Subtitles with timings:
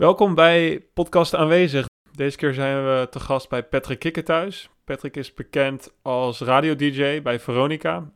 [0.00, 1.86] Welkom bij Podcast Aanwezig.
[2.12, 4.70] Deze keer zijn we te gast bij Patrick Kikker thuis.
[4.84, 8.10] Patrick is bekend als radio-dj bij Veronica.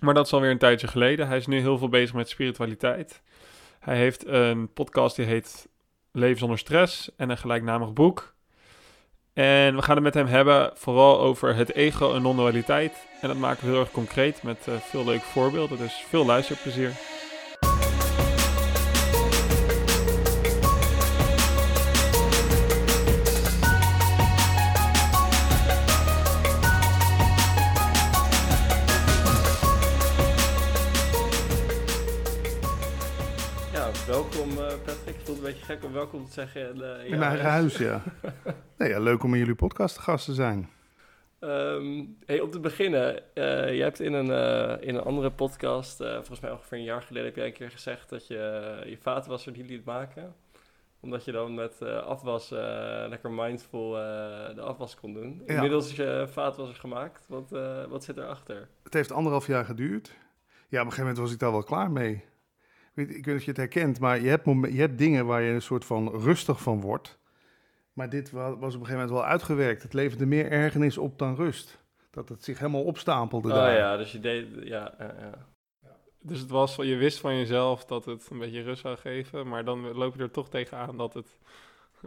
[0.00, 1.26] Maar dat is alweer een tijdje geleden.
[1.26, 3.22] Hij is nu heel veel bezig met spiritualiteit.
[3.80, 5.68] Hij heeft een podcast die heet
[6.12, 8.34] Leven zonder stress en een gelijknamig boek.
[9.32, 13.06] En we gaan het met hem hebben vooral over het ego en non-dualiteit.
[13.20, 15.78] En dat maken we heel erg concreet met uh, veel leuke voorbeelden.
[15.78, 16.92] Dus veel luisterplezier.
[35.62, 36.68] Gek om welkom te zeggen.
[36.68, 38.02] In, uh, in mijn eigen huis, ja.
[38.78, 39.00] nee, ja.
[39.00, 40.70] Leuk om in jullie podcast gast te zijn.
[41.40, 43.22] Um, hey, om te beginnen, uh,
[43.66, 47.26] jij hebt in een, uh, in een andere podcast, volgens mij ongeveer een jaar geleden,
[47.28, 48.34] heb jij een keer gezegd dat je
[48.86, 50.34] je vaatwasser die liet maken.
[51.00, 52.50] Omdat je dan met afwas
[53.08, 53.90] lekker mindful
[54.54, 55.42] de afwas kon doen.
[55.46, 57.24] Inmiddels is je vaatwasser gemaakt.
[57.28, 57.50] Wat,
[57.88, 58.68] wat zit erachter?
[58.82, 60.08] Het heeft anderhalf jaar geduurd.
[60.68, 62.24] Ja, op een gegeven moment was ik daar wel klaar mee
[62.94, 65.42] weet, ik weet niet of je het herkent, maar je hebt, je hebt dingen waar
[65.42, 67.18] je een soort van rustig van wordt.
[67.92, 69.82] Maar dit was op een gegeven moment wel uitgewerkt.
[69.82, 71.80] Het leverde meer ergernis op dan rust.
[72.10, 73.74] Dat het zich helemaal opstapelde oh, daar.
[73.74, 74.46] ja, dus je deed...
[74.62, 75.50] Ja, ja.
[76.24, 79.64] Dus het was, je wist van jezelf dat het een beetje rust zou geven, maar
[79.64, 81.38] dan loop je er toch tegenaan dat het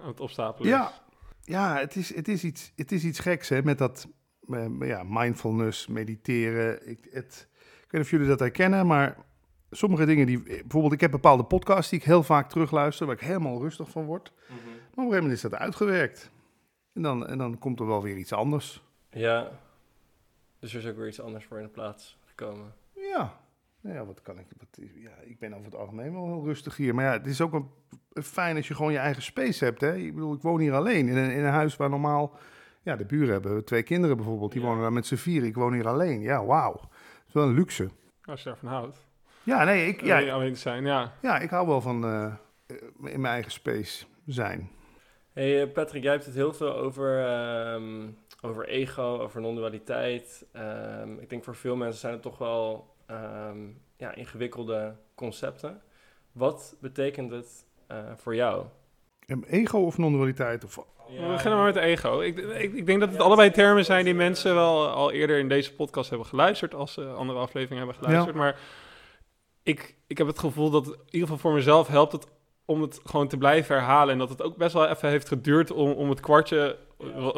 [0.02, 0.88] aan het opstapelen ja.
[0.88, 1.02] is.
[1.42, 4.08] Ja, het is, het is, iets, het is iets geks hè, met dat
[4.48, 6.90] uh, ja, mindfulness, mediteren.
[6.90, 9.18] Ik, het, ik weet niet of jullie dat herkennen, maar
[9.72, 13.22] sommige dingen die, bijvoorbeeld, ik heb bepaalde podcasts die ik heel vaak terugluister, waar ik
[13.22, 14.32] helemaal rustig van word.
[14.32, 14.56] Mhm.
[14.56, 16.32] Maar op een gegeven moment is dat uitgewerkt.
[16.94, 18.84] En dan, en dan komt er wel weer iets anders.
[19.10, 19.52] Ja,
[20.60, 22.74] dus er is ook weer iets anders voor in de plaats gekomen.
[22.94, 23.38] Ja,
[23.82, 24.46] nou ja, wat kan ik?
[24.58, 26.96] Wat, ja, ik ben over het algemeen wel heel rustig hier.
[26.96, 27.70] Maar ja, het is ook een,
[28.24, 29.82] fijn als je gewoon je eigen space hebt.
[29.82, 29.96] Hè?
[29.96, 32.38] Ik bedoel, ik woon hier alleen in een, in een huis waar normaal...
[32.82, 34.52] Ja, de buren hebben twee kinderen bijvoorbeeld.
[34.52, 35.44] Die wonen daar met z'n vier.
[35.44, 36.22] Ik woon hier alleen.
[36.22, 36.74] Ja, wauw.
[36.74, 36.90] Dat
[37.28, 37.90] is wel een luxe.
[38.24, 39.06] Als je ervan houdt.
[39.46, 40.02] Ja, nee, ik...
[40.02, 41.14] Ja, alleen te zijn, ja.
[41.22, 42.34] Ja, ik hou wel van uh,
[43.12, 44.70] in mijn eigen space zijn.
[45.34, 47.30] Hey eh, Patrick, jij hebt het heel veel over,
[47.74, 50.46] um, over ego, over non-dualiteit.
[51.02, 55.82] Um, ik denk voor veel mensen zijn het toch wel um, ja, ingewikkelde concepten.
[56.32, 58.66] Wat betekent het uh, voor jou?
[59.48, 60.64] Ego of non-dualiteit?
[60.64, 60.86] Of...
[61.10, 61.22] Ja.
[61.22, 62.20] We beginnen maar met ego.
[62.20, 65.50] Ik, ik, ik, denk dat het allebei termen zijn die mensen wel al eerder in
[65.50, 68.36] deze podcast hebben geluisterd, als ze andere afleveringen hebben geluisterd.
[68.36, 68.60] Maar
[69.66, 72.28] ik, ik heb het gevoel dat in ieder geval voor mezelf helpt het
[72.66, 74.14] om het gewoon te blijven herhalen.
[74.14, 76.78] En dat het ook best wel even heeft geduurd om, om het kwartje.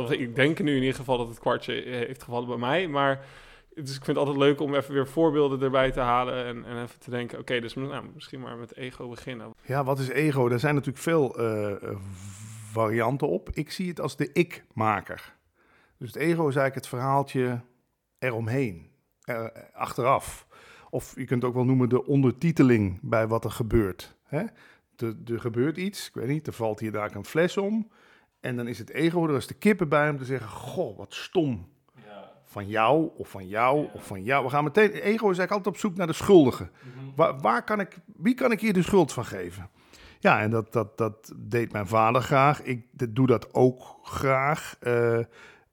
[0.10, 2.88] Ik denk nu in ieder geval dat het kwartje heeft gevallen bij mij.
[2.88, 3.26] Maar
[3.74, 6.46] dus ik vind het altijd leuk om even weer voorbeelden erbij te halen.
[6.46, 9.54] En, en even te denken: oké, dus nou, misschien maar met ego beginnen.
[9.66, 10.50] Ja, wat is ego?
[10.50, 11.76] Er zijn natuurlijk veel uh,
[12.72, 13.50] varianten op.
[13.50, 15.36] Ik zie het als de ik-maker.
[15.98, 17.62] Dus het ego is eigenlijk het verhaaltje
[18.20, 20.47] eromheen, er, achteraf.
[20.98, 24.16] Of je kunt het ook wel noemen de ondertiteling bij wat er gebeurt.
[24.24, 24.44] Hè?
[24.98, 27.90] Er, gebeurt iets, ik weet niet, er valt hier daar een fles om.
[28.40, 31.14] En dan is het ego, er is de kippen bij om te zeggen: Goh, wat
[31.14, 31.68] stom.
[32.06, 32.32] Ja.
[32.46, 34.44] Van jou of van jou of van jou.
[34.44, 34.92] We gaan meteen.
[34.92, 36.64] Ego is eigenlijk altijd op zoek naar de schuldige.
[36.64, 37.06] Mhm.
[37.16, 39.70] waar, waar, kan ik, wie kan ik hier de schuld van geven?
[40.20, 42.62] Ja, en dat, dat, dat deed mijn vader graag.
[42.62, 42.86] Ik
[43.16, 44.78] doe dat ook graag.
[44.82, 45.20] Uh,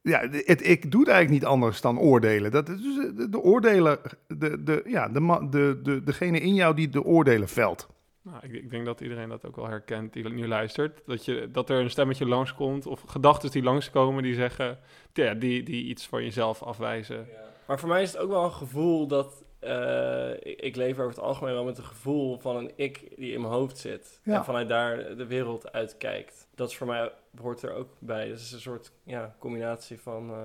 [0.04, 2.50] ja, het, ik doe het eigenlijk niet anders dan oordelen.
[2.50, 6.74] Dat is dus de, de oordelen, de, de, ja, de, de, de, degene in jou
[6.74, 7.88] die de oordelen velt.
[8.22, 11.02] Nou, ik, ik, denk dat iedereen dat ook wel herkent die nu luistert.
[11.06, 14.78] Dat, je, dat er een stemmetje langskomt of gedachten die langskomen die zeggen,
[15.12, 17.16] ja, die, die iets van jezelf afwijzen.
[17.16, 17.44] Ja.
[17.66, 21.08] Maar voor mij is het ook wel een gevoel dat uh, ik, ik, leef over
[21.08, 24.20] het algemeen wel met een gevoel van een ik die in mijn hoofd zit.
[24.24, 26.43] En vanuit daar de wereld uitkijkt.
[26.54, 28.28] Dat is voor mij, hoort er ook bij.
[28.28, 30.36] Dat is een soort ja, combinatie van uh,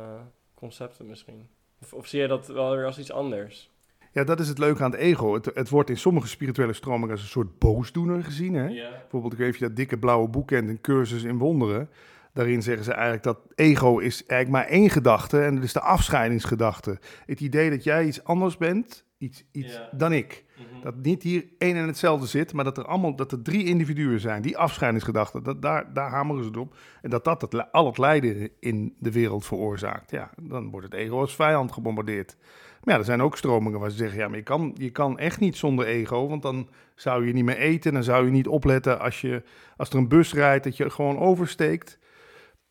[0.54, 1.48] concepten misschien.
[1.82, 3.72] Of, of, zie je dat wel weer als iets anders?
[4.12, 5.34] Ja, dat is het leuke aan het ego.
[5.34, 8.54] Het, het wordt in sommige spirituele stromingen als een soort boosdoener gezien.
[8.54, 8.68] Hè?
[8.68, 11.90] Bijvoorbeeld, ik weet je dat dikke blauwe boek kent, een cursus in wonderen.
[12.34, 15.82] Daarin zeggen ze eigenlijk dat ego is eigenlijk maar één gedachte en dat is de
[15.82, 17.00] afscheidingsgedachte.
[17.26, 20.46] Het idee dat jij iets anders bent iets, iets dan ik.
[20.60, 20.82] Mhm.
[20.84, 24.20] Dat niet hier één en hetzelfde zit, maar dat er allemaal dat er drie individuen
[24.20, 24.42] zijn.
[24.42, 26.76] Die afscheidingsgedachten, dat, daar, daar hameren ze op.
[27.02, 30.12] En dat dat het, al het lijden in de wereld veroorzaakt.
[30.12, 32.38] Ja, dan wordt het ego als vijand gebombardeerd.
[32.84, 35.18] Maar ja, er zijn ook stromingen waar ze zeggen: ja, maar je kan, je kan
[35.18, 37.94] echt niet zonder ego, want dan zou je niet meer eten.
[37.94, 39.44] Dan zou je niet opletten als, je,
[39.78, 42.00] als er een bus rijdt, dat je gewoon oversteekt.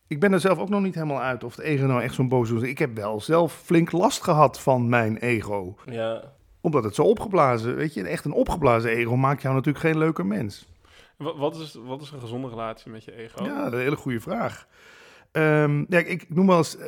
[0.07, 2.29] Ik ben er zelf ook nog niet helemaal uit of het ego nou echt zo'n
[2.29, 2.63] boos is.
[2.63, 5.77] Ik heb wel zelf flink last gehad van mijn ego.
[5.85, 9.99] Ja omdat het zo opgeblazen, weet je, echt een opgeblazen ego maakt jou natuurlijk geen
[9.99, 10.67] leuke mens.
[11.17, 13.45] Wat is, wat is een gezonde relatie met je ego?
[13.45, 14.67] Ja, een hele goede vraag.
[15.33, 16.87] Um, ja, ik noem wel eens, eh,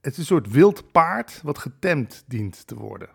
[0.00, 3.08] het is een soort wild paard wat getemd dient te worden.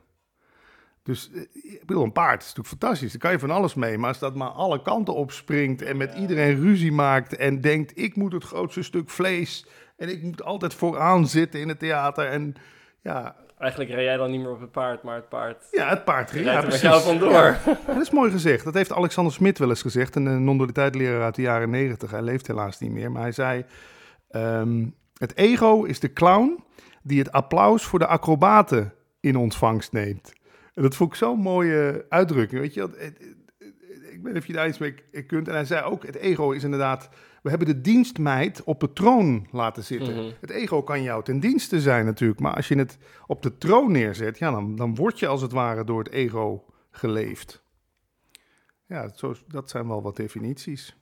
[1.04, 1.42] Dus eh,
[1.74, 3.12] ik bedoel, een paard is natuurlijk fantastisch.
[3.12, 3.98] Daar kan je van alles mee.
[3.98, 8.16] Maar als dat maar alle kanten opspringt en met iedereen ruzie maakt en denkt: ik
[8.16, 9.66] moet het grootste stuk vlees
[9.98, 12.26] en ik moet altijd vooraan zitten in het theater.
[12.28, 12.56] En
[13.02, 13.36] ja.
[13.66, 15.68] Eigenlijk rij jij dan niet meer op het paard, maar het paard.
[15.72, 17.58] Ja, het paard rijdt ja, met jou vandoor.
[17.88, 18.64] dat is mooi gezegd.
[18.64, 22.12] Dat heeft Alexander Smit wel eens gezegd, een non-dualiteitleraar uit de jaren negentig.
[22.12, 23.66] Hij leeft helaas niet meer, maar hij zei:
[24.32, 26.64] um, Het ego is de clown
[27.04, 30.34] die het applaus voor de acrobaten in ontvangst neemt.
[30.74, 32.62] En dat vond ik zo'n mooie uitdrukking.
[32.62, 33.14] Weet je,
[34.26, 35.48] weet niet of je daar iets mee kunt.
[35.48, 37.10] En hij zei ook: het ego is inderdaad.
[37.42, 40.16] We hebben de dienstmeid op de troon laten zitten.
[40.16, 40.32] Mhm.
[40.42, 42.40] Het ego kan jou ten dienste zijn natuurlijk.
[42.40, 45.52] Maar als je het op de troon neerzet, ja, dan, dan word je als het
[45.52, 47.64] ware door het ego geleefd.
[48.88, 50.96] Ja, zo, dat zijn wel wat definities.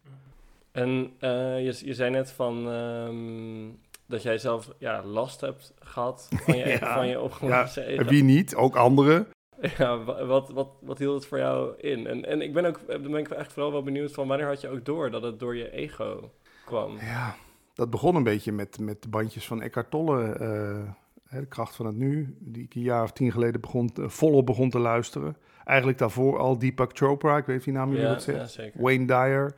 [0.71, 6.29] En uh, je, je zei net van um, dat jij zelf ja, last hebt gehad
[6.31, 8.03] van je, ja, van je opgeloste ja, ego.
[8.03, 9.27] Wie niet, ook anderen.
[9.77, 12.07] Ja, wat, wat, wat hield het voor jou in?
[12.07, 14.61] En, en ik ben ook, dan ben ik echt vooral wel benieuwd van wanneer had
[14.61, 16.31] je ook door dat het door je ego
[16.65, 16.97] kwam?
[16.99, 17.35] Ja,
[17.73, 21.85] dat begon een beetje met, met de bandjes van Eckhart Tolle, uh, de kracht van
[21.85, 25.37] het nu, die ik een jaar of tien geleden begon, uh, volop begon te luisteren.
[25.63, 28.53] Eigenlijk daarvoor al Deepak Chopra, ik weet niet naam jullie ja, wat zegt.
[28.53, 29.55] Ja, Wayne Dyer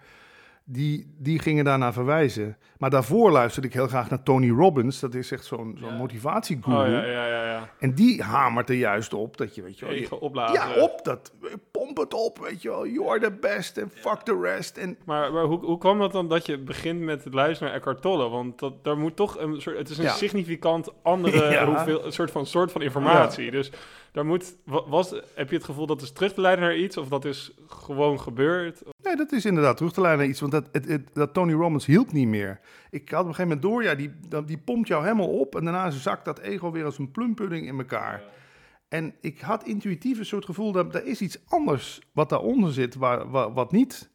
[0.67, 2.57] die, die gingen daarna verwijzen.
[2.77, 4.99] Maar daarvoor luisterde ik heel graag naar Tony Robbins.
[4.99, 5.97] Dat is echt zo'n zo'n ja.
[5.97, 6.77] motivatieguru.
[6.77, 9.85] Oh, ja, ja, ja, ja, En die hamert er juist op dat je, weet je
[9.85, 9.95] wel...
[9.95, 10.53] Je, opblazen.
[10.53, 10.99] Ja, op.
[11.03, 11.33] Dat,
[11.71, 12.87] pomp het op, weet je wel.
[12.87, 14.77] You are the best and fuck the rest.
[14.77, 14.97] En...
[15.05, 18.01] Maar, maar hoe, hoe kwam dat dan dat je begint met het luisteren naar Eckhart
[18.01, 18.29] Tolle?
[18.29, 19.77] Want dat, daar moet toch een soort...
[19.77, 23.51] Het is een significant andere hoeveel, soort van, soort van informatie.
[23.51, 23.71] Dus
[24.15, 27.07] daar moet, was, heb je het gevoel dat is terug te leiden naar iets of
[27.07, 28.81] dat is gewoon gebeurd?
[29.03, 31.85] Nee, dat is inderdaad terug te leiden naar iets, want dat, het, dat Tony Robbins
[31.85, 32.59] hielp niet meer.
[32.89, 34.11] Ik had op een gegeven moment door, ja, die,
[34.45, 37.77] die pompt jou helemaal op en daarna zakt dat ego weer als een plumpudding in
[37.77, 38.23] elkaar.
[38.87, 42.95] En ik had intuïtief een soort gevoel dat er is iets anders wat daaronder zit,
[42.95, 44.09] waar, wat niet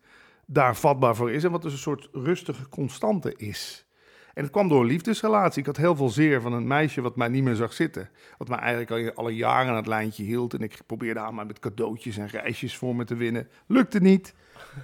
[0.46, 3.87] daar vatbaar voor is en wat dus een soort rustige constante is.
[4.35, 5.61] En het kwam door een liefdesrelatie.
[5.61, 8.09] Ik had heel veel zeer van een meisje wat mij niet meer zag zitten.
[8.38, 10.55] Wat mij eigenlijk al, al jaren aan het lijntje hield.
[10.55, 13.49] En ik probeerde haar maar met cadeautjes en reisjes voor me te winnen.
[13.67, 14.35] Lukte niet.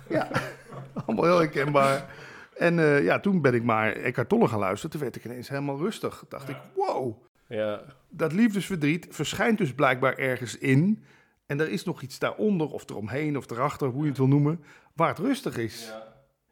[0.09, 0.29] Ja,
[1.07, 2.15] allemaal heel herkenbaar.
[2.57, 4.91] En uh, ja, toen ben ik maar Eckhart Tolle gaan luisteren.
[4.91, 6.25] Toen werd ik ineens helemaal rustig.
[6.29, 7.17] Dacht ik, wow.
[7.47, 7.83] Ja.
[8.09, 11.05] Dat liefdesverdriet verschijnt dus blijkbaar ergens in.
[11.47, 14.65] En er is nog iets daaronder, of eromheen, of erachter, hoe je het wil noemen,
[14.93, 15.87] waar het rustig is.
[15.87, 16.06] Ja.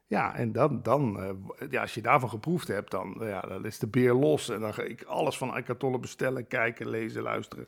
[0.06, 3.79] Ja, en dan, dan uh, ja, als je daarvan geproefd hebt, dan, ja, dan is
[3.79, 4.49] de beer los.
[4.49, 7.67] En dan ga ik alles van Eckhart bestellen, kijken, lezen, luisteren.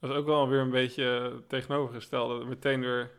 [0.00, 2.44] Dat is ook wel weer een beetje tegenovergestelde.
[2.44, 3.10] Meteen weer...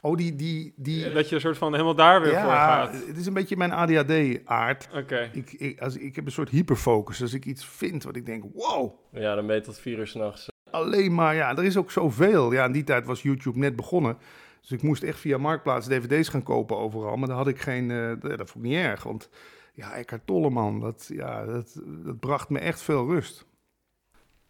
[0.00, 1.12] Oh, die, die, die...
[1.12, 3.06] Dat je een soort van helemaal daar weer voor gaat.
[3.06, 4.88] het is een beetje mijn ADHD-aard.
[4.94, 5.30] Oké.
[5.32, 7.22] Ik, ik, als, ik heb een soort hyperfocus.
[7.22, 8.92] Als ik iets vind wat ik denk, wow.
[9.12, 10.48] Ja, dan ben je tot vier uur s'nachts.
[10.70, 12.52] Alleen maar, ja, er is ook zoveel.
[12.52, 14.18] Ja, in die tijd was YouTube net begonnen.
[14.60, 17.16] Dus ik moest echt via Marktplaats dvd's gaan kopen overal.
[17.16, 17.90] Maar daar had ik geen...
[17.90, 19.30] Uh, dat vond ik niet erg, want...
[19.74, 20.80] Ja, Eckhart Tolle, man.
[20.80, 23.46] Dat, ja, dat, dat bracht me echt veel rust.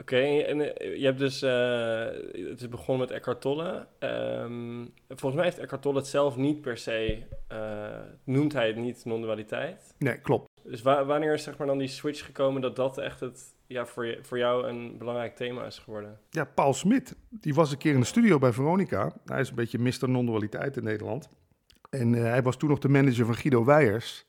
[0.00, 1.42] Oké, en eh, je hebt dus...
[1.42, 3.86] Uh, het is begonnen met Eckhart Tolle.
[4.00, 7.22] Um, volgens mij heeft Eckhart Tolle het zelf niet per se...
[8.24, 9.94] noemt hij het niet non-dualiteit.
[9.98, 10.47] Nee, klopt.
[10.70, 14.06] Dus wanneer is zeg maar dan die switch gekomen dat dat echt het ja, voor,
[14.06, 16.18] je, voor jou een belangrijk thema is geworden?
[16.30, 19.12] Ja, Paul Smit, die was een keer in de studio bij Veronica.
[19.24, 20.08] Hij is een beetje Mr.
[20.08, 21.28] Non-dualiteit in Nederland.
[21.90, 24.26] En uh, hij was toen nog de manager van Guido Weijers.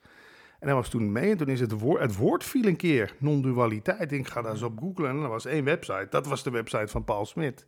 [0.59, 3.15] En hij was toen mee en toen is het woord, het woord viel een keer,
[3.17, 4.11] non-dualiteit.
[4.11, 6.07] Ik ga daar eens op googlen en er was één website.
[6.09, 7.65] Dat was de website van Paul Smit.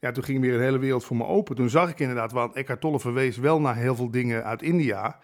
[0.00, 1.56] Ja, toen ging weer een hele wereld voor me open.
[1.56, 5.18] Toen zag ik inderdaad, want Eckhart Tolle verwees wel naar heel veel dingen uit India.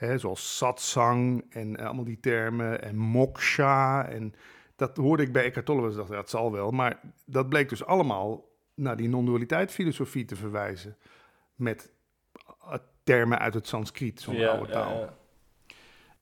[0.00, 4.34] Hè, zoals satsang en uh, allemaal die termen en moksha en
[4.76, 6.70] dat hoorde ik bij Eckhart Tolle, dus dacht ja, dat zal wel.
[6.70, 10.96] Maar dat bleek dus allemaal naar die non-dualiteit filosofie te verwijzen.
[11.54, 11.92] Met
[12.44, 14.94] eh, termen uit het Sanskriet, zo'n oude taal.
[14.94, 15.14] Ja, ja.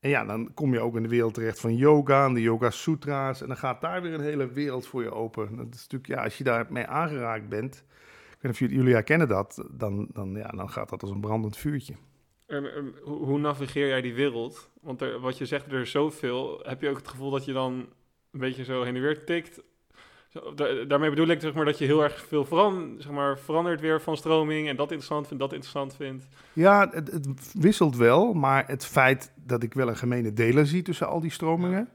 [0.00, 2.70] En ja, dan kom je ook in de wereld terecht van yoga en de Yoga
[2.70, 3.40] Sutra's.
[3.40, 5.56] En dan gaat daar weer een hele wereld voor je open.
[5.56, 9.28] Dat is natuurlijk, ja, als je daarmee aangeraakt bent, ik weet niet of jullie herkennen
[9.28, 11.94] dat, dan, dan, ja, dan gaat dat als een brandend vuurtje.
[12.48, 14.70] En, hoe navigeer jij die wereld?
[14.80, 16.60] Want er, wat je zegt, er is zoveel.
[16.62, 17.72] Heb je ook het gevoel dat je dan
[18.30, 19.60] een beetje zo heen en weer tikt.
[20.28, 20.54] Zo,
[20.86, 24.00] daarmee bedoel ik zeg maar, dat je heel erg veel veran zeg maar, verandert weer
[24.00, 26.28] van stroming en dat interessant vindt, dat interessant vindt.
[26.52, 30.82] Ja, het, het, wisselt wel, maar het feit dat ik wel een gemene deler zie
[30.82, 31.88] tussen al die stromingen,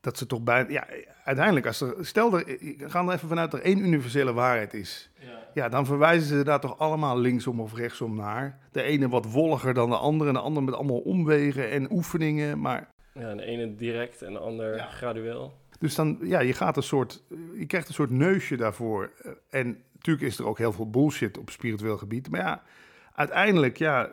[0.00, 0.86] dat ze toch bij, ja,
[1.24, 5.10] uiteindelijk, als er, stel er, gaan er even vanuit dat er één universele waarheid is.
[5.18, 5.41] Ja.
[5.54, 8.58] Ja, dan verwijzen ze daar toch allemaal linksom of rechtsom naar.
[8.72, 10.28] De ene wat wolliger dan de andere.
[10.28, 12.60] En de andere met allemaal omwegen en oefeningen.
[12.60, 12.88] Maar...
[13.14, 15.60] Ja, de ene direct en de ander gradueel.
[15.78, 17.22] Dus dan, ja, je gaat een soort,
[17.58, 19.12] je krijgt een soort neusje daarvoor.
[19.50, 22.30] En natuurlijk is er ook heel veel bullshit op spiritueel gebied.
[22.30, 22.62] Maar ja,
[23.14, 24.10] uiteindelijk, ja,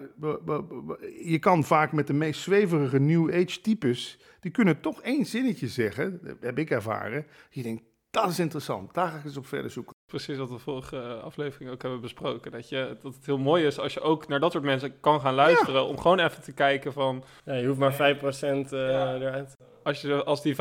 [1.24, 5.68] je kan vaak met de meest zweverige New Age types, die kunnen toch één zinnetje
[5.68, 7.26] zeggen, dat heb ik ervaren.
[7.50, 9.98] Je denkt, dat is interessant, daar ga ik eens op verder zoeken.
[10.10, 12.52] Precies wat we vorige aflevering ook hebben besproken.
[12.52, 15.22] Dat, je, dat het heel mooi is als je ook naar dat soort mensen kan
[15.22, 15.86] gaan luisteren.
[15.86, 17.24] Om gewoon even te kijken van...
[17.46, 19.16] Ja, je hoeft maar 5% uh, ja.
[19.16, 19.58] eruit.
[19.84, 20.58] Als, je, als die 5%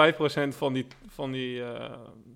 [0.48, 1.84] van die, van die uh,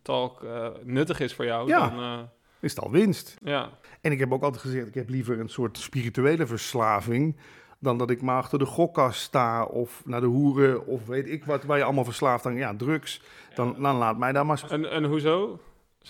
[0.02, 1.88] talk uh, nuttig is voor jou, ja.
[1.88, 1.98] dan...
[1.98, 2.18] Uh,
[2.60, 3.36] is het al winst.
[3.42, 3.70] Ja.
[4.00, 7.36] En ik heb ook altijd gezegd, ik heb liever een soort spirituele verslaving
[7.78, 11.44] dan dat ik maar achter de gokkast sta of naar de hoeren of weet ik
[11.44, 13.22] wat, waar je allemaal verslaafd aan, ja, drugs.
[13.54, 14.62] Dan, dan laat mij daar maar...
[14.68, 15.60] En, en hoezo?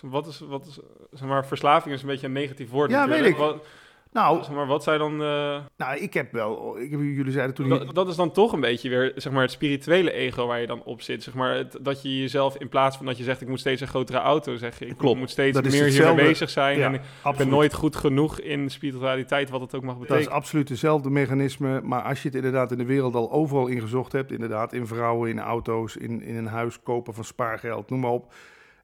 [0.00, 0.78] Wat is, wat is,
[1.12, 3.22] zeg maar, verslaving is een beetje een negatief woord Ja, natuurlijk.
[3.22, 3.38] weet ik.
[3.38, 3.64] Wat,
[4.12, 5.12] nou, zeg maar, wat zijn dan...
[5.12, 5.58] Uh...
[5.76, 6.78] Nou, ik heb wel...
[6.78, 7.68] Ik heb, jullie zeiden toen...
[7.68, 10.66] Dat, dat is dan toch een beetje weer, zeg maar, het spirituele ego waar je
[10.66, 11.22] dan op zit.
[11.22, 13.80] Zeg maar, het, dat je jezelf, in plaats van dat je zegt, ik moet steeds
[13.80, 15.18] een grotere auto, zeg je, ik Klopt.
[15.18, 16.78] moet steeds Dat meer hiermee bezig zijn.
[16.78, 17.36] Ja, en ik absoluut.
[17.38, 20.28] ben nooit goed genoeg in spiritualiteit, wat het ook mag Dat betekenen.
[20.30, 21.80] is absoluut hetzelfde mechanisme.
[21.80, 25.30] Maar als je het inderdaad in de wereld al overal ingezocht hebt, inderdaad in vrouwen,
[25.30, 28.32] in auto's, in, in een huis kopen van spaargeld, noem maar op.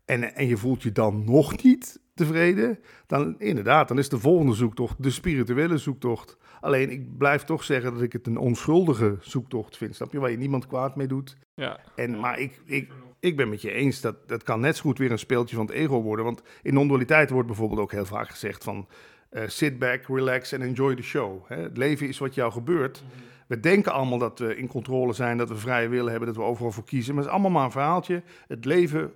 [0.09, 4.55] En, en je voelt je dan nog niet tevreden, dan inderdaad, dan is de volgende
[4.55, 6.37] zoektocht de spirituele zoektocht.
[6.61, 10.31] Alleen ik blijf toch zeggen dat ik het een onschuldige zoektocht vind, snap je, waar
[10.31, 11.37] je niemand kwaad mee doet.
[11.55, 11.81] Ja.
[11.97, 14.99] En, maar ik, ik, ik ben met je eens dat dat kan net zo goed
[14.99, 16.25] weer een speeltje van het ego worden.
[16.25, 18.89] Want in non-dualiteit wordt bijvoorbeeld ook heel vaak gezegd van
[19.31, 21.49] uh, sit back, relax and enjoy the show.
[21.49, 21.57] Hè?
[21.57, 23.05] Het leven is wat jou gebeurt.
[23.47, 26.43] We denken allemaal dat we in controle zijn, dat we vrije wil hebben, dat we
[26.43, 27.15] overal voor kiezen.
[27.15, 28.23] Maar het is allemaal maar een verhaaltje.
[28.47, 29.13] Het leven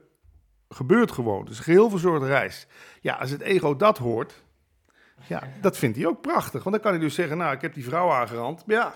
[0.75, 1.47] gebeurt gewoon.
[1.47, 2.67] Een geheel verzorgde reis.
[3.01, 4.45] Ja, als het ego dat hoort,
[5.27, 6.63] ja, dat vindt hij ook prachtig.
[6.63, 8.67] Want dan kan hij dus zeggen, nou, ik heb die vrouw aangerand.
[8.67, 8.95] Maar ja,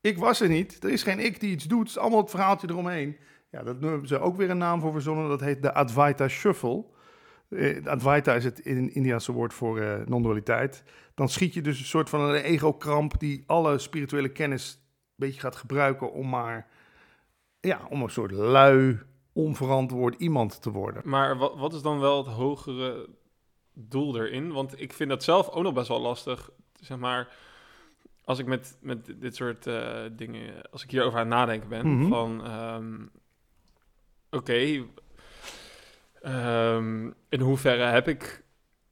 [0.00, 0.84] ik was er niet.
[0.84, 1.78] Er is geen ik die iets doet.
[1.78, 3.16] Het is allemaal het verhaaltje eromheen.
[3.50, 5.28] Ja, dat hebben ze ook weer een naam voor verzonnen.
[5.28, 6.84] Dat heet de Advaita Shuffle.
[7.48, 10.84] Uh, Advaita is het in Indiaanse woord voor uh, non-dualiteit.
[11.14, 15.40] Dan schiet je dus een soort van een ego-kramp die alle spirituele kennis een beetje
[15.40, 16.66] gaat gebruiken om maar,
[17.60, 18.98] ja, om een soort lui,
[19.36, 21.02] onverantwoord iemand te worden.
[21.04, 23.08] Maar wat, wat is dan wel het hogere
[23.72, 24.52] doel erin?
[24.52, 26.50] Want ik vind dat zelf ook nog best wel lastig,
[26.80, 27.36] zeg maar
[28.24, 31.86] als ik met, met dit soort uh, dingen, als ik hierover aan het nadenken ben,
[31.98, 32.08] Mhm.
[32.08, 33.10] van um,
[34.30, 34.84] oké,
[36.24, 38.44] um, in hoeverre heb ik,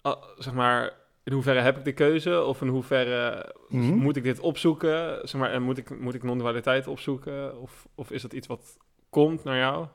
[0.06, 0.92] uh, zeg maar,
[1.24, 3.94] in hoeverre heb ik de keuze of in hoeverre Mhm.
[3.94, 8.10] moet ik dit opzoeken, zeg maar, en moet ik, moet ik non-dualiteit opzoeken of, of
[8.10, 8.76] is dat iets wat
[9.10, 9.86] komt naar jou?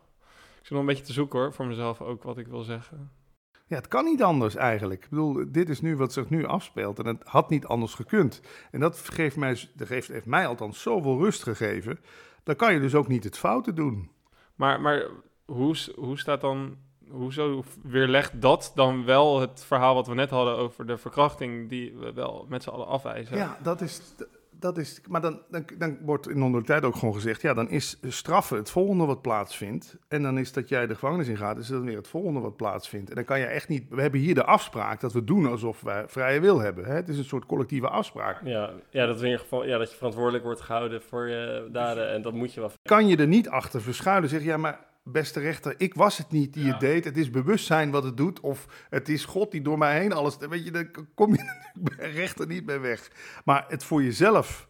[0.69, 3.11] Ik zit nog een beetje te zoeken hoor, voor mezelf ook wat ik wil zeggen.
[3.67, 5.03] Ja, het kan niet anders eigenlijk.
[5.03, 8.41] Ik bedoel, dit is nu wat zich nu afspeelt en het had niet anders gekund.
[8.71, 11.99] En dat geeft mij, dat geeft, heeft mij althans zoveel rust gegeven.
[12.43, 14.11] Dan kan je dus ook niet het foute doen.
[14.55, 15.05] Maar, maar
[15.45, 16.77] hoe, hoe staat dan,
[17.09, 21.95] hoezo weerlegt dat dan wel het verhaal wat we net hadden over de verkrachting die
[21.97, 23.37] we wel met z'n allen afwijzen?
[23.37, 24.01] Ja, dat is,
[24.59, 27.69] dat is maar dan, dan, dan wordt in onder tijd ook gewoon gezegd, ja, dan
[27.69, 29.97] is straffen het volgende wat plaatsvindt.
[30.07, 32.55] En dan is dat jij de gevangenis in gaat, is dat weer het volgende wat
[32.55, 33.09] plaatsvindt.
[33.09, 35.81] En dan kan je echt niet, we hebben hier de afspraak dat we doen alsof
[35.81, 36.85] wij vrije wil hebben.
[36.85, 36.93] Hè?
[36.93, 38.41] Het is een soort collectieve afspraak.
[38.43, 42.09] Ja, ja, dat, in ieder geval, ja, dat je verantwoordelijk wordt gehouden voor je daden
[42.09, 42.71] en dat moet je wel.
[42.81, 46.53] Kan je er niet achter verschuilen, zeg ja, maar beste rechter, ik was het niet
[46.53, 46.71] die ja.
[46.71, 47.05] het deed.
[47.05, 48.39] Het is bewustzijn wat het doet.
[48.39, 50.37] Of het is God die door mij heen alles...
[50.37, 51.71] Weet je, daar kom je
[52.21, 53.11] rechter niet mee weg.
[53.45, 54.67] Maar het voor jezelf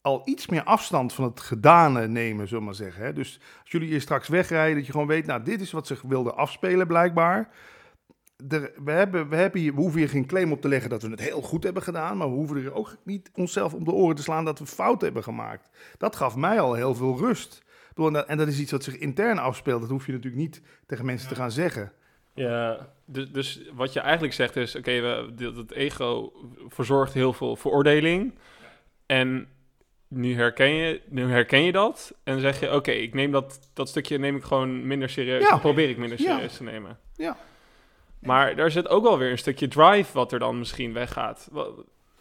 [0.00, 3.04] al iets meer afstand van het gedane nemen, zullen we maar zeggen.
[3.04, 3.12] Hè?
[3.12, 5.26] Dus als jullie hier straks wegrijden, dat je gewoon weet...
[5.26, 7.48] Nou, dit is wat ze wilden afspelen blijkbaar.
[8.48, 11.02] Er, we, hebben, we, hebben hier, we hoeven hier geen claim op te leggen dat
[11.02, 12.16] we het heel goed hebben gedaan...
[12.16, 15.00] maar we hoeven er ook niet onszelf om de oren te slaan dat we fout
[15.00, 15.68] hebben gemaakt.
[15.98, 17.61] Dat gaf mij al heel veel rust...
[18.26, 19.80] En dat is iets wat zich intern afspeelt.
[19.80, 21.92] Dat hoef je natuurlijk niet tegen mensen te gaan zeggen.
[22.34, 22.88] Ja.
[23.04, 26.32] Dus, dus wat je eigenlijk zegt is: oké, okay, het ego
[26.68, 28.34] verzorgt heel veel veroordeling.
[29.06, 29.48] En
[30.08, 32.14] nu herken je, nu herken je dat.
[32.24, 35.08] En dan zeg je: oké, okay, ik neem dat, dat stukje neem ik gewoon minder
[35.08, 35.48] serieus.
[35.48, 35.56] Ja.
[35.58, 36.56] probeer ik minder serieus ja.
[36.56, 36.98] te nemen.
[37.16, 37.36] Ja.
[38.18, 41.48] Maar daar zit ook wel weer een stukje drive wat er dan misschien weggaat.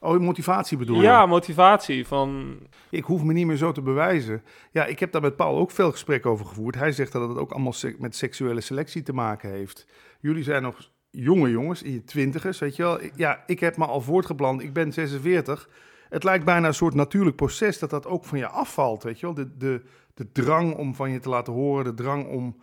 [0.03, 1.01] Oh, motivatie bedoel je?
[1.01, 2.59] Ja, motivatie van...
[2.89, 4.43] Ik hoef me niet meer zo te bewijzen.
[4.71, 6.75] Ja, ik heb daar met Paul ook veel gesprek over gevoerd.
[6.75, 9.87] Hij zegt dat het ook allemaal se met seksuele selectie te maken heeft.
[10.19, 12.99] Jullie zijn nog jonge jongens, in je twintigers, weet je wel.
[13.15, 15.69] Ja, ik heb me al voortgeplant, ik ben 46.
[16.09, 19.25] Het lijkt bijna een soort natuurlijk proces dat dat ook van je afvalt, weet je
[19.25, 19.35] wel.
[19.35, 19.81] De, de,
[20.13, 22.61] de drang om van je te laten horen, de drang om,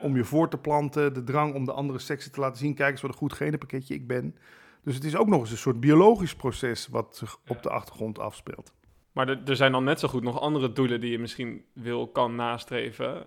[0.00, 2.74] om je voor te planten, de drang om de andere seksen te laten zien.
[2.74, 4.34] Kijk eens wat een goed genenpakketje ik ben.
[4.88, 8.18] Dus het is ook nog eens een soort biologisch proces wat zich op de achtergrond
[8.18, 8.72] afspeelt.
[9.12, 12.34] Maar er zijn dan net zo goed nog andere doelen die je misschien wil, kan
[12.34, 13.26] nastreven.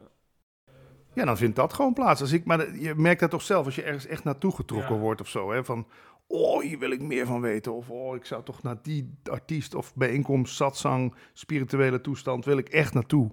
[1.14, 2.22] Ja, dan vindt dat gewoon plaats.
[2.22, 5.22] Als ik, maar je merkt dat toch zelf als je ergens echt naartoe getrokken wordt
[5.22, 5.52] of zo.
[5.52, 5.64] Hè?
[5.64, 5.88] Van,
[6.28, 7.74] oh, hier wil ik meer van weten.
[7.74, 12.70] Of, oh, ik zou toch naar die artiest of bijeenkomst, satsang, spirituele toestand, wil ik
[12.70, 13.32] echt naartoe.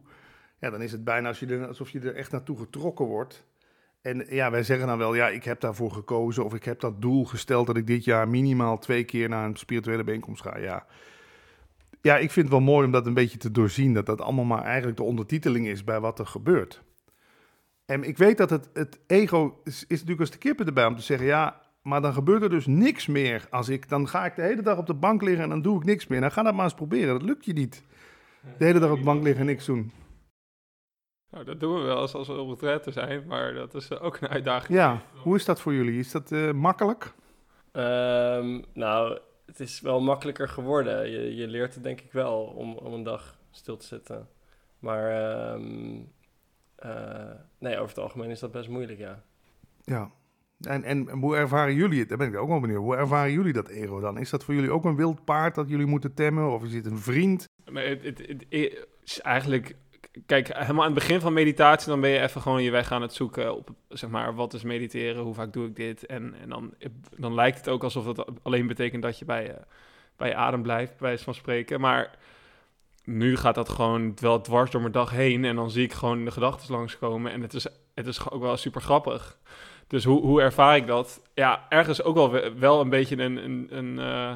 [0.61, 3.47] Ja, dan is het bijna als je er, alsof je er echt naartoe getrokken wordt.
[4.09, 6.45] En ja, wij zeggen dan wel, ja, ik heb daarvoor gekozen.
[6.45, 9.57] Of ik heb dat doel gesteld dat ik dit jaar minimaal twee keer naar een
[9.57, 10.59] spirituele bijeenkomst ga.
[10.59, 10.87] Ja,
[12.01, 13.95] ja ik vind het wel mooi om dat een beetje te doorzien.
[13.95, 16.83] Dat dat allemaal maar eigenlijk de ondertiteling is bij wat er gebeurt.
[17.87, 21.03] En ik weet dat het, het ego is, natuurlijk als de kippen erbij om te
[21.03, 23.47] zeggen, ja, maar dan gebeurt er dus niks meer.
[23.51, 25.79] Als ik, dan ga ik de hele dag op de bank liggen en dan doe
[25.79, 26.21] ik niks meer.
[26.21, 27.19] Dan nou, ga dat maar eens proberen.
[27.19, 27.83] Dat lukt je niet.
[28.59, 29.93] De hele dag op de bank liggen en niks doen.
[31.31, 34.21] Nou, dat doen we wel als, als we op retraite zijn, maar dat is ook
[34.21, 34.79] een uitdaging.
[34.79, 35.99] Ja, hoe is dat voor jullie?
[35.99, 37.13] Is dat uh, makkelijk?
[37.73, 41.11] Um, nou, het is wel makkelijker geworden.
[41.11, 44.29] Je, je leert het denk ik wel om, om een dag stil te zitten.
[44.79, 46.13] Maar um,
[46.85, 49.23] uh, nee, over het algemeen is dat best moeilijk, ja.
[49.85, 50.11] Ja,
[50.61, 52.09] en, en hoe ervaren jullie het?
[52.09, 52.83] Daar ben ik ook wel benieuwd.
[52.83, 54.19] Hoe ervaren jullie dat ego dan?
[54.19, 56.53] Is dat voor jullie ook een wild paard dat jullie moeten temmen?
[56.53, 57.45] Of is het een vriend?
[57.71, 59.75] Maar het, het, het is eigenlijk...
[60.27, 61.89] Kijk, helemaal aan het begin van meditatie...
[61.89, 63.71] dan ben je even gewoon je weg aan het zoeken op...
[63.89, 65.23] zeg maar, wat is mediteren?
[65.23, 66.07] Hoe vaak doe ik dit?
[66.07, 66.75] En, en dan,
[67.17, 69.03] dan lijkt het ook alsof het alleen betekent...
[69.03, 69.57] dat je bij je,
[70.17, 71.81] bij adem blijft, bij wijze van spreken.
[71.81, 72.11] Maar
[73.05, 75.45] nu gaat dat gewoon wel dwars door mijn dag heen.
[75.45, 77.33] En dan zie ik gewoon de gedachten langskomen.
[77.33, 79.39] En het is, het is ook wel super grappig.
[79.87, 81.23] Dus hoe, hoe ervaar ik dat?
[81.35, 84.35] Ja, ergens ook wel, wel een beetje een, een, een, uh,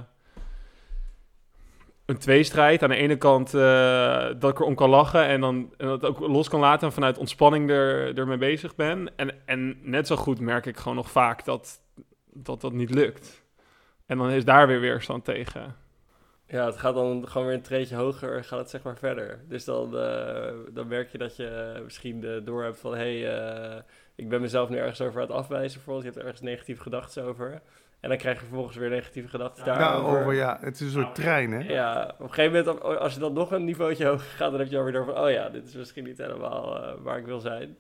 [2.13, 2.83] een tweestrijd.
[2.83, 6.19] Aan de ene kant uh, dat ik erom kan lachen en dan en dat ook
[6.19, 9.09] los kan laten en vanuit ontspanning er, ermee bezig ben.
[9.17, 11.81] En, en net zo goed merk ik gewoon nog vaak dat
[12.33, 13.43] dat, dat niet lukt.
[14.07, 15.77] En dan is daar weer weerstand tegen.
[16.47, 19.45] Ja, het gaat dan gewoon weer een treetje hoger, gaat het zeg maar verder.
[19.49, 22.95] Dus dan, uh, dan merk je dat je misschien door hebt van...
[22.95, 25.75] hé, hey, ik ben mezelf nu ergens over aan het afwijzen.
[25.75, 27.63] Bijvoorbeeld, je hebt ergens negatieve gedachten over.
[28.03, 30.21] En dan krijg je vervolgens weer negatieve gedachten ja, daarover.
[30.21, 30.59] over, ja.
[30.61, 31.73] Het is een soort trein, hè?
[31.73, 34.71] Ja, op een gegeven moment, als je dan nog een niveautje hoger gaat, dan heb
[34.71, 37.41] je alweer door van, oh ja, dit is misschien niet helemaal uh, waar ik wil
[37.41, 37.77] zijn.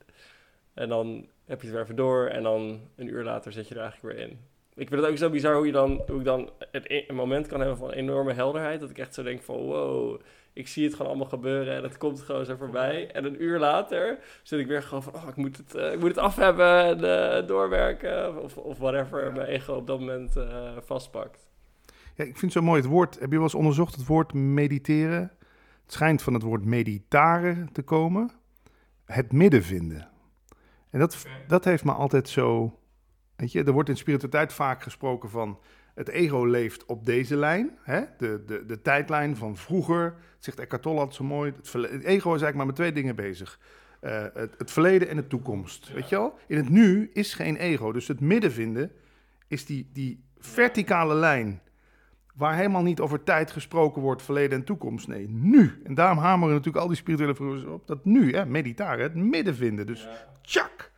[0.74, 3.74] En dan heb je het weer even door en dan een uur later zit je
[3.74, 4.38] er eigenlijk weer in.
[4.74, 7.14] Ik vind het ook zo bizar hoe je dan, hoe ik dan het e-, een
[7.14, 8.80] moment kan hebben van enorme helderheid.
[8.80, 10.20] Dat ik echt zo denk van, wow,
[10.52, 13.10] ik zie het gewoon allemaal gebeuren en het komt gewoon zo voorbij.
[13.10, 15.98] En een uur later zit ik weer gewoon van, oh, ik moet het, uh, ik
[15.98, 18.42] moet het af hebben en uh, doorwerken.
[18.42, 21.46] Of, of whatever mijn ego op dat moment uh, vastpakt.
[22.14, 23.18] Ja, ik vind het zo mooi het woord.
[23.18, 25.32] Heb je wel eens onderzocht het woord mediteren?
[25.82, 28.30] Het schijnt van het woord meditaren te komen.
[29.04, 30.08] Het midden vinden.
[30.90, 32.78] En dat, dat heeft me altijd zo...
[33.36, 35.58] Weet je, er wordt in spiritualiteit vaak gesproken van
[35.94, 38.00] het ego leeft op deze lijn, hè?
[38.18, 40.14] De, de, de tijdlijn van vroeger.
[40.38, 41.52] Zegt Eckhart Tolle altijd zo mooi.
[41.56, 43.58] Het, het, ego is eigenlijk maar met twee dingen bezig.
[44.00, 45.92] Uh, het, het, verleden en de toekomst.
[45.92, 46.38] Weet je wel?
[46.46, 47.92] In het nu is geen ego.
[47.92, 48.92] Dus het midden vinden
[49.48, 51.60] is die, die verticale lijn.
[52.34, 55.08] Waar helemaal niet over tijd gesproken wordt, verleden en toekomst.
[55.08, 55.80] Nee, nu.
[55.84, 59.86] En daarom hameren natuurlijk al die spirituele op dat nu, hè, meditaren, het midden vinden.
[59.86, 60.08] Dus
[60.42, 60.91] tjak.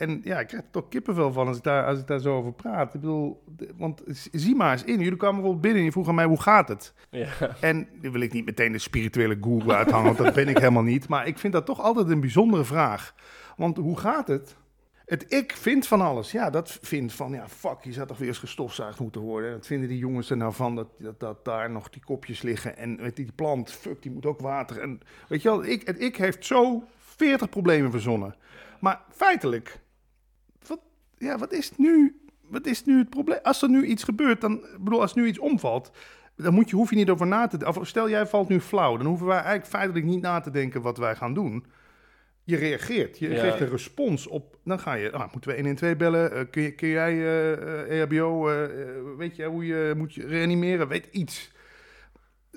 [0.00, 2.36] En ja, ik krijg er toch kippenvel van als ik, daar, als ik daar zo
[2.36, 2.94] over praat.
[2.94, 3.42] Ik bedoel,
[3.76, 5.00] want zie maar eens in.
[5.00, 6.94] Jullie kwamen bijvoorbeeld binnen en je vroeg aan mij, hoe gaat het?
[7.10, 7.28] Ja.
[7.60, 10.82] En nu wil ik niet meteen de spirituele guru uithangen, want dat ben ik helemaal
[10.82, 11.08] niet.
[11.08, 13.14] Maar ik vind dat toch altijd een bijzondere vraag.
[13.56, 14.56] Want hoe gaat het?
[15.04, 16.32] Het ik vindt van alles.
[16.32, 19.52] Ja, dat vindt van, ja, fuck, je zou toch weer eens gestofzuigd moeten worden.
[19.52, 22.76] Wat vinden die jongens er nou van, dat, dat, dat daar nog die kopjes liggen.
[22.76, 24.78] En weet die plant, fuck, die moet ook water.
[24.78, 28.34] En weet je wel, ik, het ik heeft zo 40 problemen verzonnen.
[28.80, 29.80] Maar feitelijk
[31.20, 33.38] ja, wat is nu, wat is nu het probleem?
[33.42, 35.90] Als er nu iets gebeurt, dan, bedoel, als nu iets omvalt,
[36.36, 37.86] dan moet je, hoef je niet over na te denken.
[37.86, 40.98] Stel, jij valt nu flauw, dan hoeven wij eigenlijk feitelijk niet na te denken wat
[40.98, 41.64] wij gaan doen.
[42.44, 44.58] Je reageert, je geeft een respons op.
[44.64, 46.36] Dan ga je, ah, moeten we 112 bellen?
[46.36, 48.42] Uh, kun, je, kun jij uh, uh, EHBO,
[49.16, 50.88] weet je hoe je moet je reanimeren?
[50.88, 51.52] Weet iets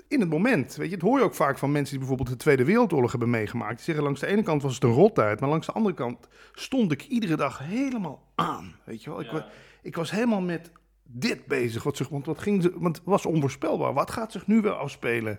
[0.08, 0.76] in het moment.
[0.76, 3.30] Weet je, het hoor je ook vaak van mensen die bijvoorbeeld de Tweede Wereldoorlog hebben
[3.30, 3.76] meegemaakt.
[3.76, 6.28] Die zeggen langs de ene kant was het een rottijd, maar langs de andere kant
[6.52, 8.74] stond ik iedere dag helemaal aan.
[8.84, 9.42] Weet je wel, ik, was,
[9.82, 10.70] ik was helemaal met
[11.02, 11.82] dit bezig.
[11.82, 13.94] Wat zich, want, wat ging, want het was onvoorspelbaar.
[13.94, 15.38] Wat gaat zich nu weer afspelen?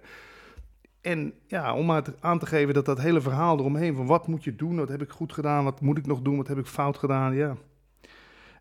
[1.02, 4.44] En ja, om maar aan te geven dat dat hele verhaal eromheen van wat moet
[4.44, 6.66] je doen, wat heb ik goed gedaan, wat moet ik nog doen, wat heb ik
[6.66, 7.58] fout gedaan, ja.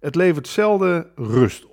[0.01, 1.67] Het levert zelden rust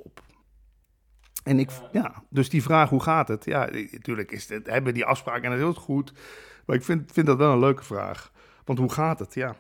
[1.44, 3.46] en ik, ja, dus die vraag, hoe gaat het?
[3.46, 6.14] Ja, natuurlijk is het, hebben die afspraken en dat is heel goed.
[6.66, 8.32] Maar ik vind, vind dat wel een leuke vraag.
[8.66, 9.34] Want hoe gaat het?
[9.34, 9.56] Ja.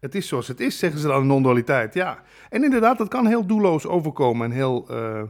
[0.00, 1.94] Het is zoals het is, zeggen ze dan, non-dualiteit.
[1.94, 2.22] Ja.
[2.50, 5.22] En inderdaad, dat kan heel doelloos overkomen en heel uh,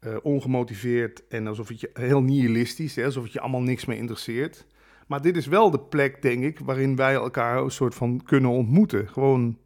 [0.00, 3.96] uh, ongemotiveerd en alsof het je heel nihilistisch, hè, alsof het je allemaal niks meer
[3.96, 4.66] interesseert.
[5.06, 8.50] Maar dit is wel de plek, denk ik, waarin wij elkaar een soort van kunnen
[8.50, 9.08] ontmoeten.
[9.08, 9.58] Gewoon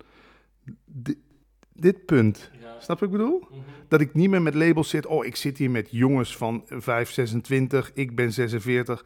[1.80, 2.50] dit punt.
[2.78, 3.46] Snap je wat ik bedoel?
[3.50, 3.60] Mhm.
[3.88, 5.06] Dat ik niet meer met labels zit.
[5.06, 9.04] Oh, ik zit hier met jongens van 5, 26, ik ben 46.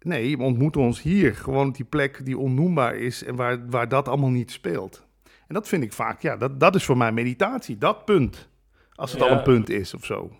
[0.00, 1.34] Nee, we ontmoeten ons hier.
[1.34, 5.06] Gewoon die plek die onnoembaar is en waar, waar dat allemaal niet speelt.
[5.22, 7.78] En dat vind ik vaak, ja, dat, dat is voor mij meditatie.
[7.78, 8.48] Dat punt.
[8.94, 10.30] Als het al een punt is of zo.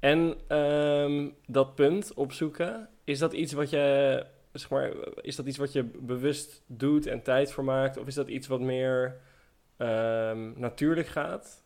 [0.00, 5.58] En um, dat punt opzoeken, is dat iets wat je, zeg maar, is dat iets
[5.58, 7.98] wat je bewust doet en tijd voor maakt?
[7.98, 9.16] Of is dat iets wat meer
[9.78, 11.64] um, natuurlijk gaat?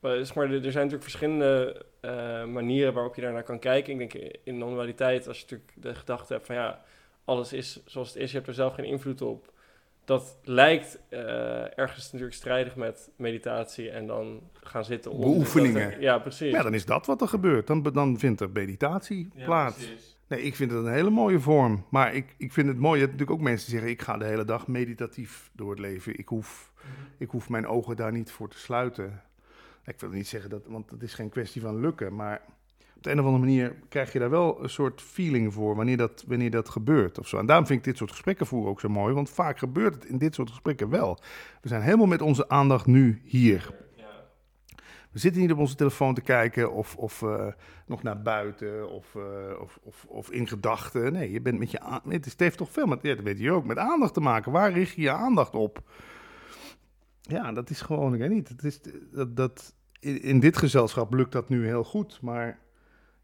[0.00, 3.92] Zeg maar, er zijn natuurlijk verschillende uh, manieren waarop je daarnaar kan kijken.
[3.92, 6.82] Ik denk in non-dualiteit, als je natuurlijk de gedachte hebt van ja,
[7.24, 9.52] alles is zoals het is, je hebt er zelf geen invloed op
[10.10, 15.10] dat lijkt uh, ergens natuurlijk strijdig met meditatie en dan gaan zitten.
[15.10, 16.00] Om Beoefeningen.
[16.00, 16.50] ja, precies.
[16.52, 17.66] Ja, dan is dat wat er gebeurt.
[17.66, 19.88] Dan, dan vindt er meditatie plaats.
[20.30, 21.84] Nee, ik vind het een hele mooie vorm.
[21.88, 23.94] Maar ik, ik vind het mooi, je hebt natuurlijk ook mensen die zeggen...
[23.94, 26.18] ik ga de hele dag meditatief door het leven.
[26.18, 26.92] Ik hoef, mhm.
[27.18, 29.22] ik hoef mijn ogen daar niet voor te sluiten.
[29.84, 32.42] Ik wil niet zeggen dat, want het is geen kwestie van lukken, maar
[32.96, 35.96] op de een of andere manier krijg je daar wel een soort feeling voor wanneer
[35.96, 37.38] dat, wanneer dat gebeurt of zo.
[37.38, 40.04] En daarom vind ik dit soort gesprekken voeren ook zo mooi, want vaak gebeurt het
[40.04, 41.18] in dit soort gesprekken wel.
[41.60, 43.74] We zijn helemaal met onze aandacht nu hier.
[45.12, 47.46] We zitten niet op onze telefoon te kijken of, of uh,
[47.86, 49.22] nog naar buiten of, uh,
[49.60, 51.12] of, of, of, in gedachten.
[51.12, 53.38] Nee, je bent met je het, is, het heeft toch veel met, ja, dat weet
[53.38, 54.52] je ook, met aandacht te maken.
[54.52, 55.82] Waar richt je je aandacht op?
[57.20, 58.48] Ja, dat is gewoon, ik weet niet.
[58.48, 58.80] Het is,
[59.12, 62.58] dat, dat, in, dit gezelschap lukt dat nu heel goed, maar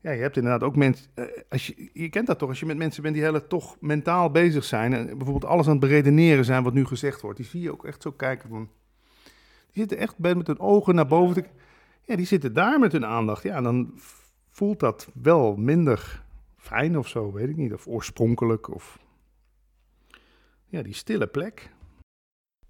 [0.00, 1.06] ja, je hebt inderdaad ook mensen.
[1.14, 3.76] Uh, als je, je kent dat toch, als je met mensen bent die heel toch
[3.80, 4.92] mentaal bezig zijn.
[4.92, 7.36] En bijvoorbeeld alles aan het beredeneren zijn wat nu gezegd wordt.
[7.36, 8.68] Die zie je ook echt zo kijken van.
[9.72, 11.34] Die zitten echt met hun ogen naar boven.
[11.34, 11.48] Te,
[12.06, 13.42] ja, die zitten daar met hun aandacht.
[13.42, 13.92] Ja, dan
[14.50, 16.24] voelt dat wel minder
[16.56, 17.72] fijn of zo, weet ik niet.
[17.72, 18.74] Of oorspronkelijk.
[18.74, 18.98] Of.
[20.66, 21.70] Ja, die stille plek.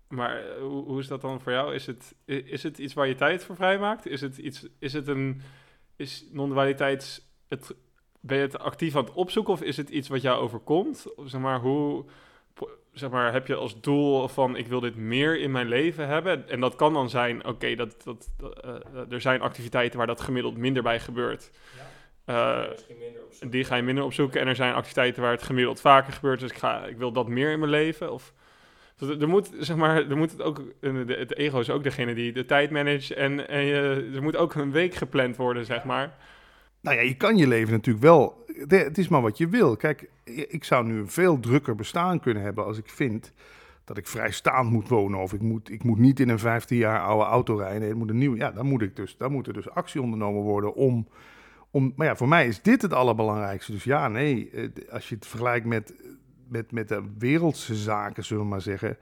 [0.08, 1.74] Maar eh, hoe, hoe is dat dan voor jou?
[1.74, 4.06] Is het, is het iets waar je tijd voor vrijmaakt?
[4.06, 5.40] Is het, iets, is het een
[5.96, 7.74] is non-dualiteit, het,
[8.20, 11.14] ben je het actief aan het opzoeken of is het iets wat jou overkomt?
[11.14, 12.04] Of zeg maar, hoe,
[12.98, 16.48] zeg maar, heb je als doel van ik wil dit meer in mijn leven hebben?
[16.48, 18.30] En dat kan dan zijn, oké, dat, dat,
[18.64, 21.50] uh, er zijn activiteiten waar dat gemiddeld minder bij gebeurt.
[22.26, 22.64] Ja.
[22.64, 22.70] Uh,
[23.50, 24.40] die ga je minder opzoeken.
[24.40, 26.40] En er zijn activiteiten waar het gemiddeld vaker gebeurt.
[26.40, 28.12] Dus ik, ga, ik wil dat meer in mijn leven.
[28.12, 28.32] Of
[29.20, 30.62] er moet, zeg maar, er moet het ook,
[31.06, 34.54] het ego is ook degene die de tijd managt en, en je, er moet ook
[34.54, 36.16] een week gepland worden, zeg maar.
[36.86, 39.76] Nou ja, je kan je leven natuurlijk wel, het is maar wat je wil.
[39.76, 43.32] Kijk, ik zou nu een veel drukker bestaan kunnen hebben als ik vind
[43.84, 47.00] dat ik vrijstaand moet wonen of ik moet, ik moet niet in een 15 jaar
[47.00, 47.88] oude auto rijden.
[47.88, 50.42] Het moet een nieuw, ja, dan moet ik dus, dan moet er dus actie ondernomen
[50.42, 51.08] worden om,
[51.70, 53.72] om, maar ja, voor mij is dit het allerbelangrijkste.
[53.72, 55.94] Dus ja, nee, eh, als je het vergelijkt met
[56.48, 58.96] met, met de wereldse zaken, zullen we maar zeggen,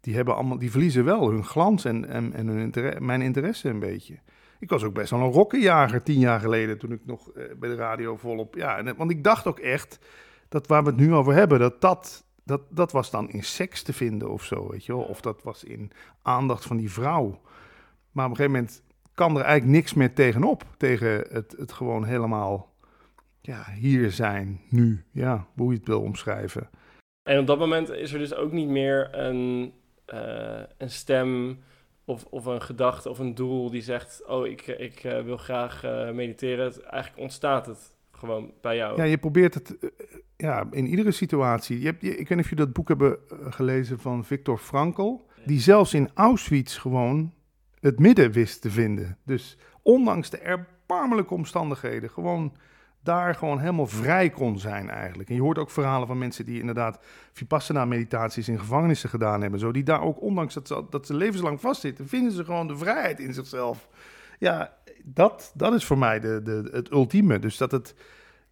[0.00, 2.72] die, hebben allemaal, die verliezen wel hun glans en, en, en hun
[3.04, 4.18] mijn interesse een beetje.
[4.64, 7.68] Ik was ook best wel een rokkenjager tien jaar geleden, toen ik nog eh, bij
[7.68, 8.54] de radio volop...
[8.54, 9.98] Ja, en, want ik dacht ook echt,
[10.48, 13.82] dat waar we het nu over hebben, dat dat, dat dat was dan in seks
[13.82, 15.02] te vinden of zo, weet je wel.
[15.02, 15.90] Of dat was in
[16.22, 17.40] aandacht van die vrouw.
[18.10, 18.82] Maar op een gegeven moment
[19.14, 22.74] kan er eigenlijk niks meer tegenop, tegen het, het gewoon helemaal
[23.40, 25.04] ja, hier zijn, nu.
[25.10, 26.68] Ja, hoe je het wil omschrijven.
[27.22, 29.72] En op dat moment is er dus ook niet meer een,
[30.14, 31.58] uh, een stem
[32.04, 35.84] of, of een gedachte of een doel die zegt: Oh, ik, ik uh, wil graag
[35.84, 36.64] uh, mediteren.
[36.64, 38.96] Het, eigenlijk ontstaat het gewoon bij jou.
[38.96, 39.76] Ja, je probeert het
[40.36, 41.78] ja, in iedere situatie.
[41.78, 45.26] Je hebt, je, ik weet niet of je dat boek hebben gelezen van Viktor Frankl,
[45.44, 47.32] die zelfs in Auschwitz gewoon
[47.80, 49.18] het midden wist te vinden.
[49.24, 52.52] Dus ondanks de erbarmelijke omstandigheden, gewoon
[53.04, 55.28] daar gewoon helemaal vrij kon zijn eigenlijk.
[55.28, 56.98] En je hoort ook verhalen van mensen die inderdaad
[57.32, 59.60] Vipassana-meditaties in gevangenissen gedaan hebben.
[59.60, 62.76] Zo, die daar ook, ondanks dat ze, dat ze levenslang vastzitten, vinden ze gewoon de
[62.76, 63.88] vrijheid in zichzelf.
[64.38, 64.72] Ja,
[65.04, 67.38] dat, dat is voor mij de, de, het ultieme.
[67.38, 67.94] Dus dat, het,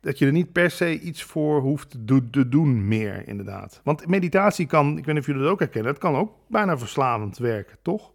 [0.01, 3.81] dat je er niet per se iets voor hoeft te, te doen meer, inderdaad.
[3.85, 6.79] Want meditatie kan, ik weet niet of jullie dat ook herkennen, het kan ook bijna
[6.79, 8.13] verslavend werken, toch?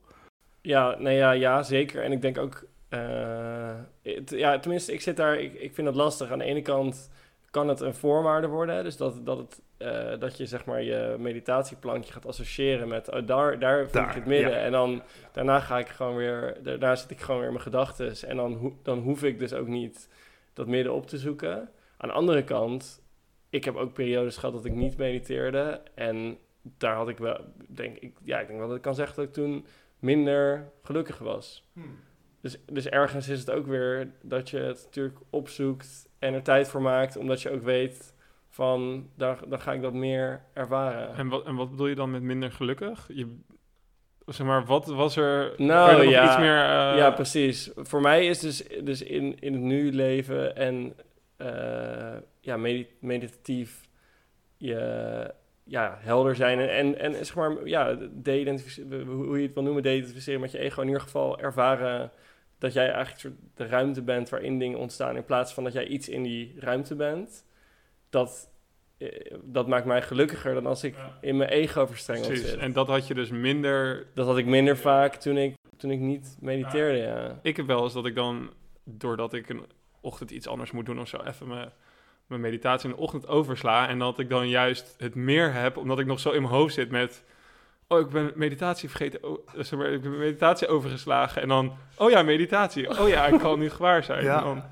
[0.61, 2.03] Ja, nee, ja, ja, zeker.
[2.03, 3.73] En ik denk ook uh,
[4.25, 6.31] ja, tenminste, ik zit daar, ik, ik vind het lastig.
[6.31, 7.09] Aan de ene kant
[7.51, 11.15] kan het een voorwaarde worden, dus dat, dat, het, uh, dat je zeg maar je
[11.19, 14.59] meditatieplankje gaat associëren met, oh, daar, daar vind ik het midden.
[14.59, 18.29] En dan daarna ga ik gewoon weer, daarna zit ik gewoon weer in mijn gedachten.
[18.29, 20.09] En dan, ho dan hoef ik dus ook niet
[20.53, 21.69] dat midden op te zoeken.
[21.97, 23.01] Aan de andere kant,
[23.49, 25.81] ik heb ook periodes gehad dat ik niet mediteerde.
[25.93, 29.15] En daar had ik wel, denk ik, ja, ik denk wel dat ik kan zeggen
[29.15, 29.65] dat ik toen
[29.99, 31.65] minder gelukkig was.
[31.73, 31.99] Hmm.
[32.41, 36.69] Dus, dus ergens is het ook weer dat je het natuurlijk opzoekt en er tijd
[36.69, 38.13] voor maakt, omdat je ook weet
[38.49, 41.15] van, daar, dan ga ik dat meer ervaren.
[41.15, 43.09] En wat, en wat bedoel je dan met minder gelukkig?
[43.13, 43.35] Je,
[44.25, 45.53] zeg maar, wat was er...
[45.57, 46.97] Nou er ja, iets meer, uh...
[46.97, 47.71] ja, precies.
[47.75, 50.95] Voor mij is dus, dus in, in het nu leven en
[51.37, 52.57] uh, ja,
[52.99, 53.87] meditatief
[54.57, 55.33] je
[55.67, 57.97] ja, helder zijn en, en, en zeg maar, ja,
[59.05, 60.81] hoe je het wil noemen, de-identificeren met je ego.
[60.81, 62.11] In ieder geval ervaren
[62.57, 65.87] dat jij eigenlijk soort de ruimte bent waarin dingen ontstaan, in plaats van dat jij
[65.87, 67.45] iets in die ruimte bent.
[68.09, 68.49] Dat,
[68.97, 72.49] eh, dat maakt mij gelukkiger dan als ik in mijn ego verstrengeld Precies.
[72.49, 72.59] zit.
[72.59, 74.07] En dat had je dus minder...
[74.13, 77.39] Dat had ik minder vaak toen ik, toen ik niet mediteerde, ja.
[77.41, 78.53] Ik heb wel eens dat ik dan,
[78.83, 79.65] doordat ik een
[80.01, 81.71] ochtend iets anders moet doen of zo, even mijn
[82.27, 83.87] mijn meditatie in de ochtend oversla.
[83.87, 86.73] En dat ik dan juist het meer heb, omdat ik nog zo in mijn hoofd
[86.73, 87.23] zit met...
[87.87, 89.23] Oh, ik ben meditatie vergeten.
[89.23, 91.41] Oh, zeg maar, ik ben meditatie overgeslagen.
[91.41, 92.99] En dan, oh ja, meditatie.
[92.99, 94.23] Oh ja, ik kan nu gewaar zijn.
[94.31, 94.41] Ja.
[94.41, 94.63] Dan,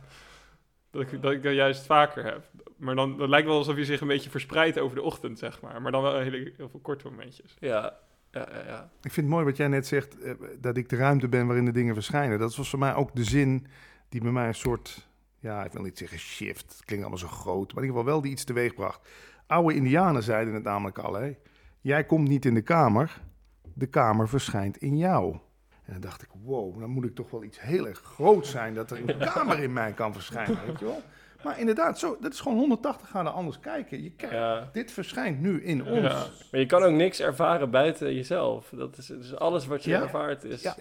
[0.92, 2.50] dat, ik, dat ik dat juist vaker heb.
[2.78, 5.62] Maar dan, dan lijkt wel alsof je zich een beetje verspreidt over de ochtend, zeg
[5.62, 5.82] maar.
[5.82, 7.56] Maar dan wel hele, heel veel korte momentjes.
[7.60, 7.94] Ja,
[8.32, 8.90] ja, ja, ja.
[9.02, 11.66] Ik vind het mooi wat jij net zegt, eh, dat ik de ruimte ben waarin
[11.66, 12.40] de dingen verschijnen.
[12.40, 13.68] Dat was voor mij ook de zin
[14.10, 15.05] die bij mij een soort
[15.46, 18.14] ja, ik wil niet zeggen shift, het klinkt allemaal zo groot, maar in ieder geval
[18.14, 19.08] wel die iets teweeg bracht.
[19.48, 21.36] Oude Indianen zeiden het namelijk al, hè?
[21.82, 23.22] jij komt niet in de kamer,
[23.74, 25.34] de kamer verschijnt in jou.
[25.84, 28.74] En dan dacht ik, wow, dan moet ik toch wel iets heel erg groot zijn
[28.74, 31.02] dat er een kamer in mij kan verschijnen, weet je wel.
[31.44, 34.04] Maar inderdaad, zo, dat is gewoon 180 graden anders kijken.
[34.04, 36.02] Je kijkt, Dit verschijnt nu in ons.
[36.02, 36.26] Ja.
[36.52, 38.70] Maar je kan ook niks ervaren buiten jezelf.
[38.76, 40.44] Dat is dus alles wat je ervaart.
[40.44, 40.62] Is...
[40.62, 40.76] Ja.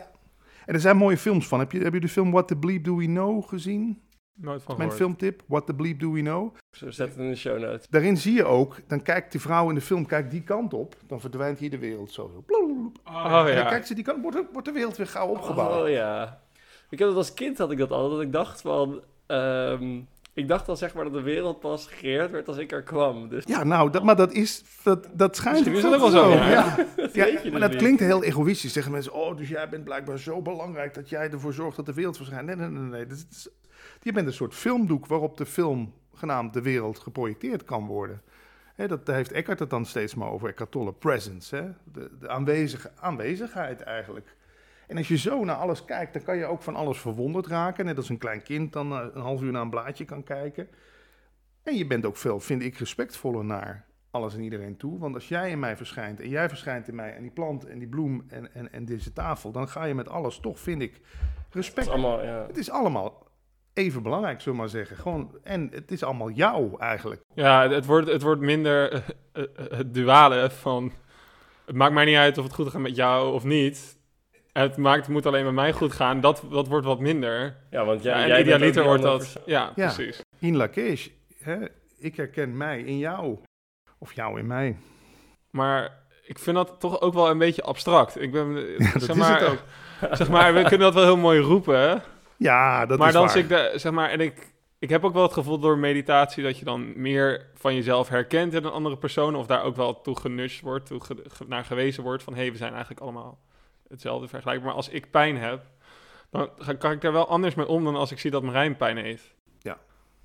[0.66, 1.59] En er zijn mooie films van.
[1.59, 4.03] Heb je, heb je de film What the Bleep Do We Know gezien?
[4.35, 6.55] Nooit van Mijn filmtip, What the Bleep Do We Know.
[6.70, 7.87] Zo zet het in de show notes.
[7.88, 10.97] Daarin zie je ook, dan kijkt die vrouw in de film kijkt die kant op,
[11.07, 12.44] dan verdwijnt hier de wereld zo.
[12.47, 13.49] Oh, ja.
[13.49, 15.83] En dan kijkt ze die kant, wordt, wordt de wereld weer gauw opgebouwd.
[15.83, 16.40] Oh ja.
[16.90, 19.03] Ik heb het als kind had ik dat al, dat ik dacht van...
[19.27, 22.83] Um, ik dacht al zeg maar dat de wereld pas gecreëerd werd als ik er
[22.83, 23.29] kwam.
[23.29, 23.44] Dus...
[23.47, 26.31] Ja, nou, dat, maar dat is, dat, dat schijnt is dat wel zo.
[26.31, 26.77] Ja, ja.
[27.12, 27.25] ja.
[27.33, 28.73] maar dus dat klinkt heel egoïstisch.
[28.73, 31.94] Zeggen mensen, oh, dus jij bent blijkbaar zo belangrijk dat jij ervoor zorgt dat de
[31.94, 32.47] wereld verschijnt.
[32.47, 33.07] Nee, nee, nee, nee.
[33.07, 33.49] Dat is,
[34.04, 38.22] je bent een soort filmdoek waarop de film genaamd de wereld geprojecteerd kan worden.
[38.76, 41.74] dat heeft Eckhart het dan steeds maar over, Eckhart Tolle, presence.
[41.92, 44.36] De, de aanwezige, aanwezigheid eigenlijk.
[44.86, 47.84] En als je zo naar alles kijkt, dan kan je ook van alles verwonderd raken.
[47.84, 50.68] Net als een klein kind dan eh, een half uur naar een blaadje kan kijken.
[51.62, 54.98] En je bent ook veel, vind ik, respectvoller naar alles en iedereen toe.
[54.98, 57.78] Want als jij in mij verschijnt en jij verschijnt in mij en die plant en
[57.78, 61.00] die bloem en, en, en deze tafel, dan ga je met alles toch, vind ik,
[61.50, 61.86] respect.
[61.86, 62.46] Het is allemaal, ja.
[62.46, 63.23] het is allemaal
[63.74, 64.96] even belangrijk, zullen we maar zeggen.
[64.96, 67.20] Gewoon, en het is allemaal jou eigenlijk.
[67.34, 69.00] Ja, het wordt, het wordt minder uh,
[69.34, 70.92] uh, het duale van...
[71.64, 73.96] Het maakt mij niet uit of het goed gaat met jou of niet.
[74.52, 76.20] Het, maakt, het moet alleen met mij goed gaan.
[76.20, 77.56] Dat, dat wordt wat minder.
[77.70, 79.42] Ja, want jij, ja, jij idealiter wordt dat...
[79.46, 80.20] Ja, ja, precies.
[80.38, 81.08] In Lakesh,
[81.38, 81.56] hè,
[81.98, 83.38] ik herken mij in jou.
[83.98, 84.76] Of jou in mij.
[85.50, 88.20] Maar ik vind dat toch ook wel een beetje abstract.
[88.20, 89.58] Ik ben, ja, zeg maar,
[90.18, 92.02] zeg maar, we kunnen dat wel heel mooi roepen,
[92.37, 93.37] ja, dat maar is dan waar.
[93.37, 96.59] ik de, zeg maar, en ik, ik heb ook wel het gevoel door meditatie dat
[96.59, 99.37] je dan meer van jezelf herkent in een andere persoon.
[99.37, 101.01] Of daar ook wel toe genushed wordt, toe
[101.47, 103.38] naar gewezen wordt van hé, hey, we zijn eigenlijk allemaal
[103.88, 104.66] hetzelfde vergelijkbaar.
[104.66, 105.62] Maar als ik pijn heb,
[106.31, 108.97] dan kan ik daar wel anders mee om dan als ik zie dat Marijn pijn
[108.97, 109.35] heeft.
[109.59, 109.79] Ja.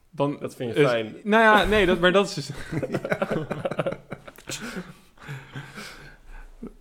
[0.10, 1.16] Dan dat vind je fijn.
[1.24, 2.50] Nou ja, nee, dat, maar dat is dus...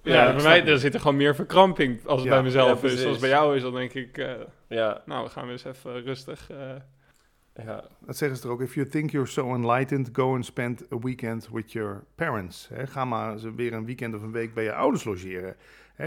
[0.08, 3.04] Ja, ja bij mij er zit er gewoon meer verkramping als het bij mezelf is.
[3.04, 4.32] Als bij jou is, dan denk ik, uh,
[4.68, 5.02] ja.
[5.06, 6.50] nou, we gaan eens even rustig.
[6.50, 6.56] Uh,
[7.64, 7.84] ja.
[8.06, 8.60] Dat zeggen ze er ook.
[8.60, 12.68] If you think you're so enlightened, go and spend a weekend with your parents.
[12.84, 15.56] ga maar weer een weekend of een week bij je ouders logeren.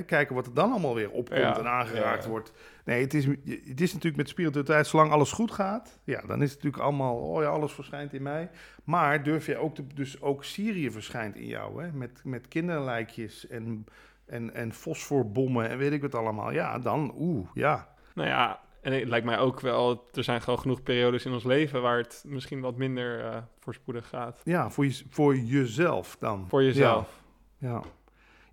[0.06, 2.54] Kijken wat er dan allemaal weer opkomt en aangeraakt wordt.
[2.86, 6.52] Nee, het is, het is natuurlijk met spiritualiteit, zolang alles goed gaat, ja, dan is
[6.52, 8.50] het natuurlijk allemaal, oh ja, alles verschijnt in mij.
[8.84, 13.48] Maar durf je ook, te, dus ook Syrië verschijnt in jou, hè, met, met kinderlijkjes
[13.48, 13.86] en,
[14.26, 16.52] en, en fosforbommen en weet ik wat allemaal.
[16.52, 17.90] Ja, dan, oeh, ja.
[18.14, 21.44] Nou ja, en het lijkt mij ook wel, er zijn gewoon genoeg periodes in ons
[21.44, 24.42] leven waar het misschien wat minder uh, voorspoedig gaat.
[24.44, 26.46] Ja, voor, je, voor jezelf dan.
[26.50, 27.22] Voor jezelf.
[27.58, 27.70] Ja.
[27.70, 27.82] ja.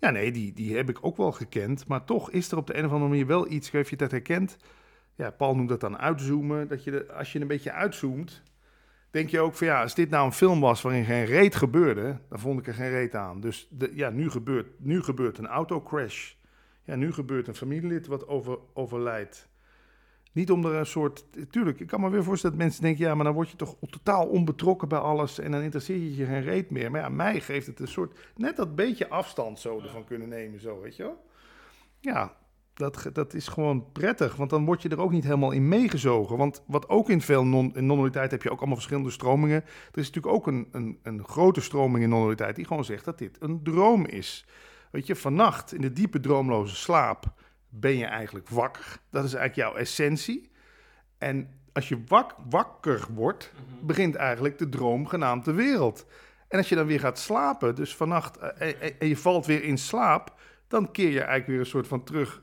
[0.00, 1.86] Ja, nee, die, die heb ik ook wel gekend.
[1.86, 4.10] Maar toch is er op de een of andere manier wel iets, als je dat
[4.10, 4.56] herkent.
[5.14, 6.68] Ja, Paul noemt dat dan uitzoomen.
[6.68, 8.42] Dat je, als je een beetje uitzoomt,
[9.10, 12.20] denk je ook van ja, als dit nou een film was waarin geen reet gebeurde,
[12.28, 13.40] dan vond ik er geen reet aan.
[13.40, 16.32] Dus de, ja, nu gebeurt, nu gebeurt een autocrash.
[16.84, 19.48] Ja, nu gebeurt een familielid wat over, overlijdt.
[20.32, 21.24] Niet om er een soort.
[21.50, 23.76] Tuurlijk, ik kan me weer voorstellen dat mensen denken: ja, maar dan word je toch
[23.90, 25.38] totaal onbetrokken bij alles.
[25.38, 26.90] En dan interesseert je je geen reet meer.
[26.90, 28.18] Maar ja, mij geeft het een soort.
[28.36, 31.24] net dat beetje afstand zo ervan kunnen nemen, zo, weet je wel.
[32.00, 32.36] Ja,
[32.78, 36.36] dat, dat is gewoon prettig, want dan word je er ook niet helemaal in meegezogen.
[36.36, 39.64] Want wat ook in veel non, in non-dualiteit heb je ook allemaal verschillende stromingen.
[39.64, 43.18] Er is natuurlijk ook een, een, een grote stroming in non-dualiteit die gewoon zegt dat
[43.18, 44.46] dit een droom is.
[44.90, 47.32] Weet je, vannacht in de diepe droomloze slaap
[47.68, 48.98] ben je eigenlijk wakker.
[49.10, 50.50] Dat is eigenlijk jouw essentie.
[51.18, 53.86] En als je wak, wakker wordt, mhm.
[53.86, 56.06] begint eigenlijk de droom genaamd de wereld.
[56.48, 59.62] En als je dan weer gaat slapen, dus vannacht, eh, en, en je valt weer
[59.62, 60.34] in slaap,
[60.68, 62.42] dan keer je eigenlijk weer een soort van terug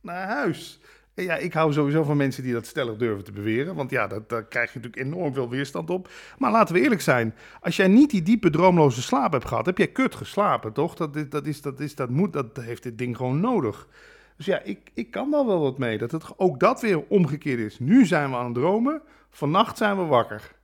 [0.00, 0.80] naar huis.
[1.14, 3.74] En ja, ik hou sowieso van mensen die dat stellig durven te beweren.
[3.74, 6.08] Want ja, dat, daar krijg je natuurlijk enorm veel weerstand op.
[6.38, 7.34] Maar laten we eerlijk zijn.
[7.60, 10.94] Als jij niet die diepe droomloze slaap hebt gehad, heb jij kut geslapen, toch?
[10.94, 13.88] Dat, is, dat, is, dat, is, dat, moet, dat heeft dit ding gewoon nodig.
[14.36, 15.98] Dus ja, ik, ik kan daar wel wat mee.
[15.98, 17.78] Dat het ook dat weer omgekeerd is.
[17.78, 20.54] Nu zijn we aan het dromen, vannacht zijn we wakker.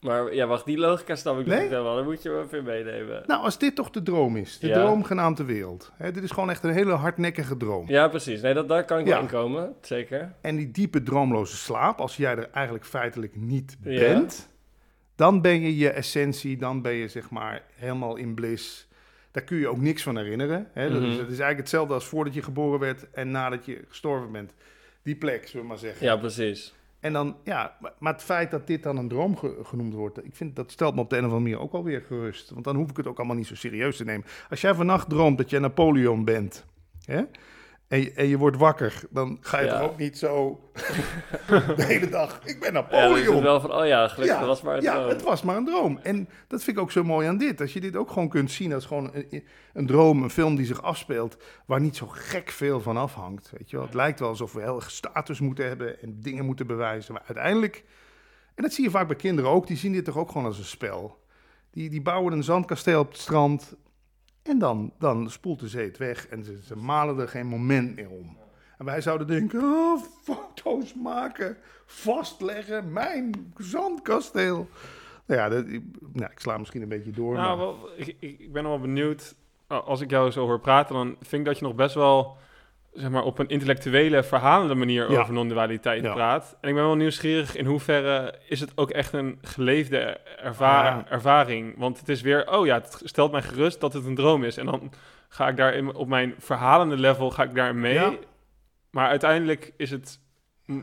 [0.00, 1.60] Maar ja, wacht, die logica snap ik nee?
[1.60, 1.96] niet helemaal.
[1.96, 3.22] Dan moet je wel even meenemen.
[3.26, 4.58] Nou, als dit toch de droom is.
[4.58, 5.92] De droom genaamd de wereld.
[5.96, 7.88] Hè, dit is gewoon echt een hele hardnekkige droom.
[7.88, 8.40] Ja, precies.
[8.40, 9.12] Nee, dat, daar kan ik ja.
[9.12, 9.74] wel in komen.
[9.80, 10.34] Zeker.
[10.40, 14.48] En die diepe droomloze slaap, als jij er eigenlijk feitelijk niet bent...
[15.16, 18.90] dan ben je je essentie, dan ben je zeg maar helemaal in bliss...
[19.32, 20.68] Daar kun je ook niks van herinneren.
[20.72, 20.90] Hè?
[20.90, 21.20] Dat, is, mhm.
[21.20, 24.54] is eigenlijk hetzelfde als voordat je geboren werd en nadat je gestorven bent.
[25.02, 26.06] Die plek, zullen we maar zeggen.
[26.06, 26.74] Ja, precies.
[27.00, 30.56] En dan, ja, maar het feit dat dit dan een droom genoemd wordt, ik vind
[30.56, 32.50] dat stelt me op de een of andere manier ook alweer gerust.
[32.50, 34.26] Want dan hoef ik het ook allemaal niet zo serieus te nemen.
[34.50, 36.64] Als jij vannacht droomt dat je Napoleon bent,
[37.04, 37.22] hè?
[37.92, 40.60] En je, en je wordt wakker, dan ga je toch ook niet zo
[41.76, 43.36] de hele dag, ik ben Napoleon.
[43.36, 45.08] Ja, wel van, oh ja, gelukkig, ja, was maar een ja, droom.
[45.08, 45.98] het was maar een droom.
[46.02, 47.60] En dat vind ik ook zo mooi aan dit.
[47.60, 50.66] Als je dit ook gewoon kunt zien als gewoon een, een droom, een film die
[50.66, 53.50] zich afspeelt, waar niet zo gek veel van afhangt.
[53.50, 53.84] Weet je wel?
[53.84, 57.12] Het lijkt wel alsof we heel erg status moeten hebben en dingen moeten bewijzen.
[57.12, 57.84] Maar uiteindelijk,
[58.54, 60.58] en dat zie je vaak bij kinderen ook, die zien dit toch ook gewoon als
[60.58, 61.18] een spel.
[61.70, 63.76] Die, die bouwen een zandkasteel op het strand
[64.42, 67.94] en dan, dan spoelt de zee het weg en ze, ze malen er geen moment
[67.94, 68.36] meer om.
[68.78, 74.68] En wij zouden denken, oh, foto's maken, vastleggen, mijn zandkasteel.
[75.26, 75.66] Nou ja, dat,
[76.12, 77.34] nou, ik sla misschien een beetje door.
[77.34, 79.34] Nou, wel, ik, ik ben wel benieuwd,
[79.66, 82.36] als ik jou zo hoor praten, dan vind ik dat je nog best wel
[82.92, 86.56] zeg maar, op een intellectuele, verhalende manier over non-dualiteit praat.
[86.60, 90.20] En ik ben wel nieuwsgierig in hoeverre is het ook echt een geleefde
[91.08, 91.74] ervaring.
[91.76, 94.56] Want het is weer, oh ja, het stelt mij gerust dat het een droom is.
[94.56, 94.92] En dan
[95.28, 98.18] ga ik daar in, op mijn verhalende level ga ik daar mee.
[98.90, 100.20] Maar uiteindelijk is het,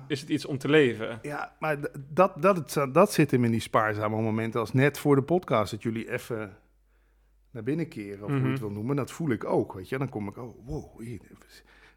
[0.08, 1.20] is het iets om te leven.
[1.22, 1.78] Ja, maar
[2.10, 5.72] dat, dat, het, dat zit hem in die spaarzame momenten als net voor de podcast.
[5.72, 6.58] Dat jullie even
[7.52, 8.60] naar binnen keren, of hoe je het mhm.
[8.60, 8.96] wil noemen.
[8.96, 9.98] Dat voel ik ook, weet je.
[9.98, 11.20] Dan kom ik, oh, wow, hier,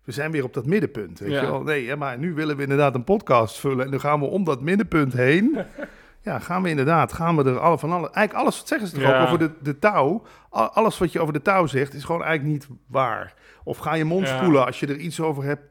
[0.05, 1.19] we zijn weer op dat middenpunt.
[1.19, 1.63] Weet je wel?
[1.63, 3.85] Nee, maar nu willen we inderdaad een podcast vullen.
[3.85, 5.59] En dan gaan we om dat middenpunt heen.
[6.23, 8.11] ja, gaan we inderdaad, gaan we er alle van alles.
[8.11, 10.23] Eigenlijk alles, wat zeggen ze toch ook over de, de touw.
[10.51, 13.35] Alles wat je over de touw zegt, is gewoon eigenlijk niet waar.
[13.65, 15.63] Of ga je mond spoelen als je er iets over hebt.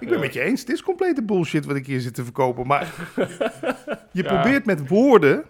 [0.00, 2.66] ik ben met je eens, het is complete bullshit wat ik hier zit te verkopen.
[2.66, 2.94] Maar
[4.12, 5.44] je probeert met woorden...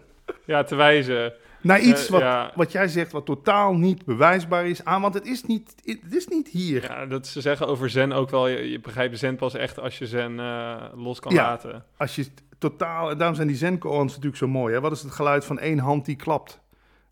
[0.44, 1.32] Ja, te wijzen
[1.62, 5.44] naar iets wat, wat jij zegt, wat totaal niet bewijsbaar is aan, want het is
[5.44, 6.82] niet, het is niet hier.
[6.82, 9.98] Ja, dat ze zeggen over zen ook wel, je, je begrijpt zen pas echt als
[9.98, 11.84] je zen uh, los kan ja, laten.
[11.96, 12.26] als je
[12.58, 14.74] totaal, en daarom zijn die zen natuurlijk zo mooi.
[14.74, 14.80] Hè?
[14.80, 16.60] Wat is het geluid van één hand die klapt?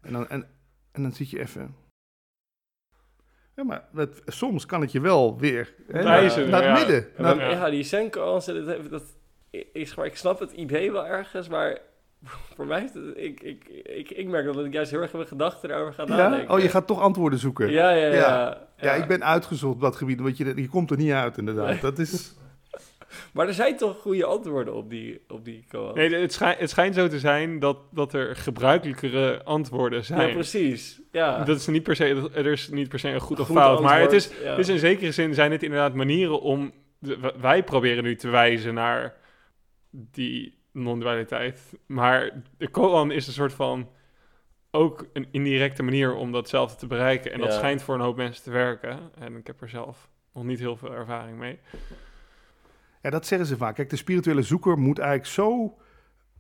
[0.01, 0.49] En dan, en,
[0.93, 1.75] en dan zit je even...
[3.57, 7.09] Ja, maar het, soms kan het je wel weer hè, Wijzen, naar, het midden.
[7.17, 9.03] Naar, ja, die zen dat, dat,
[9.51, 11.79] ik, ik snap het idee wel ergens, maar
[12.57, 15.27] voor mij is het, ik, ik, ik, ik merk dat ik juist heel erg mijn
[15.27, 16.55] gedachten daarover ga nadenken.
[16.55, 17.71] Oh, je gaat toch antwoorden zoeken?
[17.71, 18.15] Ja, ja, ja.
[18.15, 18.67] ja.
[18.77, 21.81] ja ik ben uitgezocht op dat gebied, want je, je komt er niet uit inderdaad.
[21.81, 22.35] Dat is...
[23.33, 26.95] maar er zijn toch goede antwoorden op die, op die Nee, het, schijnt, het schijnt
[26.95, 30.29] zo te zijn dat, dat er gebruikelijkere antwoorden zijn.
[30.29, 31.01] Ja, precies.
[31.13, 31.45] Ja.
[31.45, 33.81] Dat is niet per se, er is niet per se een goed of fout.
[33.81, 36.73] maar het is, het is in zekere zin zijn het inderdaad manieren om...
[37.41, 39.15] wij proberen nu te wijzen naar
[39.91, 41.79] die non-dualiteit.
[41.87, 43.89] Maar de koan is een soort van
[44.71, 47.33] ook een indirecte manier om datzelfde te bereiken.
[47.33, 49.11] En dat schijnt voor een hoop mensen te werken.
[49.15, 51.59] En ik heb er zelf nog niet heel veel ervaring mee.
[53.03, 53.75] Ja, dat zeggen ze vaak.
[53.75, 55.79] Kijk, de spirituele zoeker moet eigenlijk zo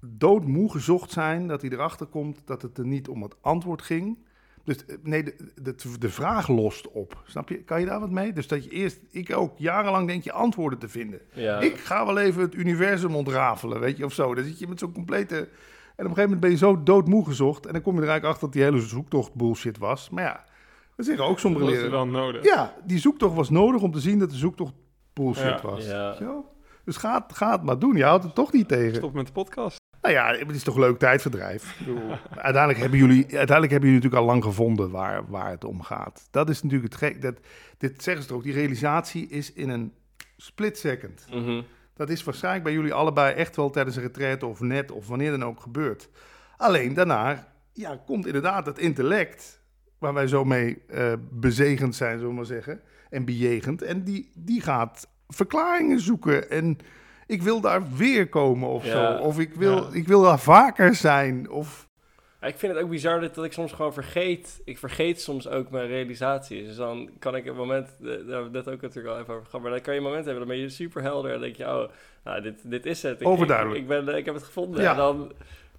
[0.00, 4.18] doodmoe gezocht zijn dat hij erachter komt dat het er niet om het antwoord ging,
[4.70, 7.22] dus eh, nee, de, de, de, vraag lost op.
[7.26, 7.62] Snap je?
[7.62, 8.32] Kan je daar wat mee?
[8.32, 11.20] Dus dat je eerst, ik ook, jarenlang denk je antwoorden te vinden.
[11.60, 14.34] Ik ga wel even het universum ontrafelen, weet je, of zo.
[14.34, 15.36] Dan zit je met zo'n complete...
[15.96, 17.66] En op een gegeven moment ben je zo doodmoe gezocht.
[17.66, 20.10] En dan kom je er eigenlijk achter dat die hele zoektocht bullshit was.
[20.10, 20.44] Maar ja,
[20.96, 21.90] dat zeggen ook sommige leren.
[21.90, 22.44] wel nodig.
[22.44, 24.72] Ja, die zoektocht was nodig om te zien dat de zoektocht
[25.12, 25.86] bullshit was.
[25.86, 26.42] Ja.
[26.84, 27.96] Dus ga, ga het maar doen.
[27.96, 28.94] Je houdt het toch niet tegen.
[28.94, 29.79] Stop met de podcast.
[30.02, 31.80] Nou ja, het is toch leuk tijdverdrijf.
[32.30, 36.28] uiteindelijk, hebben jullie, uiteindelijk hebben jullie natuurlijk al lang gevonden waar, waar het om gaat.
[36.30, 37.22] Dat is natuurlijk het gek.
[37.22, 37.40] Dat,
[37.78, 39.92] dit zeggen ze toch ook, die realisatie is in een
[40.36, 41.26] split second.
[41.30, 41.62] Mhm.
[41.94, 45.30] Dat is waarschijnlijk bij jullie allebei echt wel tijdens een retraite of net of wanneer
[45.30, 46.08] dan ook gebeurd.
[46.56, 49.60] Alleen daarna ja, komt inderdaad het intellect,
[49.98, 52.80] waar wij zo mee uh, bezegend zijn, zullen we maar zeggen,
[53.10, 53.82] en bejegend.
[53.82, 56.78] En die, die gaat verklaringen zoeken en
[57.30, 59.16] ik wil daar weer komen of zo.
[59.16, 61.50] Of ik wil, ik wil daar vaker zijn.
[61.50, 61.88] Of...
[62.40, 64.60] ik vind het ook bizar dat, dat, ik soms gewoon vergeet.
[64.64, 66.66] Ik vergeet soms ook mijn realisaties.
[66.66, 69.46] Dus dan kan ik een moment, daar hebben we net ook natuurlijk al even over
[69.46, 71.56] gehad, maar dan kan je een moment hebben, dan ben je super helder en denk
[71.56, 71.90] je, oh,
[72.24, 73.20] nou, dit, dit is het.
[73.20, 73.80] Ik, Overduidelijk.
[73.80, 74.88] Ik, ben, ik heb het gevonden.
[74.88, 75.32] En dan,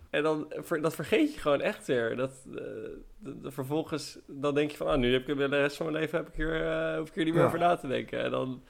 [0.10, 2.16] en dan dat vergeet je gewoon echt weer.
[2.16, 5.98] Dat, uh, vervolgens, dan denk je van, ah, nu heb ik de rest van mijn
[5.98, 8.24] leven heb ik hier, uh, hoef ik hier niet meer over na te denken.
[8.24, 8.62] En dan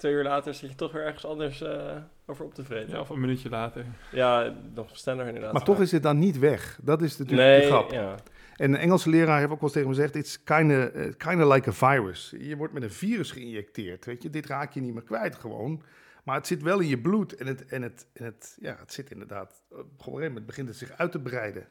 [0.00, 1.96] twee uur later zit je toch weer ergens anders uh,
[2.26, 2.94] over op te vreten.
[2.94, 3.84] Ja, of een minuutje later.
[4.12, 5.52] Ja, nog sneller inderdaad.
[5.52, 6.78] Maar toch is het dan niet weg.
[6.82, 7.90] Dat is natuurlijk nee, de grap.
[7.90, 8.14] Ja.
[8.56, 10.14] En een Engelse leraar heeft ook wel eens tegen me gezegd...
[10.14, 12.34] it's kind of kinda like a virus.
[12.38, 14.30] Je wordt met een virus geïnjecteerd, weet je.
[14.30, 15.82] Dit raak je niet meer kwijt gewoon.
[16.24, 18.92] Maar het zit wel in je bloed en het, en het, en het, ja, het
[18.92, 19.62] zit inderdaad...
[19.70, 21.66] Op een gegeven moment begint het zich uit te breiden.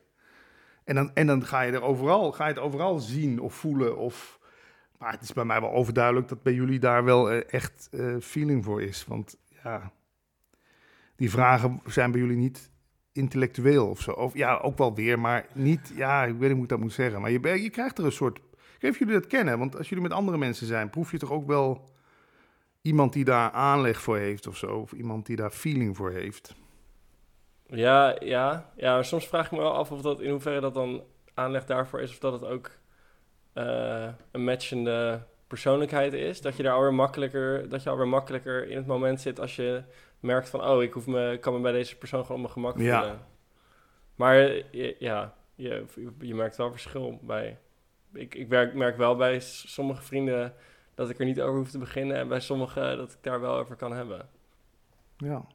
[0.84, 3.98] En dan, en dan ga je er overal, ga je het overal zien of voelen
[3.98, 4.39] of
[5.00, 8.16] maar het is bij mij wel overduidelijk dat bij jullie daar wel uh, echt uh,
[8.22, 9.06] feeling voor is.
[9.06, 9.92] Want ja,
[11.16, 12.72] die vragen zijn bij jullie niet
[13.12, 14.12] intellectueel of zo.
[14.12, 16.94] Of ja, ook wel weer, maar niet, ja, ik weet niet hoe ik dat moet
[16.94, 17.22] zeggen.
[17.22, 18.40] Maar je, je krijgt er een soort,
[18.80, 19.60] geef jullie dat kennen.
[19.60, 21.90] Want als jullie met andere mensen zijn, proef je toch ook wel
[22.82, 24.68] iemand die daar aanleg voor heeft of zo.
[24.68, 26.56] Of iemand die daar feeling voor heeft.
[27.66, 29.04] Ja, ja, ja.
[29.04, 32.12] Soms vraag ik me wel af of dat in hoeverre dat dan aanleg daarvoor is.
[32.12, 32.72] Of dat het ook
[33.54, 36.42] uh, een matchende persoonlijkheid is.
[36.42, 39.84] Dat je daar alweer makkelijker, dat je alweer makkelijker in het moment zit als je
[40.20, 42.74] merkt van, oh, ik hoef me, kan me bij deze persoon gewoon op mijn gemak
[42.74, 43.08] voelen.
[43.08, 43.28] Ja.
[44.16, 44.36] Maar
[44.98, 45.86] ja, je,
[46.20, 47.58] je merkt wel verschil bij.
[48.14, 50.54] Ik, ik merk, merk wel bij sommige vrienden
[50.96, 53.56] dat ik er niet over hoef te beginnen en bij sommige dat ik daar wel
[53.56, 54.30] over kan hebben.
[55.18, 55.46] Ja.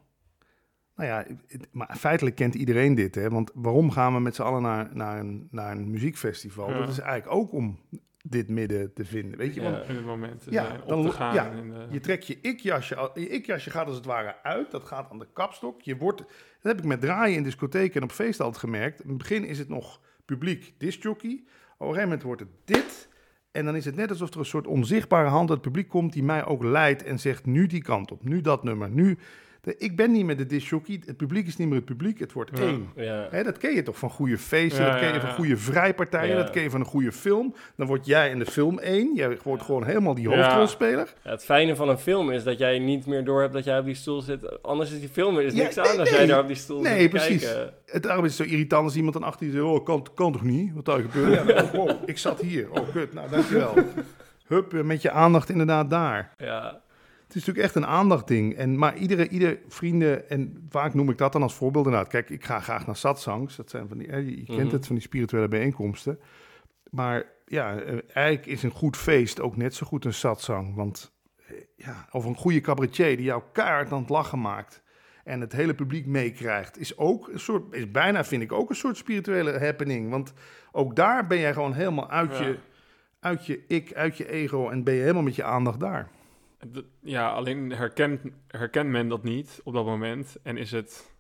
[0.97, 1.27] Nou ja,
[1.71, 3.29] maar feitelijk kent iedereen dit, hè?
[3.29, 6.69] Want waarom gaan we met z'n allen naar, naar, een, naar een muziekfestival?
[6.69, 7.79] Dat is eigenlijk ook om
[8.27, 9.61] dit midden te vinden, weet je?
[9.61, 11.35] Ja, in het moment ja, dan, te gaan.
[11.35, 11.53] Ja,
[11.91, 15.29] Je trekt je ik-jasje, je ik-jasje gaat als het ware uit, dat gaat aan de
[15.33, 15.81] kapstok.
[15.83, 16.27] Je wordt, dat
[16.73, 19.03] heb ik met draaien in discotheken en op feest altijd gemerkt.
[19.03, 21.43] In het begin is het nog publiek discjockey.
[21.75, 23.09] Op een gegeven moment wordt het dit.
[23.53, 26.13] En dan is het net alsof er een soort onzichtbare hand uit het publiek komt
[26.13, 29.19] die mij ook leidt en zegt nu die kant op, nu dat nummer, nu
[29.79, 31.03] ik ben niet meer de disjockey.
[31.07, 32.19] Het publiek is niet meer het publiek.
[32.19, 32.89] Het wordt één.
[32.97, 33.43] Ja.
[33.43, 34.85] dat ken je toch van goede feesten.
[34.85, 36.37] dat ken je van goede vrijpartijen.
[36.37, 37.55] Dat ken je van een goede film.
[37.77, 39.15] Dan word jij in de film één.
[39.15, 41.13] Jij wordt gewoon helemaal die hoofdrolspeler.
[41.23, 43.85] het fijne van een film is dat jij niet meer door hebt dat jij op
[43.85, 44.63] die stoel zit.
[44.63, 47.01] Anders is die film er is niks aan als jij daar op die stoel nee,
[47.01, 47.45] zit precies.
[47.45, 47.73] kijken.
[47.87, 49.65] Het, daarom is het zo irritant als iemand dan achter je zegt...
[49.65, 50.75] Oh, kan, kan toch niet?
[50.75, 51.49] Wat daar gebeurt?
[51.49, 52.71] Ja, oh, ik zat hier.
[52.71, 53.13] Oh, kut.
[53.13, 53.75] Nou, dankjewel.
[54.47, 56.33] Hup, met je aandacht inderdaad daar.
[56.37, 56.83] Ja.
[57.35, 58.55] Het is natuurlijk echt een aandachtding.
[58.55, 62.11] En, maar iedere, ieder vrienden, en vaak noem ik dat dan als voorbeeld inderdaad.
[62.11, 63.57] Kijk, ik ga graag naar satsangs.
[63.57, 64.75] Dat zijn van die, je kent mhm.
[64.75, 66.19] het van die spirituele bijeenkomsten.
[66.91, 70.75] Maar ja, eh, eigenlijk is een goed feest ook net zo goed een satsang.
[70.75, 71.13] Want
[71.47, 74.83] eh, ja, of een goede cabaretier die jou kaart aan het lachen maakt
[75.25, 78.77] en het hele publiek meekrijgt, is ook een soort, is bijna vind ik ook een
[78.77, 80.11] soort spirituele happening.
[80.11, 80.33] Want
[80.73, 82.59] ook daar ben jij gewoon helemaal uit, je,
[83.21, 86.09] uit je ik, uit je ego en ben je helemaal met je aandacht daar.
[87.01, 91.13] Ja, alleen herkent, herkent men dat niet op dat moment en is het...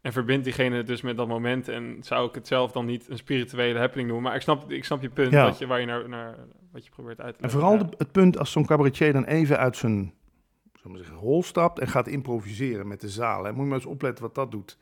[0.00, 3.16] En verbindt diegene dus met dat moment en zou ik het zelf dan niet een
[3.16, 4.26] spirituele happening noemen.
[4.26, 5.54] Maar ik snap, ik snap je punt, ja.
[5.58, 6.36] je, waar je naar, naar,
[6.72, 7.60] wat je probeert uit te leggen.
[7.60, 10.14] En vooral het punt als zo'n cabaretier dan even uit zijn
[10.92, 13.44] zeggen, rol stapt en gaat improviseren met de zaal.
[13.44, 13.52] Hè.
[13.52, 14.78] Moet je maar eens opletten wat dat doet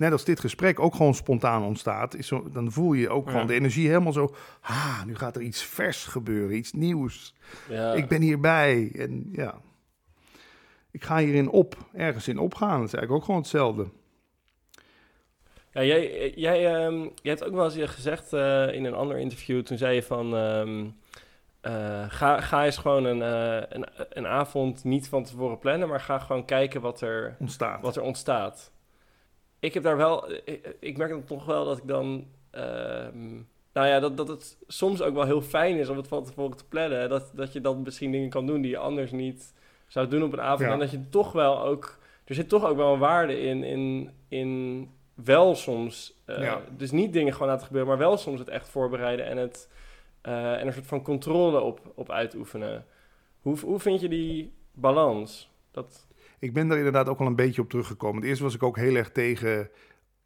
[0.00, 3.46] net als dit gesprek ook gewoon spontaan ontstaat, is zo, dan voel je ook gewoon
[3.46, 4.34] de energie helemaal zo.
[4.60, 7.34] Ah, nu gaat er iets vers gebeuren, iets nieuws.
[7.68, 7.92] Ja.
[7.92, 8.90] Ik ben hierbij.
[8.94, 9.60] En ja,
[10.90, 12.78] ik ga hierin op, ergens in opgaan.
[12.78, 13.88] Dat is eigenlijk ook gewoon hetzelfde.
[15.72, 19.62] Ja, jij, jij, um, jij hebt ook wel eens gezegd uh, in een ander interview,
[19.62, 20.34] toen zei je van...
[20.34, 20.98] Um,
[21.62, 26.00] uh, ga, ga eens gewoon een, uh, een, een avond niet van tevoren plannen, maar
[26.00, 27.82] ga gewoon kijken wat er ontstaat.
[27.82, 28.72] Wat er ontstaat
[29.60, 33.34] ik heb daar wel, ik, ik merk dan toch wel dat ik dan, ehm,
[33.72, 36.56] nou ja, dat, dat het soms ook wel heel fijn is om het van tevoren
[36.56, 37.08] te plannen.
[37.08, 39.54] Dat, dat je dan misschien dingen kan doen die je anders niet
[39.86, 40.70] zou doen op een avond.
[40.70, 44.10] En dat je toch wel ook, er zit toch ook wel een waarde in, in,
[44.28, 48.68] in wel soms, uh, dus niet dingen gewoon laten gebeuren, maar wel soms het echt
[48.68, 49.68] voorbereiden en het,
[50.26, 52.86] uh, en een soort van controle op, op uitoefenen.
[53.40, 55.50] Hoe, hoe vind je die balans?
[55.70, 56.08] Dat...
[56.40, 58.22] Ik ben daar inderdaad ook al een beetje op teruggekomen.
[58.22, 59.70] Eerst was ik ook heel erg tegen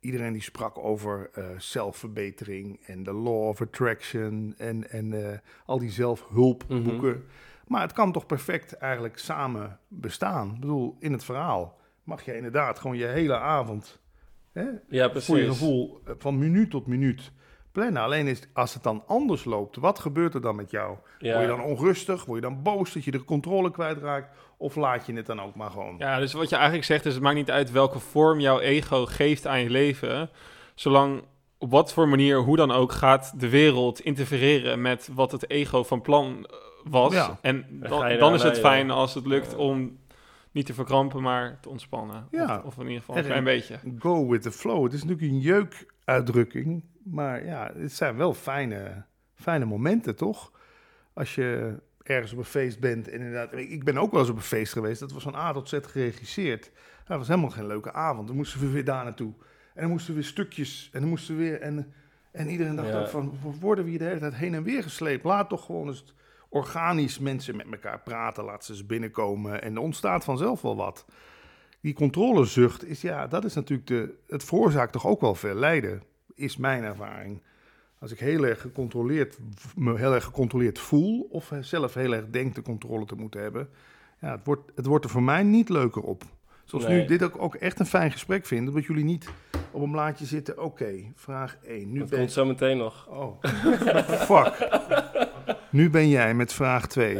[0.01, 5.29] iedereen die sprak over uh, zelfverbetering en de law of attraction en, en uh,
[5.67, 7.17] al die zelfhulpboeken.
[7.17, 7.25] Mm
[7.67, 10.53] Maar het kan toch perfect eigenlijk samen bestaan.
[10.55, 14.03] Ik bedoel, in het verhaal mag je inderdaad gewoon je hele avond...
[14.53, 15.29] Hè, ja, precies.
[15.29, 17.33] Voor je gevoel eh, van minuut tot minuut
[17.73, 18.03] plannen.
[18.03, 20.97] Alleen is, als het dan anders loopt, wat gebeurt er dan met jou?
[21.19, 22.25] Word je dan onrustig?
[22.25, 24.37] Word je dan boos dat je de controle kwijtraakt?
[24.65, 25.95] Of laat je het dan ook maar gewoon?
[25.99, 29.07] Ja, dus wat je eigenlijk zegt is, het maakt niet uit welke vorm jouw ego
[29.07, 30.31] geeft aan je leven.
[30.75, 31.23] Zolang
[31.59, 35.83] op wat voor manier, hoe dan ook, gaat de wereld interfereren met wat het ego
[35.83, 37.13] van plan eh, was.
[37.13, 37.39] Ja.
[37.41, 39.99] En dan, dan is het fijn als het lukt om
[40.51, 42.29] niet te verkrampen, maar te ontspannen.
[42.31, 42.57] Ja.
[42.59, 43.79] Of, of in ieder geval een klein beetje.
[43.99, 44.85] Go with the flow.
[44.85, 46.85] Het is natuurlijk een jeukuitdrukking.
[47.03, 49.05] Maar ja, het zijn wel fijne,
[49.35, 50.53] fijne momenten, toch?
[51.13, 53.09] Als je ergens op een feest bent.
[53.09, 55.01] En inderdaad, ik ben ook wel eens op een feest geweest.
[55.01, 56.71] Dat was van A tot Z geregisseerd.
[57.07, 58.27] Dat was helemaal geen leuke avond.
[58.27, 59.33] Dan moesten we weer daar naartoe.
[59.75, 60.91] En dan moesten we weer stukjes.
[60.93, 61.61] En dan moesten we weer.
[61.61, 61.93] En,
[62.33, 65.25] en iedereen dacht ook van: worden we hier de hele tijd heen en weer gesleept?
[65.25, 66.15] Laat toch gewoon eens
[66.49, 68.45] organisch mensen met elkaar praten.
[68.45, 69.63] Laat ze eens binnenkomen.
[69.63, 71.05] En er ontstaat vanzelf wel wat.
[71.81, 74.15] Die controlezucht is ja, dat is natuurlijk de.
[74.27, 76.03] Het veroorzaakt toch ook wel veel lijden
[76.35, 77.43] is mijn ervaring.
[78.05, 79.39] Als ik heel erg gecontroleerd,
[79.77, 83.69] me heel erg gecontroleerd voel of zelf heel erg denk de controle te moeten hebben,
[84.21, 86.23] ja, het, wordt, het wordt er voor mij niet leuker op.
[86.65, 89.29] Zoals nu dit ook, ook echt een fijn gesprek vinden, dat jullie niet
[89.71, 90.63] op een blaadje zitten.
[90.63, 91.93] Oké, vraag 1.
[91.93, 92.19] Nu dat ben...
[92.19, 93.07] komt zo meteen nog.
[93.09, 93.43] Oh,
[94.31, 94.69] fuck.
[95.71, 97.15] nu ben jij met vraag 2.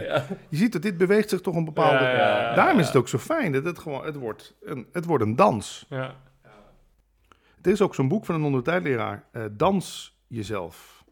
[0.49, 2.05] Je ziet dat dit beweegt zich toch een bepaalde...
[2.05, 4.05] Ja, Daarom is het ook zo fijn dat het gewoon...
[4.05, 5.87] Het wordt een, het wordt een dans.
[5.89, 6.15] Ja.
[7.63, 11.05] Er is ook zo'n boek van een ondertijdleraar, uh, Dans jezelf.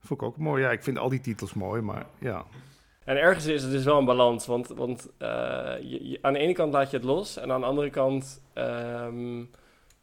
[0.00, 0.62] Vond ik ook mooi.
[0.62, 2.44] Ja, ik vind al die titels mooi, maar ja.
[3.04, 5.28] En ergens is het dus wel een balans, want, want uh,
[5.80, 9.50] je, aan de ene kant laat je het los en aan de andere kant um,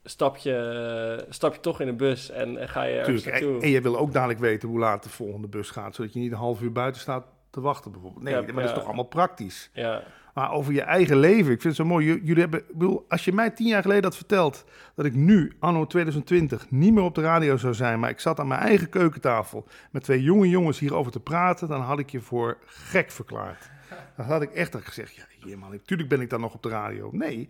[0.03, 3.55] stap, je, stap je toch in een bus en, en ga je ergens naartoe.
[3.55, 6.19] En, en je wil ook dadelijk weten hoe laat de volgende bus gaat, zodat je
[6.19, 8.23] niet een half uur buiten staat te wachten bijvoorbeeld.
[8.23, 9.69] Nee, maar dat is toch allemaal praktisch.
[9.73, 10.03] Ja.
[10.33, 11.51] Maar over je eigen leven.
[11.51, 12.05] Ik vind het zo mooi.
[12.05, 14.65] Jullie hebben, ik bedoel, als je mij tien jaar geleden had verteld
[14.95, 18.39] dat ik nu, anno 2020, niet meer op de radio zou zijn, maar ik zat
[18.39, 22.21] aan mijn eigen keukentafel met twee jonge jongens hierover te praten, dan had ik je
[22.21, 23.71] voor gek verklaard.
[24.15, 26.69] Dan had ik echt gezegd, ja, hier man, natuurlijk ben ik dan nog op de
[26.69, 27.09] radio.
[27.11, 27.49] Nee,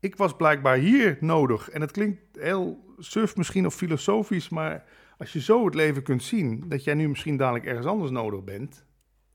[0.00, 1.70] ik was blijkbaar hier nodig.
[1.70, 4.84] En het klinkt heel suf misschien of filosofisch, maar
[5.18, 8.44] als je zo het leven kunt zien, dat jij nu misschien dadelijk ergens anders nodig
[8.44, 8.84] bent,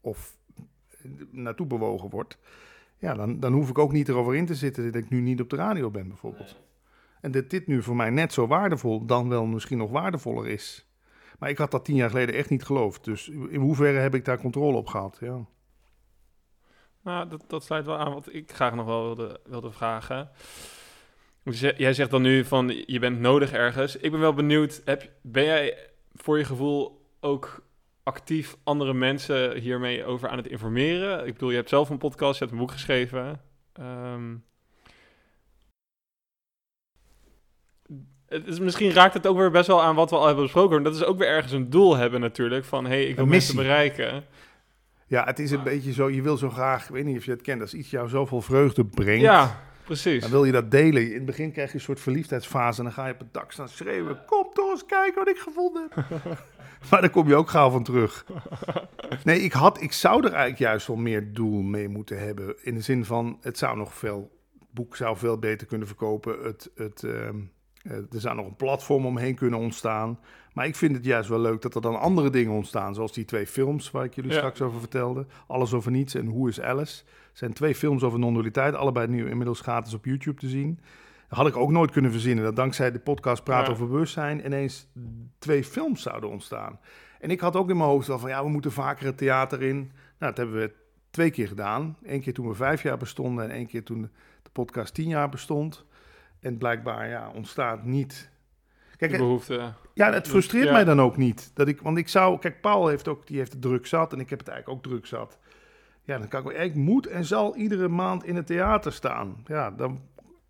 [0.02, 0.38] of
[1.32, 2.38] naartoe bewogen wordt,
[3.00, 5.42] ja, dan, dan hoef ik ook niet erover in te zitten dat ik nu niet
[5.42, 6.60] op de radio ben, bijvoorbeeld.
[7.22, 10.86] En dat dit nu voor mij net zo waardevol, dan wel misschien nog waardevoller is.
[11.40, 13.04] Maar ik had dat tien jaar geleden echt niet geloofd.
[13.04, 15.18] Dus in hoeverre heb ik daar controle op gehad?
[15.22, 15.46] Ja.
[17.02, 20.30] Nou, dat, dat sluit wel aan wat ik graag nog wel wilde, wilde vragen.
[21.78, 23.96] Jij zegt dan nu van je bent nodig ergens.
[23.96, 27.64] Ik ben wel benieuwd, heb, ben jij voor je gevoel ook
[28.10, 31.28] actief andere mensen hiermee over aan het informeren?
[31.28, 33.42] Ik bedoel, je hebt zelf een podcast, je hebt een boek geschreven.
[33.80, 34.44] Um,
[38.30, 40.84] het is, misschien raakt het ook weer best wel aan wat we al hebben besproken.
[40.84, 42.66] Dat is ook weer ergens een doel hebben natuurlijk.
[42.66, 44.24] Van, hé, hey, ik wil mensen bereiken.
[45.08, 47.32] Ja, het is een beetje zo, je wil zo graag, ik weet niet of je
[47.32, 49.22] het kent, als iets jou zoveel vreugde brengt.
[49.22, 50.22] Ja, precies.
[50.22, 51.08] Dan wil je dat delen.
[51.08, 53.52] In het begin krijg je een soort verliefdheidsfase en dan ga je op het dak
[53.52, 54.26] staan schreeuwen.
[54.26, 56.06] Kom toch eens kijken wat ik gevonden heb.
[56.92, 58.26] maar daar kom je ook gauw van terug.
[59.24, 62.56] Nee, ik, had, ik zou er eigenlijk juist wel meer doel mee moeten hebben.
[62.62, 66.44] In de zin van, het zou nog veel, het boek zou veel beter kunnen verkopen.
[66.44, 67.36] Het, het, ehm,
[67.82, 70.20] eh, er zou nog een platform omheen kunnen ontstaan.
[70.54, 72.94] Maar ik vind het juist wel leuk dat er dan andere dingen ontstaan.
[72.96, 75.26] Zoals die twee films waar ik jullie straks over vertelde.
[75.48, 77.04] Alles over niets en Hoe is Alice.
[77.30, 78.76] Het zijn twee films over non-dualiteit.
[78.76, 80.80] Allebei nu inmiddels gratis op YouTube te zien
[81.30, 84.88] had ik ook nooit kunnen verzinnen dat dankzij de podcast Praat over Bewustzijn ineens
[85.40, 86.80] twee films zouden ontstaan.
[87.20, 89.62] En ik had ook in mijn hoofd al van ja, we moeten vaker het theater
[89.62, 89.78] in.
[89.78, 89.92] Nou,
[90.34, 90.74] dat hebben we
[91.10, 91.98] twee keer gedaan.
[92.04, 94.02] Eén keer toen we vijf jaar bestonden en één keer toen
[94.44, 95.86] de podcast tien jaar bestond.
[96.40, 98.30] En blijkbaar ja, ontstaat niet.
[98.98, 99.74] Kijk, behoefte.
[99.94, 101.52] Ja, het frustreert mij dan ook niet.
[101.54, 104.20] Dat ik, want ik zou, kijk, Paul heeft ook, die heeft het druk zat en
[104.20, 105.38] ik heb het eigenlijk ook druk zat.
[106.04, 109.44] Ja, dan kan ik wel, ik moet en zal iedere maand in het theater staan.
[109.46, 110.02] Ja, dan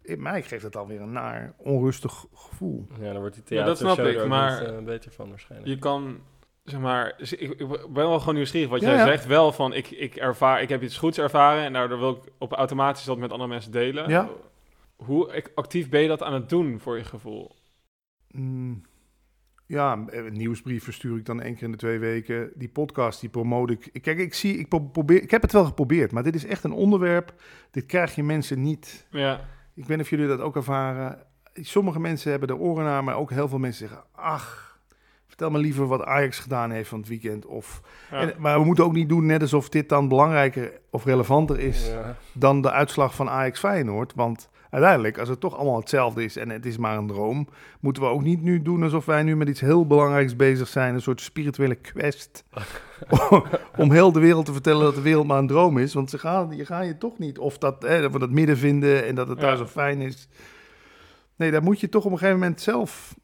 [0.01, 2.87] in mij geeft het alweer een naar onrustig gevoel.
[2.99, 5.71] Ja, dan wordt die theater ja, dat snap ik, maar niet, uh, beter van waarschijnlijk.
[5.71, 6.19] Je kan,
[6.63, 9.25] zeg maar, ik, ben wel gewoon nieuwsgierig wat jij zegt.
[9.25, 12.51] Wel van, ik, ik, ervaar, ik heb iets goeds ervaren en daardoor wil ik op
[12.51, 14.09] automatisch dat met andere mensen delen.
[14.09, 14.29] Ja.
[14.95, 17.55] Hoe actief ben je dat aan het doen voor je gevoel?
[18.31, 18.81] Mm,
[19.65, 22.51] ja, een nieuwsbrief verstuur ik dan één keer in de twee weken.
[22.55, 24.01] Die podcast, die promote ik.
[24.01, 26.71] Kijk, ik zie, ik probeer, ik heb het wel geprobeerd, maar dit is echt een
[26.71, 27.33] onderwerp.
[27.71, 29.07] Dit krijg je mensen niet.
[29.11, 31.17] Ja ik weet niet of jullie dat ook ervaren.
[31.53, 34.69] Sommige mensen hebben de oren naar, maar ook heel veel mensen zeggen: Ach,
[35.27, 37.45] Vertel me liever wat Ajax gedaan heeft van het weekend.
[37.45, 41.59] Of, en, maar we moeten ook niet doen net alsof dit dan belangrijker of relevanter
[41.59, 41.91] is
[42.33, 44.13] dan de uitslag van Ajax Feyenoord.
[44.15, 47.47] Want uiteindelijk, als het toch allemaal hetzelfde is en het is maar een droom,
[47.79, 50.93] moeten we ook niet nu doen alsof wij nu met iets heel belangrijks bezig zijn.
[50.93, 52.43] Een soort spirituele quest.
[53.77, 55.93] om heel de wereld te vertellen dat de wereld maar een droom is.
[55.93, 57.39] Want ze gaan, je ga je toch niet.
[57.39, 60.27] Of dat, hè, dat we dat midden vinden en dat het daar zo fijn is.
[61.35, 63.15] Nee, daar moet je toch op een gegeven moment zelf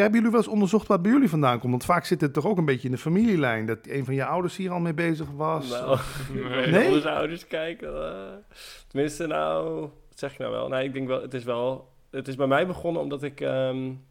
[0.00, 1.70] hebben jullie wel eens onderzocht wat bij jullie vandaan komt?
[1.70, 3.66] Want vaak zit het toch ook een beetje in de familielijn.
[3.66, 5.68] Dat een van je ouders hier al mee bezig was.
[5.68, 5.98] Nou,
[6.32, 6.66] nee.
[6.66, 6.94] nee?
[6.94, 7.94] Onze ouders kijken.
[7.94, 8.56] Uh,
[8.88, 10.68] tenminste, nou, wat zeg ik nou wel?
[10.68, 11.90] Nee, ik denk wel, het is wel...
[12.10, 13.40] Het is bij mij begonnen omdat ik...
[13.40, 14.04] Um,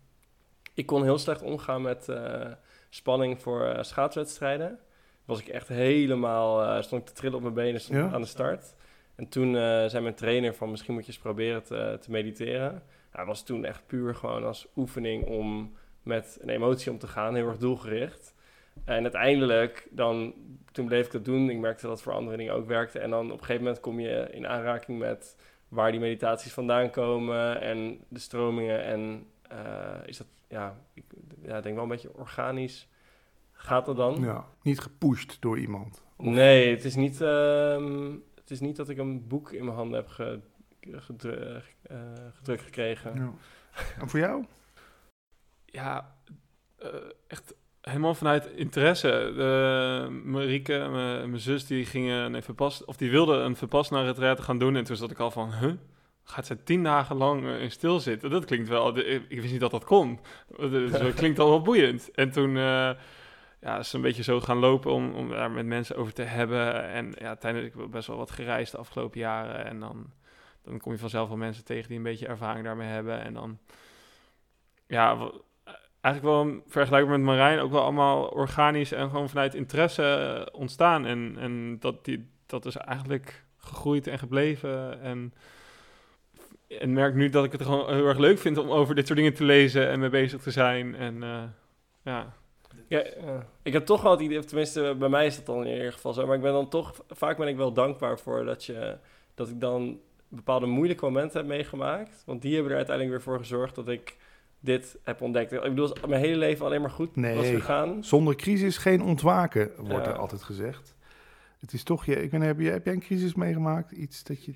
[0.73, 2.45] ik kon heel slecht omgaan met uh,
[2.89, 4.79] spanning voor uh, schaatswedstrijden.
[5.25, 6.83] Was ik echt helemaal...
[6.83, 8.09] stond ik te trillen op mijn benen ja?
[8.11, 8.75] aan de start.
[9.15, 9.53] En toen
[9.89, 10.71] zei mijn trainer van...
[10.71, 12.83] Misschien moet je eens proberen te, te mediteren
[13.13, 17.35] ja, was toen echt puur gewoon als oefening om met een emotie om te gaan,
[17.35, 18.33] heel erg doelgericht.
[18.85, 20.33] En uiteindelijk, dan,
[20.71, 21.49] toen bleef ik dat doen.
[21.49, 22.99] Ik merkte dat voor andere dingen ook werkte.
[22.99, 25.35] En dan op een gegeven moment kom je in aanraking met
[25.71, 28.83] waar die meditaties vandaan komen en de stromingen.
[28.83, 31.03] En uh, is dat, ja, ik
[31.41, 32.87] ja, denk wel een beetje organisch.
[33.51, 34.21] Gaat dat dan?
[34.21, 36.03] Ja, niet gepusht door iemand.
[36.17, 39.99] Nee, het is niet, uh, het is niet dat ik een boek in mijn handen
[39.99, 40.39] heb ge
[40.91, 41.97] gedrukt, uh,
[42.33, 43.15] gedrukt gekregen.
[43.15, 43.33] Ja.
[43.99, 44.45] En voor jou?
[45.65, 46.15] Ja,
[46.83, 46.89] uh,
[47.27, 49.33] echt helemaal vanuit interesse.
[49.35, 50.87] De, Marieke,
[51.27, 54.75] mijn zus, die gingen een verpas, of die wilde een verpas naar het gaan doen.
[54.75, 55.73] En toen zat ik al van, huh?
[56.23, 58.29] Gaat ze tien dagen lang uh, in stilzitten?
[58.29, 60.19] Dat klinkt wel, ik wist niet dat dat kon.
[60.57, 62.11] Dus dat klinkt al wel boeiend.
[62.11, 62.91] En toen uh,
[63.61, 66.89] ja, is een beetje zo gaan lopen om, om daar met mensen over te hebben.
[66.89, 69.65] En ja, tijdens ik best wel wat gereisd de afgelopen jaren.
[69.65, 70.11] En dan
[70.63, 73.21] dan kom je vanzelf wel mensen tegen die een beetje ervaring daarmee hebben.
[73.21, 73.59] En dan,
[74.87, 75.31] ja,
[76.01, 81.05] eigenlijk wel vergelijkbaar met Marijn, ook wel allemaal organisch en gewoon vanuit interesse ontstaan.
[81.05, 85.01] En, en dat, die, dat is eigenlijk gegroeid en gebleven.
[85.01, 85.33] En,
[86.67, 89.19] en merk nu dat ik het gewoon heel erg leuk vind om over dit soort
[89.19, 90.95] dingen te lezen en mee bezig te zijn.
[90.95, 91.43] En uh,
[92.01, 92.33] ja.
[92.87, 93.03] Ja,
[93.63, 96.13] ik heb toch wel het idee, tenminste bij mij is dat dan in ieder geval
[96.13, 98.97] zo, maar ik ben dan toch, vaak ben ik wel dankbaar voor dat, je,
[99.35, 102.23] dat ik dan bepaalde moeilijke momenten heb meegemaakt.
[102.25, 104.17] Want die hebben er uiteindelijk weer voor gezorgd dat ik
[104.61, 105.51] dit heb ontdekt.
[105.51, 108.03] Ik bedoel, mijn hele leven alleen maar goed nee, was gegaan.
[108.03, 110.95] Zonder crisis geen ontwaken, wordt er altijd gezegd.
[111.59, 113.91] Het is toch, je, ik ben, heb, je, heb jij een crisis meegemaakt?
[113.91, 114.53] Iets dat je...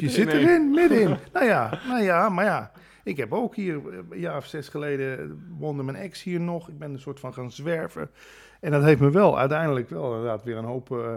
[0.00, 1.16] Je zit erin, middenin.
[1.32, 2.72] nou ja, nou ja, maar ja.
[3.04, 3.80] Ik heb ook hier
[4.10, 6.68] een jaar of zes geleden woonde mijn ex hier nog.
[6.68, 8.10] Ik ben een soort van gaan zwerven.
[8.60, 11.14] En dat heeft me wel uiteindelijk wel inderdaad weer een hoop uh,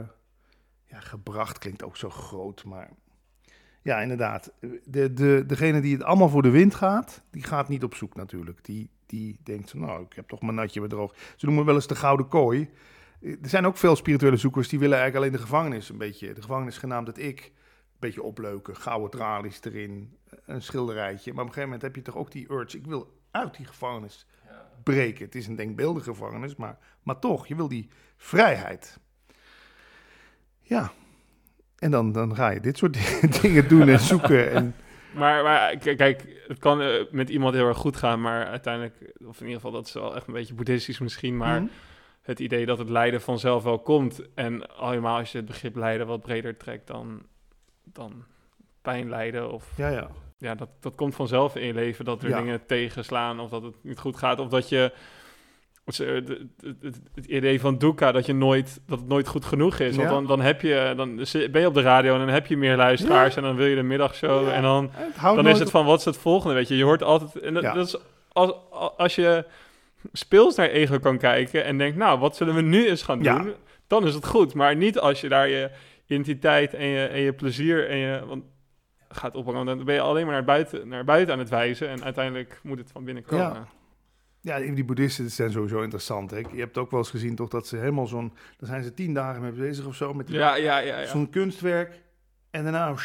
[0.84, 1.58] ja, gebracht.
[1.58, 2.90] Klinkt ook zo groot, maar
[3.86, 4.52] ja, inderdaad.
[4.84, 8.16] De, de, degene die het allemaal voor de wind gaat, die gaat niet op zoek
[8.16, 8.64] natuurlijk.
[8.64, 11.16] Die, die denkt, nou, ik heb toch mijn natje weer droog.
[11.36, 12.70] Ze noemen wel eens de gouden kooi.
[13.22, 16.42] Er zijn ook veel spirituele zoekers die willen eigenlijk alleen de gevangenis een beetje, de
[16.42, 18.76] gevangenis genaamd het ik, een beetje opleuken.
[18.76, 21.34] Gouden tralies erin, een schilderijtje.
[21.34, 23.66] Maar op een gegeven moment heb je toch ook die urge, ik wil uit die
[23.66, 24.28] gevangenis
[24.84, 25.26] breken.
[25.26, 29.00] Het is een denkbeeldige gevangenis, maar, maar toch, je wil die vrijheid.
[30.62, 30.92] Ja,
[31.80, 32.98] en dan, dan ga je dit soort
[33.42, 34.52] dingen doen en zoeken.
[34.52, 34.76] En...
[35.16, 38.96] Maar, maar kijk, het kan eh, met iemand heel erg goed gaan, maar uiteindelijk,
[39.26, 41.72] of in ieder geval, dat is wel echt een beetje boeddhistisch misschien, maar mhm.
[42.22, 44.22] het idee dat het lijden vanzelf wel komt.
[44.34, 47.22] En allemaal als je het begrip lijden wat breder trekt dan,
[47.84, 48.24] dan
[48.82, 49.72] pijn lijden of...
[49.78, 50.10] Ja, ja.
[50.38, 53.76] Ja, dat, dat komt vanzelf in je leven, dat er dingen tegenslaan of dat het
[53.82, 54.40] niet goed gaat.
[54.40, 54.92] Of dat je
[55.86, 56.30] het,
[57.14, 59.96] het, idee van Duca dat, je nooit, dat het nooit goed genoeg is.
[59.96, 61.16] Want dan, dan, heb je, dan
[61.52, 63.76] ben je op de radio en dan heb je meer luisteraars en dan wil je
[63.76, 64.48] de middagshow.
[64.48, 66.78] En dan, dan is het van wat is het volgende, weet je.
[66.78, 67.40] Je hoort altijd...
[67.40, 67.98] En dat, is,
[68.32, 68.54] als,
[68.98, 69.46] als je
[70.14, 73.54] speels naar ego kan kijken en denkt, nou, wat zullen we nu eens gaan doen?
[73.88, 74.54] Dan is het goed.
[74.54, 75.70] Maar niet als je daar je
[76.06, 78.22] identiteit en je, en je plezier en je...
[78.28, 78.44] Want,
[79.10, 82.04] gaat ophangen, dan ben je alleen maar naar buiten, naar buiten aan het wijzen en
[82.04, 83.68] uiteindelijk moet het van binnen komen.
[84.46, 86.32] Ja, die boeddhisten zijn sowieso interessant.
[86.32, 86.38] Hè?
[86.38, 88.34] Je hebt ook wel eens gezien toch dat ze helemaal zo'n...
[88.58, 90.14] Daar zijn ze tien dagen mee bezig of zo.
[90.14, 91.08] Met ja, ja, ja, ja.
[91.08, 92.02] zo'n kunstwerk.
[92.52, 92.94] En daarna...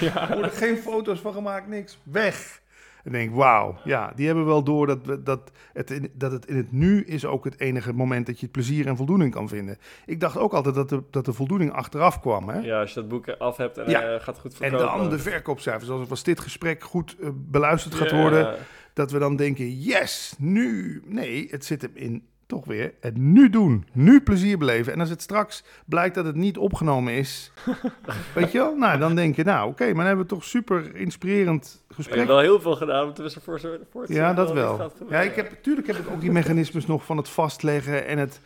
[0.00, 0.28] Ja.
[0.28, 1.98] Er worden geen foto's van gemaakt, niks.
[2.02, 2.60] Weg.
[3.04, 3.78] En denk, wauw.
[3.84, 7.24] Ja, die hebben wel door dat, dat, het in, dat het in het nu is
[7.24, 9.78] ook het enige moment dat je het plezier en voldoening kan vinden.
[10.06, 12.48] Ik dacht ook altijd dat de, dat de voldoening achteraf kwam.
[12.48, 12.58] Hè?
[12.58, 14.14] Ja, als je dat boek af hebt en ja.
[14.14, 14.86] uh, gaat goed verkopen.
[14.86, 16.10] En dan de verkoopcijfers.
[16.10, 18.56] Als dit gesprek goed uh, beluisterd gaat worden
[18.98, 21.02] dat we dan denken, yes, nu.
[21.04, 23.86] Nee, het zit hem in toch weer het nu doen.
[23.92, 24.92] Nu plezier beleven.
[24.92, 27.52] En als het straks blijkt dat het niet opgenomen is,
[28.34, 28.76] weet je wel?
[28.76, 32.14] Nou, dan denk je, nou oké, maar dan hebben we toch super inspirerend gesprek.
[32.14, 34.92] Ik heb wel heel veel gedaan om tussen voor, voor te Ja, dat wel.
[35.08, 38.40] Ja, ik heb, natuurlijk heb ik ook die mechanismes nog van het vastleggen en het...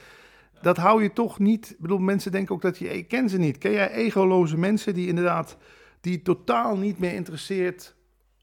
[0.62, 1.70] Dat hou je toch niet...
[1.70, 2.96] Ik bedoel, mensen denken ook dat je...
[2.96, 3.58] Ik ken ze niet.
[3.58, 5.56] Ken jij egoloze mensen die inderdaad...
[6.00, 7.94] Die totaal niet meer interesseert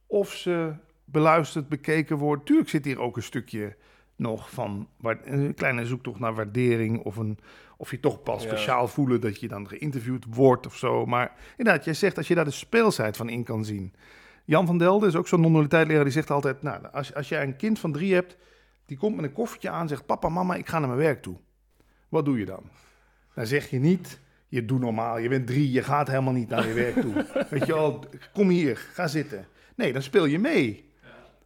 [0.07, 0.73] of ze
[1.11, 2.45] beluisterd, bekeken worden?
[2.45, 3.75] Tuurlijk zit hier ook een stukje
[4.15, 4.87] nog van
[5.23, 7.37] een kleine zoektocht naar waardering of, een,
[7.77, 11.05] of je toch pas speciaal voelen dat je dan geïnterviewd wordt of zo.
[11.05, 13.93] Maar inderdaad, jij zegt als je daar de speelsheid van in kan zien.
[14.45, 17.55] Jan van Delden is ook zo'n non-dualiteitleraar, die zegt altijd, nou, als, als jij een
[17.55, 18.37] kind van drie hebt,
[18.85, 21.37] die komt met een koffertje aan, zegt papa, mama, ik ga naar mijn werk toe.
[22.09, 22.63] Wat doe je dan?
[23.35, 26.67] Dan zeg je niet, je doet normaal, je bent drie, je gaat helemaal niet naar
[26.67, 27.25] je werk toe.
[27.49, 28.03] Weet je wel,
[28.33, 29.47] kom hier, ga zitten.
[29.75, 30.88] Nee, dan speel je mee.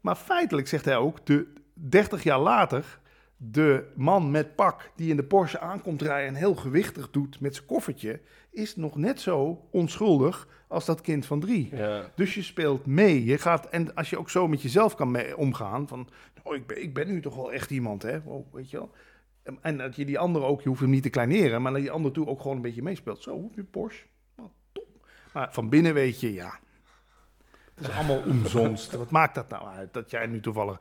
[0.03, 2.99] Maar feitelijk zegt hij ook, de, 30 jaar later
[3.37, 7.55] de man met pak die in de Porsche aankomt rijden en heel gewichtig doet met
[7.55, 8.19] zijn koffertje,
[8.51, 11.69] is nog net zo onschuldig als dat kind van drie.
[11.75, 12.11] Ja.
[12.15, 13.25] Dus je speelt mee.
[13.25, 16.09] Je gaat, en als je ook zo met jezelf kan mee omgaan, van
[16.43, 18.19] oh, ik, ben, ik ben nu toch wel echt iemand, hè?
[18.25, 18.91] Oh, weet je wel.
[19.61, 21.91] En dat je die andere ook, je hoeft hem niet te kleineren, maar dat je
[21.91, 23.23] andere toe ook gewoon een beetje meespeelt.
[23.23, 24.05] Zo, hoe je Porsche?
[24.71, 25.07] Top.
[25.33, 26.59] Maar van binnen weet je, ja,
[27.75, 28.91] het is allemaal omzonst.
[28.91, 29.93] Wat maakt dat nou uit?
[29.93, 30.79] Dat jij nu toevallig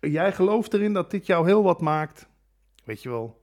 [0.00, 2.28] jij gelooft erin dat dit jou heel wat maakt.
[2.84, 3.38] Weet je wel.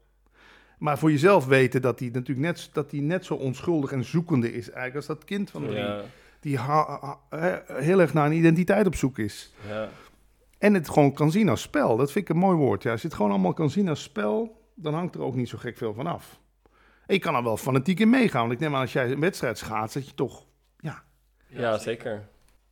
[0.78, 4.54] Maar voor jezelf weten dat hij natuurlijk net, dat hij net zo onschuldig en zoekende
[4.54, 5.86] is eigenlijk als dat kind van drie.
[6.39, 6.60] Die
[7.68, 9.54] heel erg naar een identiteit op zoek is.
[9.68, 9.89] Ja.
[10.58, 11.98] En het gewoon kan zien als spel.
[11.98, 12.84] Dat vind ik een mooi woord.
[12.84, 12.91] Ja.
[12.91, 15.58] Als je het gewoon allemaal kan zien als spel, dan hangt er ook niet zo
[15.58, 16.39] gek veel van af.
[17.06, 18.41] En je kan er wel fanatiek in meegaan.
[18.41, 20.45] Want ik neem aan als jij een wedstrijd schaats, dat je toch...
[20.80, 21.04] Ja,
[21.48, 22.28] ja zeker.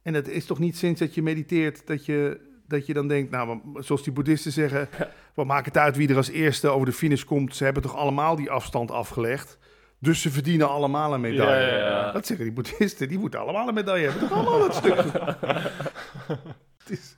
[0.06, 3.32] En het is toch niet sinds dat je mediteert dat je dat je dan denkt,
[3.32, 4.90] nou, zoals die boeddhisten zeggen,
[5.34, 7.56] wat maakt het uit wie er als eerste over de finish komt?
[7.56, 9.58] Ze hebben toch allemaal die afstand afgelegd?
[10.00, 11.78] Dus ze verdienen allemaal een medaille.
[11.78, 14.28] Ja, ja, dat zeggen die boeddhisten, die moeten allemaal een medaille hebben.
[14.28, 14.96] Toch allemaal dat stuk.
[16.78, 17.15] het is...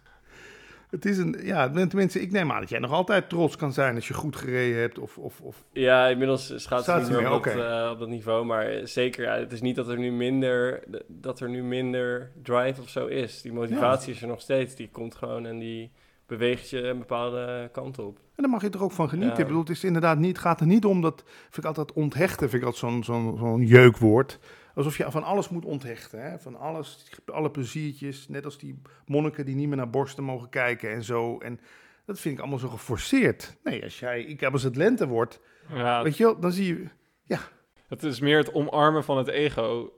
[0.90, 3.96] Het is een, ja, tenminste, ik neem aan dat jij nog altijd trots kan zijn
[3.96, 5.00] als je goed gereden hebt.
[5.00, 5.64] Of, of, of...
[5.72, 8.46] Ja, inmiddels gaat het niet meer, op, dat, uh, op, dat, niveau.
[8.46, 12.82] Maar zeker, ja, het is niet dat er nu minder, dat er nu minder drive
[12.82, 13.42] of zo is.
[13.42, 14.76] Die motivatie is er nog steeds.
[14.76, 15.92] Die komt gewoon en die
[16.26, 18.18] beweegt je een bepaalde kant op.
[18.18, 19.40] En daar mag je er ook van genieten.
[19.40, 22.50] Ik bedoel, het is inderdaad niet, gaat er niet om dat, vind ik altijd onthechten,
[22.50, 24.40] vind ik altijd zo'n zo'n zo'n jeukwoord
[24.78, 26.22] alsof je van alles moet onthechten.
[26.22, 26.40] Hè?
[26.40, 28.28] Van alles, alle pleziertjes.
[28.28, 31.38] Net als die monniken die niet meer naar borsten mogen kijken en zo.
[31.38, 31.60] En
[32.06, 33.58] dat vind ik allemaal zo geforceerd.
[33.64, 35.40] Nee, als jij, ik heb als het lente wordt,
[35.74, 36.88] ja, weet je wel, dan zie je,
[37.24, 37.40] ja.
[37.88, 39.92] Het is meer het omarmen van het ego.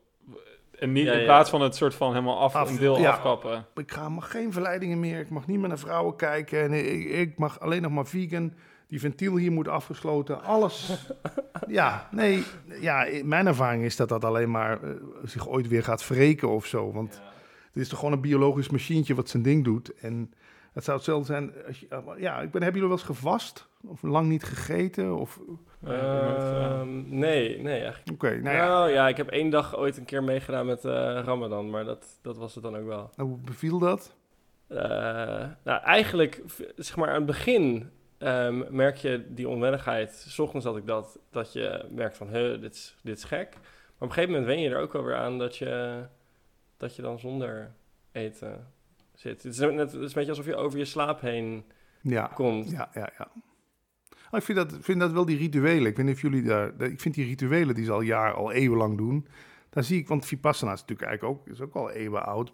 [0.79, 3.65] En niet in plaats van het soort van helemaal af, af een deel afkappen.
[3.75, 5.19] Ik ga mag geen verleidingen meer.
[5.19, 6.61] Ik mag niet meer naar vrouwen kijken.
[6.61, 8.53] En ik, ik mag alleen nog maar vegan
[8.89, 10.43] die ventiel hier moet afgesloten.
[10.43, 11.07] Alles.
[11.67, 12.43] ja, nee.
[12.79, 14.91] Ja, mijn ervaring is dat dat alleen maar uh,
[15.23, 16.91] zich ooit weer gaat wreken of zo.
[16.91, 17.21] Want
[17.71, 19.93] het is toch gewoon een biologisch machientje wat zijn ding doet.
[19.99, 20.33] En
[20.73, 21.87] het zou hetzelfde zijn als je,
[22.17, 23.67] ja, ik ben, hebben jullie wel eens gevast?
[23.87, 25.15] Of lang niet gegeten?
[25.15, 25.39] Of,
[25.83, 28.11] uh, nee, nee eigenlijk.
[28.11, 28.67] Oké, nou ja.
[28.67, 30.91] Nou, ja, ik heb één dag ooit een keer meegedaan met uh,
[31.23, 33.09] Ramadan, maar dat, dat was het dan ook wel.
[33.15, 34.15] hoe beviel dat?
[34.69, 34.77] Uh,
[35.63, 36.43] nou, eigenlijk,
[36.75, 40.25] zeg maar, aan het begin um, merk je die onwennigheid.
[40.27, 43.49] S ochtends had ik dat, dat je merkt van, huh, dit is, dit is gek.
[43.53, 43.61] Maar
[43.97, 46.03] op een gegeven moment wen je er ook wel weer aan dat je,
[46.77, 47.71] dat je dan zonder
[48.11, 48.67] eten
[49.13, 49.43] zit.
[49.43, 51.63] Het is, net, het is een beetje alsof je over je slaap heen
[52.01, 52.69] ja, komt.
[52.69, 53.31] Ja, ja, ja.
[54.31, 55.85] Oh, ik vind dat, vind dat wel die rituelen.
[55.85, 56.81] Ik weet niet of jullie daar...
[56.81, 59.27] Ik vind die rituelen die ze al jaar, al eeuwenlang doen...
[59.69, 62.51] Dan zie ik, want Vipassana is natuurlijk eigenlijk ook, is ook al eeuwen oud.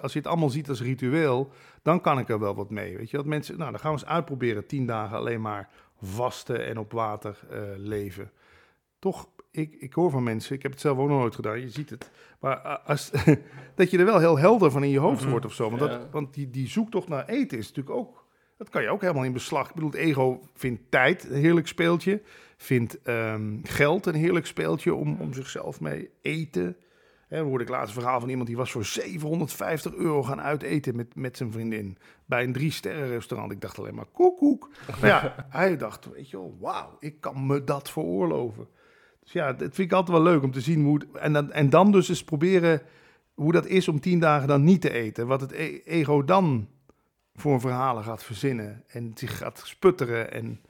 [0.00, 1.52] Als je het allemaal ziet als ritueel,
[1.82, 2.96] dan kan ik er wel wat mee.
[2.96, 5.70] Weet je, dat mensen, nou, dan gaan we eens uitproberen, tien dagen alleen maar
[6.02, 8.30] vasten en op water uh, leven.
[8.98, 11.70] Toch, ik, ik hoor van mensen, ik heb het zelf ook nog nooit gedaan, je
[11.70, 12.10] ziet het.
[12.40, 13.10] Maar als,
[13.74, 15.30] dat je er wel heel helder van in je hoofd mhm.
[15.30, 15.68] wordt of zo.
[15.68, 18.21] Want, dat, want die, die zoektocht naar eten is natuurlijk ook,
[18.62, 19.68] dat kan je ook helemaal in beslag.
[19.68, 22.22] Ik bedoel, het ego vindt tijd een heerlijk speeltje
[22.56, 26.76] vindt um, geld een heerlijk speeltje om, om zichzelf mee eten.
[27.28, 30.96] Dan hoorde ik laatst een verhaal van iemand die was voor 750 euro gaan uiteten
[30.96, 31.98] met, met zijn vriendin.
[32.24, 33.52] Bij een drie sterren restaurant.
[33.52, 34.70] Ik dacht alleen maar koekoek.
[35.00, 38.68] Maar ja, hij dacht, weet je wel, wauw, ik kan me dat veroorloven.
[39.22, 41.00] Dus ja, dat vind ik altijd wel leuk om te zien hoe...
[41.14, 42.82] En dan, en dan dus eens proberen
[43.34, 45.26] hoe dat is om tien dagen dan niet te eten.
[45.26, 46.68] Wat het e-, ego dan
[47.34, 48.84] voor verhalen gaat verzinnen.
[48.88, 50.60] En zich gaat sputteren en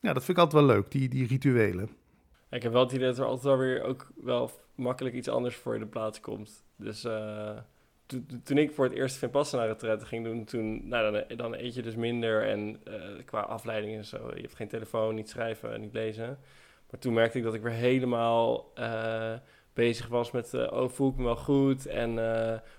[0.00, 1.90] ja, dat vind ik altijd wel leuk, die, die rituelen.
[2.50, 5.56] Ik heb wel het idee dat er altijd wel weer ook wel makkelijk iets anders
[5.56, 6.64] voor de plaats komt.
[6.76, 7.58] Dus uh,
[8.42, 11.82] toen ik voor het eerst Vipassana retreat ging doen, toen, nou, dan, dan eet je
[11.82, 12.94] dus minder en uh,
[13.24, 14.30] qua afleiding en zo.
[14.34, 16.38] Je hebt geen telefoon, niet schrijven, niet lezen.
[16.90, 19.32] Maar toen merkte ik dat ik weer helemaal uh,
[19.76, 22.14] bezig was met, uh, oh, voel ik me wel goed en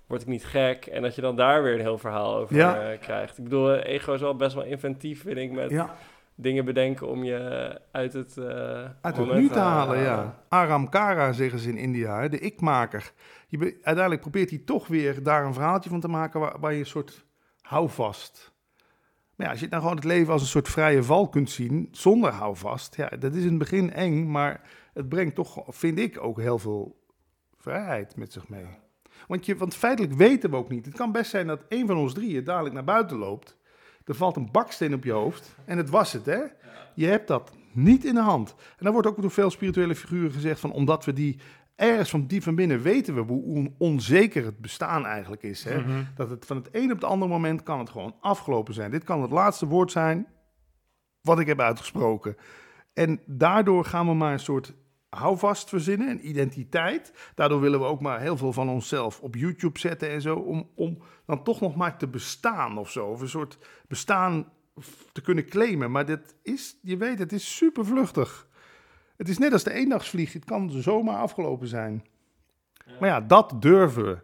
[0.08, 0.86] word ik niet gek?
[0.86, 3.38] En dat je dan daar weer een heel verhaal over krijgt.
[3.38, 5.70] Ik bedoel, ego is wel best wel inventief, vind ik, met...
[5.70, 5.96] Ja
[6.40, 8.40] dingen bedenken om je uit het,
[9.02, 10.00] uit het nu te halen.
[10.00, 10.44] Ja.
[10.50, 13.12] Aram Kara zeggen ze in India, de ikmaker.
[13.48, 16.80] Je uiteindelijk probeert hij toch weer daar een verhaaltje van te maken waar, waar je
[16.80, 17.26] een soort
[17.62, 18.56] houvast.
[19.38, 21.88] Maar ja, als je nou gewoon het leven als een soort vrije val kunt zien,
[21.92, 24.62] zonder houvast, ja, dat is in het begin eng, maar
[24.94, 27.06] het brengt toch, vind ik, ook heel veel
[27.58, 28.66] vrijheid met zich mee.
[29.28, 30.86] Want, je, want feitelijk weten we ook niet.
[30.86, 33.58] Het kan best zijn dat een van ons drieën dadelijk naar buiten loopt
[34.08, 36.40] er valt een baksteen op je hoofd en het was het, hè?
[36.96, 38.56] Je hebt dat niet in de hand.
[38.58, 41.40] En dan wordt ook door veel spirituele figuren gezegd van omdat we die
[41.78, 45.64] ergens van diep van binnen weten we hoe onzeker het bestaan eigenlijk is.
[45.64, 45.80] Hè?
[45.80, 46.04] Mhm.
[46.16, 48.92] Dat het van het een op het andere moment kan het gewoon afgelopen zijn.
[48.92, 50.28] Dit kan het laatste woord zijn
[51.22, 52.36] wat ik heb uitgesproken.
[52.94, 54.74] En daardoor gaan we maar een soort
[55.10, 57.32] houvast verzinnen, een identiteit.
[57.36, 60.70] Daardoor willen we ook maar heel veel van onszelf op YouTube zetten en zo, om,
[60.76, 63.06] om dan toch nog maar te bestaan of zo.
[63.06, 63.58] Of een soort
[63.88, 64.52] bestaan
[65.12, 65.92] te kunnen claimen.
[65.92, 68.47] Maar dit is, je weet, het is super vluchtig.
[69.18, 72.06] Het is net als de eendagsvlieg, het kan zomaar afgelopen zijn.
[73.00, 74.18] Maar ja, dat durven we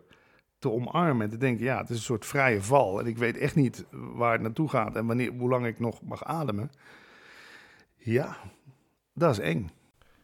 [0.60, 3.00] te omarmen en te denken, ja, het is een soort vrije val.
[3.00, 6.02] En ik weet echt niet waar het naartoe gaat en wanneer, hoe lang ik nog
[6.02, 6.72] mag ademen.
[7.98, 8.38] Ja,
[9.14, 9.70] dat is eng.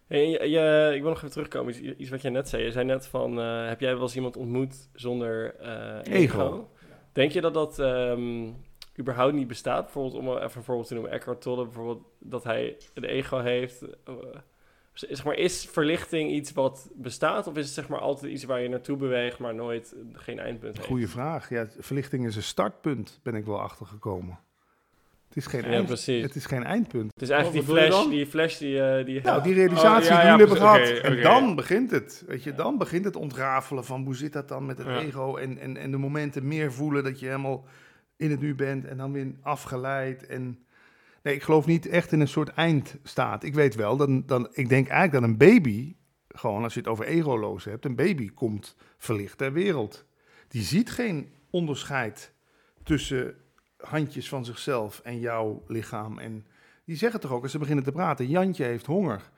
[0.07, 2.63] Hey, je, ik wil nog even terugkomen, iets, wat jij net zei.
[2.63, 6.71] Je zei net van, uh, heb jij wel eens iemand ontmoet zonder uh, ego?
[7.11, 8.55] Denk je dat dat um,
[8.99, 9.83] überhaupt niet bestaat?
[9.83, 13.83] Bijvoorbeeld, om even een voorbeeld te noemen, Eckhart Tolle, bijvoorbeeld, dat hij een ego heeft.
[13.83, 14.15] Uh,
[15.07, 17.47] zeg maar, is verlichting iets wat bestaat?
[17.47, 20.75] Of is het zeg maar altijd iets waar je naartoe beweegt, maar nooit geen eindpunt
[20.75, 20.87] heeft?
[20.87, 21.49] Goeie vraag.
[21.49, 24.39] Ja, verlichting is een startpunt, ben ik wel achtergekomen.
[25.27, 27.13] Het is geen, eind, het is geen eindpunt.
[27.13, 29.21] Het is eigenlijk die flash, die flash die, uh, die...
[29.21, 30.79] Nou, die realisatie oh, die jullie hebben gehad.
[30.79, 32.23] en dan begint het.
[32.27, 35.35] Weet je, dan begint het ontrafelen van hoe zit dat dan met het ego.
[35.35, 37.65] En, en, en de momenten meer voelen dat je helemaal
[38.17, 38.85] in het nu bent.
[38.85, 40.25] En dan weer afgeleid.
[40.25, 40.59] En
[41.23, 43.43] nee, ik geloof niet echt in een soort eindstaat.
[43.43, 45.95] Ik weet wel, dan, dan, ik denk eigenlijk dat een baby,
[46.27, 50.05] gewoon als je het over egoloos hebt, een baby komt verlicht ter wereld.
[50.47, 52.33] Die ziet geen onderscheid
[52.83, 53.35] tussen
[53.77, 56.19] handjes van zichzelf en jouw lichaam.
[56.19, 56.45] En
[56.85, 59.29] die zeggen toch ook, als ze beginnen te praten, Jantje heeft honger.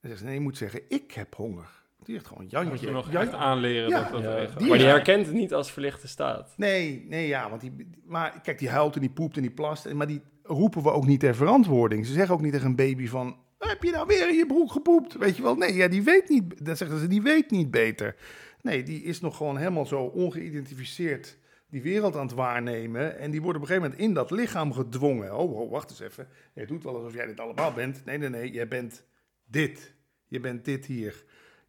[0.00, 1.83] Dan ze, nee, je moet zeggen, ik heb honger.
[2.04, 2.70] Die heeft gewoon Jantje.
[2.70, 3.36] Moet je nog Jantje.
[3.36, 3.88] aanleren.
[3.88, 4.10] Ja.
[4.10, 6.54] Dat dat die maar die herkent het niet als verlichte staat.
[6.56, 9.92] Nee, nee, ja, want die, maar kijk, die huilt en die poept en die plast.
[9.92, 12.06] Maar die roepen we ook niet ter verantwoording.
[12.06, 14.72] Ze zeggen ook niet tegen een baby van, heb je nou weer in je broek
[14.72, 15.16] gepoept?
[15.16, 18.16] Weet je wel, nee, ja, die weet niet, dan zeggen ze, die weet niet beter.
[18.62, 21.38] Nee, die is nog gewoon helemaal zo ongeïdentificeerd
[21.74, 23.18] die wereld aan het waarnemen.
[23.18, 25.36] En die worden op een gegeven moment in dat lichaam gedwongen.
[25.38, 26.28] Oh, oh, wacht eens even.
[26.54, 28.04] Je doet wel alsof jij dit allemaal bent.
[28.04, 28.50] Nee, nee, nee.
[28.50, 29.04] Jij bent
[29.44, 29.94] dit.
[30.26, 31.24] Je bent dit hier.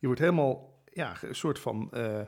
[0.05, 2.21] Je wordt helemaal, ja, een soort van uh,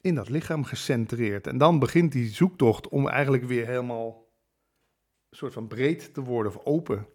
[0.00, 1.46] in dat lichaam gecentreerd.
[1.46, 4.28] En dan begint die zoektocht om eigenlijk weer helemaal
[5.30, 7.06] een soort van breed te worden of open.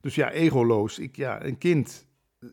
[0.00, 0.98] Dus ja, egoloos.
[0.98, 2.06] Ik, ja, een kind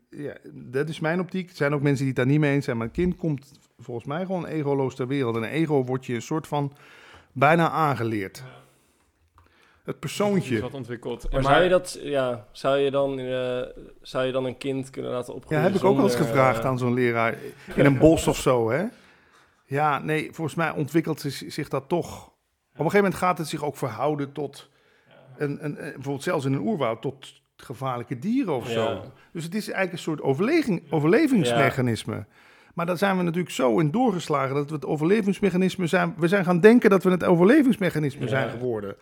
[0.10, 1.50] ja, dat is mijn optiek.
[1.50, 2.78] Er zijn ook mensen die het daar niet mee eens zijn.
[2.78, 5.36] Maar een kind komt volgens mij gewoon egoloos ter wereld.
[5.36, 6.74] En een ego wordt je een soort van
[7.32, 8.44] bijna aangeleerd.
[9.84, 10.62] Het persoontje.
[10.62, 11.32] Wat ontwikkeld.
[11.32, 13.62] Maar, zou je dat, ja, zou je dan, uh,
[14.02, 15.64] zou je dan een kind kunnen laten opgroeien?
[15.64, 17.38] Ja, heb ik ook wel eens gevraagd aan zo'n leraar
[17.76, 18.86] in een bos of zo, hè?
[19.66, 22.28] Ja, nee, volgens mij ontwikkelt zich dat toch.
[22.28, 22.34] Op
[22.72, 24.70] een gegeven moment gaat het zich ook verhouden tot,
[25.38, 29.02] een, een, bijvoorbeeld zelfs in een oerwoud, tot gevaarlijke dieren of zo.
[29.34, 32.26] Dus het is eigenlijk een soort overleving, overlevingsmechanisme.
[32.74, 36.14] Maar daar zijn we natuurlijk zo in doorgeslagen dat we het overlevingsmechanisme zijn.
[36.18, 38.96] We zijn gaan denken dat we het overlevingsmechanisme zijn geworden.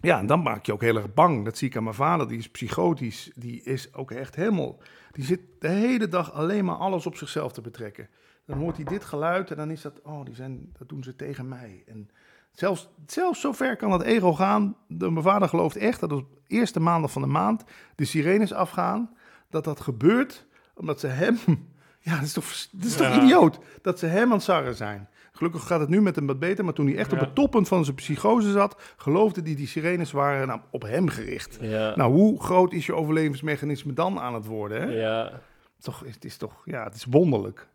[0.00, 1.44] Ja, en dan maak je ook heel erg bang.
[1.44, 3.30] Dat zie ik aan mijn vader, die is psychotisch.
[3.34, 4.78] Die is ook echt helemaal.
[5.12, 8.08] Die zit de hele dag alleen maar alles op zichzelf te betrekken.
[8.46, 10.00] Dan hoort hij dit geluid en dan is dat.
[10.02, 11.82] Oh, die zijn, dat doen ze tegen mij.
[11.86, 12.10] En
[12.52, 14.76] Zelfs, zelfs zover kan het ego gaan.
[14.86, 18.52] De, mijn vader gelooft echt dat op de eerste maandag van de maand de sirenes
[18.52, 19.10] afgaan.
[19.50, 21.38] Dat dat gebeurt omdat ze hem.
[22.02, 23.58] Ja, dat is toch, dat is toch idioot?
[23.82, 25.08] Dat ze hem aan het sarren zijn.
[25.40, 26.64] Gelukkig gaat het nu met hem wat beter.
[26.64, 30.12] Maar toen hij echt op het toppunt van zijn psychose zat, geloofde hij die sirenes
[30.12, 31.60] waren nou, op hem gericht.
[31.60, 34.80] Nou, hoe groot is je overlevingsmechanisme dan aan het worden?
[34.80, 34.86] Hè?
[34.86, 35.40] Ja.
[35.78, 37.66] Toch, het is toch, ja, het is wonderlijk.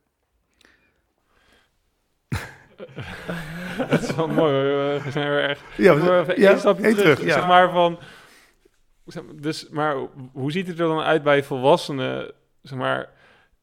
[3.89, 4.53] dat is wel mooi.
[5.03, 5.61] We zijn weer echt.
[5.77, 7.23] Ja, we, even ja, stapje terug.
[7.23, 7.33] ja.
[7.33, 7.99] Zeg maar van.
[9.35, 9.95] Dus, maar
[10.31, 12.31] hoe ziet het er dan uit bij volwassenen?
[12.61, 13.09] Zeg maar,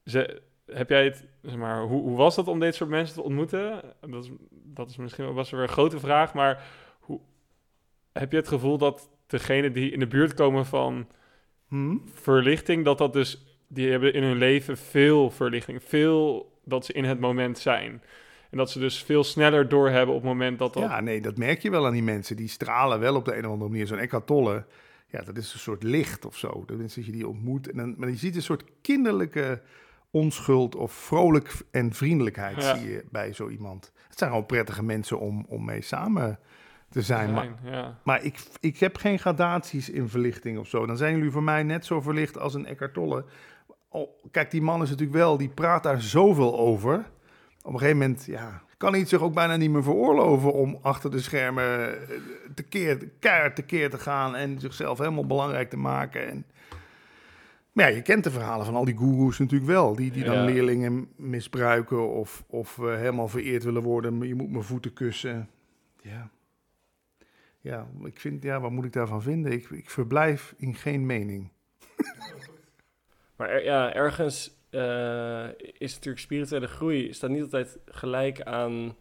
[0.05, 0.42] ze,
[0.74, 3.82] heb jij het, zeg maar, hoe, hoe was dat om dit soort mensen te ontmoeten?
[4.00, 6.64] Dat is, dat is misschien wel was weer een grote vraag, maar
[7.00, 7.20] hoe,
[8.12, 11.06] heb je het gevoel dat degenen die in de buurt komen van
[11.68, 12.02] hmm?
[12.12, 17.04] verlichting, dat dat dus, die hebben in hun leven veel verlichting, veel dat ze in
[17.04, 18.02] het moment zijn.
[18.50, 20.82] En dat ze dus veel sneller doorhebben op het moment dat dat...
[20.82, 22.36] Ja, nee, dat merk je wel aan die mensen.
[22.36, 23.86] Die stralen wel op de een of andere manier.
[23.86, 24.64] Zo'n Eckhart Tolle,
[25.06, 26.64] ja, dat is een soort licht of zo.
[26.66, 27.70] Dat is dat je die ontmoet.
[27.70, 29.62] En dan, maar je ziet een soort kinderlijke
[30.12, 33.92] onschuld of vrolijk en vriendelijkheid zie je bij zo iemand.
[34.08, 36.38] Het zijn gewoon prettige mensen om, om mee samen
[36.88, 37.32] te zijn.
[37.32, 37.98] maar ja.
[38.02, 40.86] maar ik, ik heb geen gradaties in verlichting of zo.
[40.86, 43.24] Dan zijn jullie voor mij net zo verlicht als een Eckhart Tolle.
[43.88, 47.10] Oh, kijk, die man is natuurlijk wel, die praat daar zoveel over.
[47.62, 51.10] Op een gegeven moment, ja, kan hij zich ook bijna niet meer veroorloven om achter
[51.10, 52.16] de schermen eh,
[52.54, 56.28] te keer, keihard te keer te gaan en zichzelf helemaal belangrijk te maken.
[56.28, 56.46] En,
[57.72, 60.44] maar ja, je kent de verhalen van al die goeroes natuurlijk wel, die, die dan
[60.44, 64.22] leerlingen misbruiken of, of uh, helemaal vereerd willen worden.
[64.22, 65.48] Je moet mijn voeten kussen.
[66.00, 66.30] Ja.
[67.60, 69.52] Ja, ik vind, ja, wat moet ik daarvan vinden?
[69.52, 71.50] Ik, ik verblijf in geen mening.
[73.36, 75.48] maar ja, ergens uh,
[75.78, 78.96] is natuurlijk spirituele groei staat niet altijd gelijk aan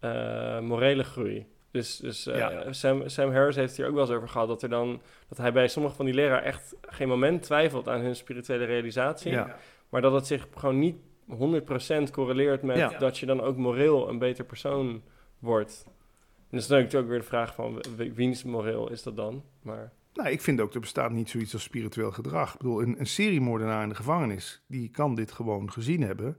[0.00, 1.46] uh, morele groei.
[1.72, 4.68] Dus, dus uh, Sam, Sam Harris heeft hier ook wel eens over gehad dat er
[4.68, 8.64] dan dat hij bij sommige van die leraren echt geen moment twijfelt aan hun spirituele
[8.64, 9.56] realisatie, ja.
[9.88, 10.96] maar dat het zich gewoon niet
[11.30, 15.02] 100% correleert met dat je dan ook moreel een beter persoon
[15.38, 15.84] wordt.
[15.86, 19.44] En dus dan is natuurlijk ook weer de vraag van wiens moreel is dat dan?
[19.62, 22.52] Maar nou, ik vind ook, er bestaat niet zoiets als spiritueel gedrag.
[22.52, 26.36] Ik bedoel, een, een seriemoordenaar in de gevangenis, die kan dit gewoon gezien hebben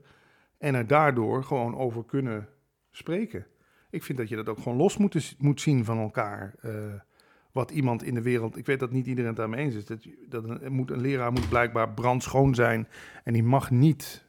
[0.58, 2.48] en er daardoor gewoon over kunnen
[2.90, 3.46] spreken.
[3.94, 6.54] Ik vind dat je dat ook gewoon los moet, moet zien van elkaar.
[6.64, 6.72] Uh,
[7.52, 10.06] wat iemand in de wereld, ik weet dat niet iedereen het daarmee eens is, dat,
[10.28, 12.88] dat een, moet, een leraar moet blijkbaar brandschoon zijn
[13.24, 14.24] en die mag niet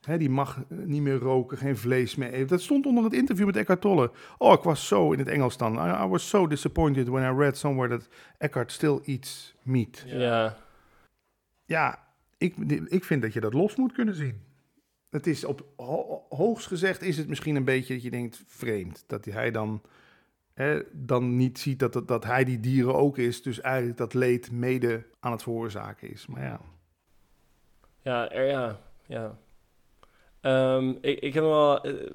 [0.00, 2.46] die mag niet meer roken, geen vlees meer eten.
[2.48, 4.10] Dat stond onder het interview met Eckhart Tolle.
[4.38, 5.74] Oh, ik was zo in het Engels dan.
[5.74, 8.08] I, was so disappointed when I read somewhere that
[8.38, 10.04] Eckhart still eats meat.
[10.06, 10.56] Ja.
[11.64, 11.98] Ja,
[12.38, 12.56] ik,
[12.86, 14.40] ik vind dat je dat los moet kunnen zien.
[15.10, 15.64] Het is op
[16.28, 19.04] hoogst gezegd is het misschien een beetje dat je denkt vreemd.
[19.06, 19.82] Dat hij dan,
[20.54, 23.42] hè, dan niet ziet dat, dat, dat hij die dieren ook is.
[23.42, 26.26] Dus eigenlijk dat leed mede aan het veroorzaken is.
[26.26, 26.60] Maar ja.
[28.02, 29.38] Ja, er, ja, ja.
[30.76, 31.86] Um, ik, ik heb wel...
[31.86, 32.10] Uh,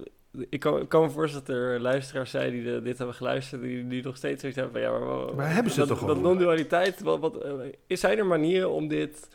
[0.50, 3.88] ik kan, kan, me voorstellen dat er luisteraars zijn die de, dit hebben geluisterd, die,
[3.88, 7.02] die nog steeds zoiets hebben van ja, maar, maar hebben ze dat, toch dat non-dualiteit,
[7.02, 9.28] wat, wat, uh, zijn er manieren om dit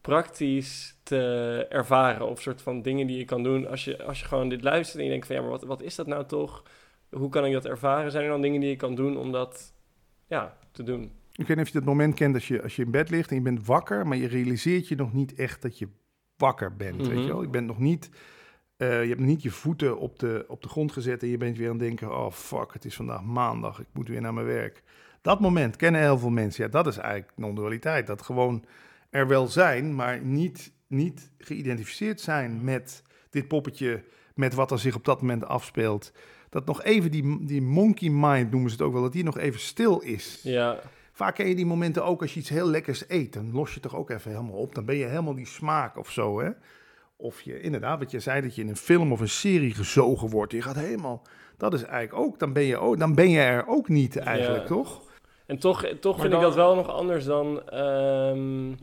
[0.00, 2.28] praktisch te ervaren?
[2.28, 4.98] Of soort van dingen die je kan doen als je, als je gewoon dit luistert
[4.98, 6.62] en je denkt van ja, maar wat, wat is dat nou toch?
[7.10, 8.10] Hoe kan ik dat ervaren?
[8.10, 9.72] Zijn er dan dingen die je kan doen om dat
[10.26, 11.12] ja, te doen?
[11.32, 13.30] Ik weet niet of je dat moment kent als je, als je in bed ligt
[13.30, 15.88] en je bent wakker, maar je realiseert je nog niet echt dat je
[16.36, 16.96] wakker bent.
[16.96, 17.26] weet je mhm.
[17.26, 17.42] wel?
[17.42, 18.10] Je bent nog niet
[18.78, 21.56] uh, je hebt niet je voeten op de, op de grond gezet en je bent
[21.56, 24.46] weer aan het denken: oh fuck, het is vandaag maandag, ik moet weer naar mijn
[24.46, 24.82] werk.
[25.22, 26.64] Dat moment kennen heel veel mensen.
[26.64, 28.06] Ja, dat is eigenlijk non-dualiteit.
[28.06, 28.64] Dat gewoon
[29.10, 34.04] er wel zijn, maar niet, niet geïdentificeerd zijn met dit poppetje,
[34.34, 36.12] met wat er zich op dat moment afspeelt.
[36.50, 39.38] Dat nog even die, die monkey mind noemen ze het ook wel, dat die nog
[39.38, 40.40] even stil is.
[40.42, 40.80] Ja.
[41.12, 43.32] Vaak ken je die momenten ook als je iets heel lekkers eet.
[43.32, 44.74] Dan los je toch ook even helemaal op.
[44.74, 46.50] Dan ben je helemaal die smaak of zo, hè.
[47.16, 50.28] Of je inderdaad, wat je zei, dat je in een film of een serie gezogen
[50.28, 50.52] wordt.
[50.52, 51.22] Je gaat helemaal.
[51.56, 52.38] Dat is eigenlijk ook.
[52.38, 55.02] Dan ben je, ook, dan ben je er ook niet eigenlijk, toch?
[55.46, 57.74] En toch, toch vind ik dat wel nog anders dan.
[57.74, 58.76] Um,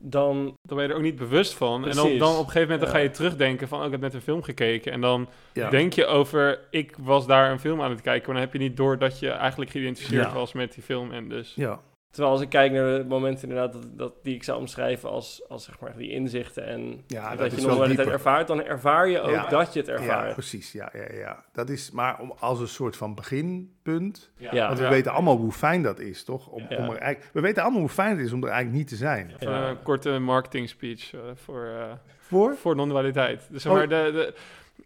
[0.00, 0.56] dan...
[0.62, 1.86] dan ben je er ook niet bewust van.
[1.86, 3.78] En dan, dan op een gegeven moment dan ga je terugdenken van...
[3.78, 4.92] Oh, ik heb net een film gekeken.
[4.92, 6.60] En dan denk je over...
[6.70, 8.26] Ik was daar een film aan het kijken.
[8.26, 11.12] Maar dan heb je niet door dat je eigenlijk geïdentificeerd was met die film.
[11.12, 11.52] En dus...
[11.54, 11.80] Ja.
[12.12, 15.42] Terwijl als ik kijk naar de momenten inderdaad dat, dat die ik zou omschrijven als,
[15.48, 19.08] als zeg maar die inzichten en ja, dat, je nog wel het ervaart, dan ervaar
[19.08, 20.26] je ook dat je het ervaart.
[20.28, 20.72] Ja, precies.
[20.72, 21.44] Ja, ja, ja.
[21.52, 24.30] Dat is maar om, als een soort van beginpunt.
[24.36, 24.66] Ja.
[24.66, 26.48] Want we weten allemaal hoe fijn dat is, toch?
[26.48, 28.88] Om, om er eigenlijk, we weten allemaal hoe fijn het is om er eigenlijk niet
[28.88, 29.32] te zijn.
[29.38, 32.56] een korte marketing speech uh, voor, uh, voor?
[32.56, 33.48] voor non-dualiteit.
[33.50, 33.88] Dus zeg maar, oh.
[33.88, 34.34] de, de,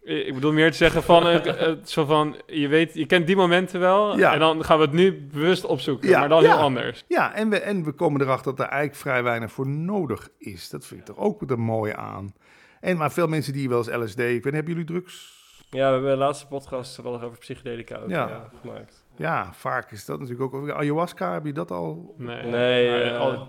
[0.07, 1.41] ik bedoel meer te zeggen van, uh,
[1.83, 4.19] zo van je weet, je kent die momenten wel.
[4.19, 7.03] En dan gaan we het nu bewust opzoeken, maar dan heel anders.
[7.07, 10.69] Ja, en we, en we komen erachter dat er eigenlijk vrij weinig voor nodig is.
[10.69, 12.33] Dat vind ik toch ook er mooi aan.
[12.79, 15.35] En maar veel mensen die wel eens LSD, ik weet, hebben jullie drugs?
[15.69, 18.49] Ja, we hebben de laatste podcast wel over psychedelica ook, ja.
[18.61, 19.05] gemaakt.
[19.15, 20.69] Ja, vaak is dat natuurlijk ook.
[20.69, 22.15] Ayahuasca, heb je dat al?
[22.17, 23.41] Nee, nee uh,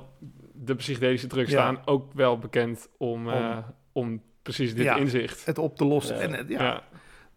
[0.52, 4.22] de psychedelische drugs staan ook wel bekend om, om, om
[4.55, 5.44] precies dit inzicht.
[5.44, 6.20] Het op te lossen.
[6.20, 6.82] En, ja.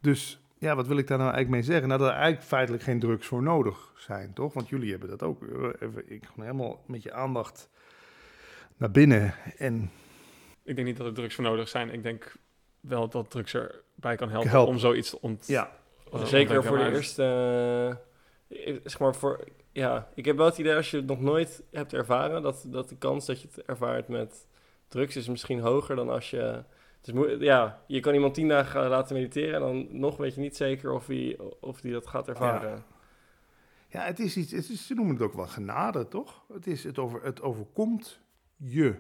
[0.01, 1.87] Dus ja, wat wil ik daar nou eigenlijk mee zeggen?
[1.87, 4.53] Nou, dat er eigenlijk feitelijk geen drugs voor nodig zijn, toch?
[4.53, 5.41] Want jullie hebben dat ook.
[5.79, 7.69] Even, ik gewoon helemaal met je aandacht
[8.77, 9.33] naar binnen.
[9.57, 9.91] En...
[10.63, 11.93] Ik denk niet dat er drugs voor nodig zijn.
[11.93, 12.35] Ik denk
[12.79, 15.47] wel dat drugs erbij kan helpen om zoiets te ont...
[15.47, 15.71] Ja,
[16.23, 17.97] zeker voor de eerste...
[18.49, 19.43] Uh, zeg maar voor...
[19.71, 22.41] Ja, ik heb wel het idee als je het nog nooit hebt ervaren...
[22.41, 24.47] dat, dat de kans dat je het ervaart met
[24.87, 26.63] drugs is misschien hoger dan als je...
[27.01, 29.53] Dus ja, je kan iemand tien dagen laten mediteren...
[29.53, 32.69] en dan nog weet je niet zeker of hij of die dat gaat ervaren.
[32.69, 32.85] Ja.
[33.91, 36.43] Ja, het is iets, het is, ze noemen het ook wel genade, toch?
[36.53, 38.21] Het, is, het, over, het overkomt
[38.55, 38.95] je.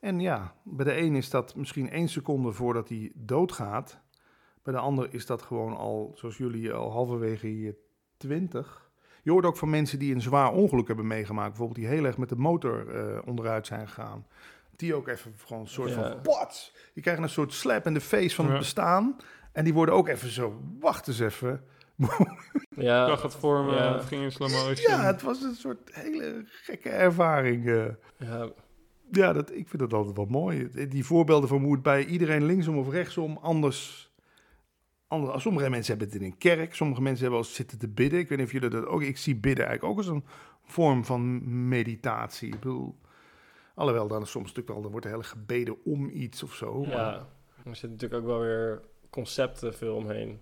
[0.00, 4.00] En ja, bij de een is dat misschien één seconde voordat hij doodgaat.
[4.62, 7.76] Bij de ander is dat gewoon al, zoals jullie, al halverwege je
[8.16, 8.90] twintig.
[9.22, 11.48] Je hoort ook van mensen die een zwaar ongeluk hebben meegemaakt.
[11.48, 14.26] Bijvoorbeeld die heel erg met de motor uh, onderuit zijn gegaan.
[14.78, 16.72] Die ook even gewoon een soort van, wat?
[16.94, 19.16] Die krijgen een soort slap in de face van het bestaan.
[19.52, 21.64] En die worden ook even zo, wacht eens even
[22.76, 23.02] ja.
[23.02, 23.94] Ik zag het voor me, ja.
[23.94, 24.90] het ging in slow motion.
[24.90, 27.64] Ja, het was een soort hele gekke ervaring.
[27.64, 27.84] Uh.
[28.18, 28.48] Ja,
[29.10, 30.68] ja dat, ik vind dat altijd wel mooi.
[30.88, 34.10] Die voorbeelden van hoe het bij iedereen linksom of rechtsom anders...
[35.06, 38.18] anders sommige mensen hebben het in een kerk, sommige mensen hebben wel zitten te bidden.
[38.18, 39.02] Ik weet niet of jullie dat ook...
[39.02, 40.24] Ik zie bidden eigenlijk ook als een
[40.64, 42.48] vorm van meditatie.
[42.48, 42.98] Ik bedoel...
[43.78, 46.84] Alhoewel dan soms natuurlijk wel, dan wordt er heel gebeden om iets of zo.
[46.88, 47.14] Ja,
[47.64, 50.40] er zitten natuurlijk ook wel weer concepten veel omheen.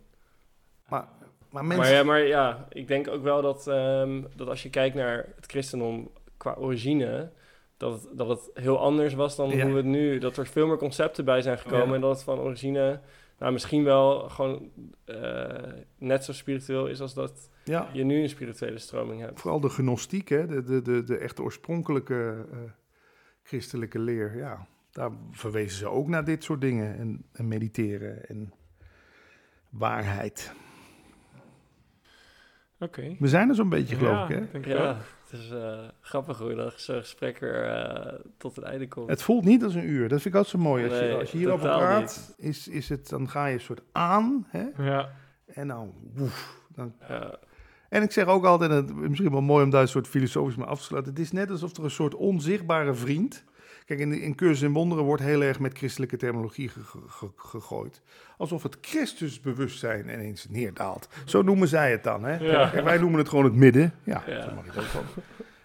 [0.88, 1.08] Maar
[1.50, 1.86] maar, mensen...
[1.86, 5.28] maar, ja, maar ja, ik denk ook wel dat, um, dat als je kijkt naar
[5.36, 7.30] het christendom qua origine,
[7.76, 10.18] dat het, dat het heel anders was dan hoe het nu...
[10.18, 13.00] Dat er veel meer concepten bij zijn gekomen en dat het van origine...
[13.38, 14.70] Nou, misschien wel gewoon
[15.06, 15.54] uh,
[15.98, 17.88] net zo spiritueel is als dat ja.
[17.92, 19.40] je nu een spirituele stroming hebt.
[19.40, 20.46] Vooral de gnostiek, hè?
[20.46, 22.58] De, de, de, de echt oorspronkelijke uh,
[23.46, 24.66] christelijke leer, ja.
[24.90, 28.52] Daar verwezen ze ook naar dit soort dingen en, en mediteren en
[29.68, 30.52] waarheid.
[32.78, 33.16] Oké.
[33.18, 34.74] We zijn er zo'n beetje, geloof ik, hè?
[34.74, 34.96] ja,
[35.28, 39.10] het is uh, grappig hoe dat zo'n gesprek er uh, tot het einde komt.
[39.10, 40.08] Het voelt niet als een uur.
[40.08, 40.88] Dat vind ik altijd zo mooi.
[40.88, 44.46] Als je, als je hierover praat, is, is het, dan ga je een soort aan,
[44.48, 44.66] hè?
[44.78, 45.10] Ja.
[45.46, 46.94] En dan, woef, dan...
[47.08, 47.38] Ja.
[47.88, 50.66] En ik zeg ook altijd, het, misschien wel mooi om daar een soort filosofisch mee
[50.66, 51.12] af te sluiten.
[51.12, 53.44] Het is net alsof er een soort onzichtbare vriend
[53.86, 56.70] Kijk, in, in Cursus in Wonderen wordt heel erg met christelijke terminologie
[57.36, 58.02] gegooid.
[58.36, 61.08] Alsof het Christusbewustzijn ineens neerdaalt.
[61.24, 62.24] Zo noemen zij het dan.
[62.24, 62.36] Hè?
[62.36, 62.82] Ja.
[62.84, 63.92] wij noemen het gewoon het midden.
[64.04, 64.42] Ja, ja.
[64.42, 65.04] zo mag het ook van.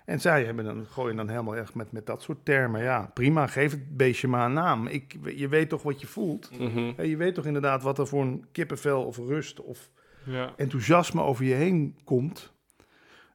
[0.06, 2.82] En zij hebben dan, gooien dan helemaal echt met, met dat soort termen.
[2.82, 4.88] Ja, prima, geef het beestje maar een naam.
[4.88, 6.50] Ik, je weet toch wat je voelt.
[6.60, 9.90] Mm Je weet toch inderdaad wat er voor een kippenvel of rust of
[10.24, 10.54] ja.
[10.56, 12.54] enthousiasme over je heen komt.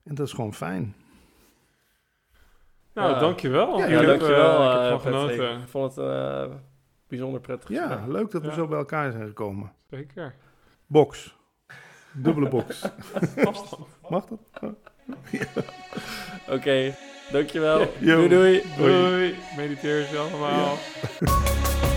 [0.04, 0.94] En dat is gewoon fijn.
[2.94, 3.78] Nou, dankjewel.
[3.78, 4.60] Ja, ja dankjewel.
[4.60, 5.60] Uh, ik heb van genoten.
[5.60, 6.44] Ik vond het uh,
[7.08, 7.70] bijzonder prettig.
[7.70, 9.72] Ja, leuk dat we zo bij elkaar zijn gekomen.
[9.90, 10.34] Zeker.
[10.86, 11.36] Box.
[12.12, 12.82] Dubbele box.
[14.08, 14.38] Mag dat?
[14.60, 14.76] Oké,
[16.48, 16.94] okay,
[17.32, 17.92] dankjewel.
[18.00, 18.62] doei, doei.
[18.76, 19.34] Doei.
[19.56, 20.76] Mediteer ze allemaal.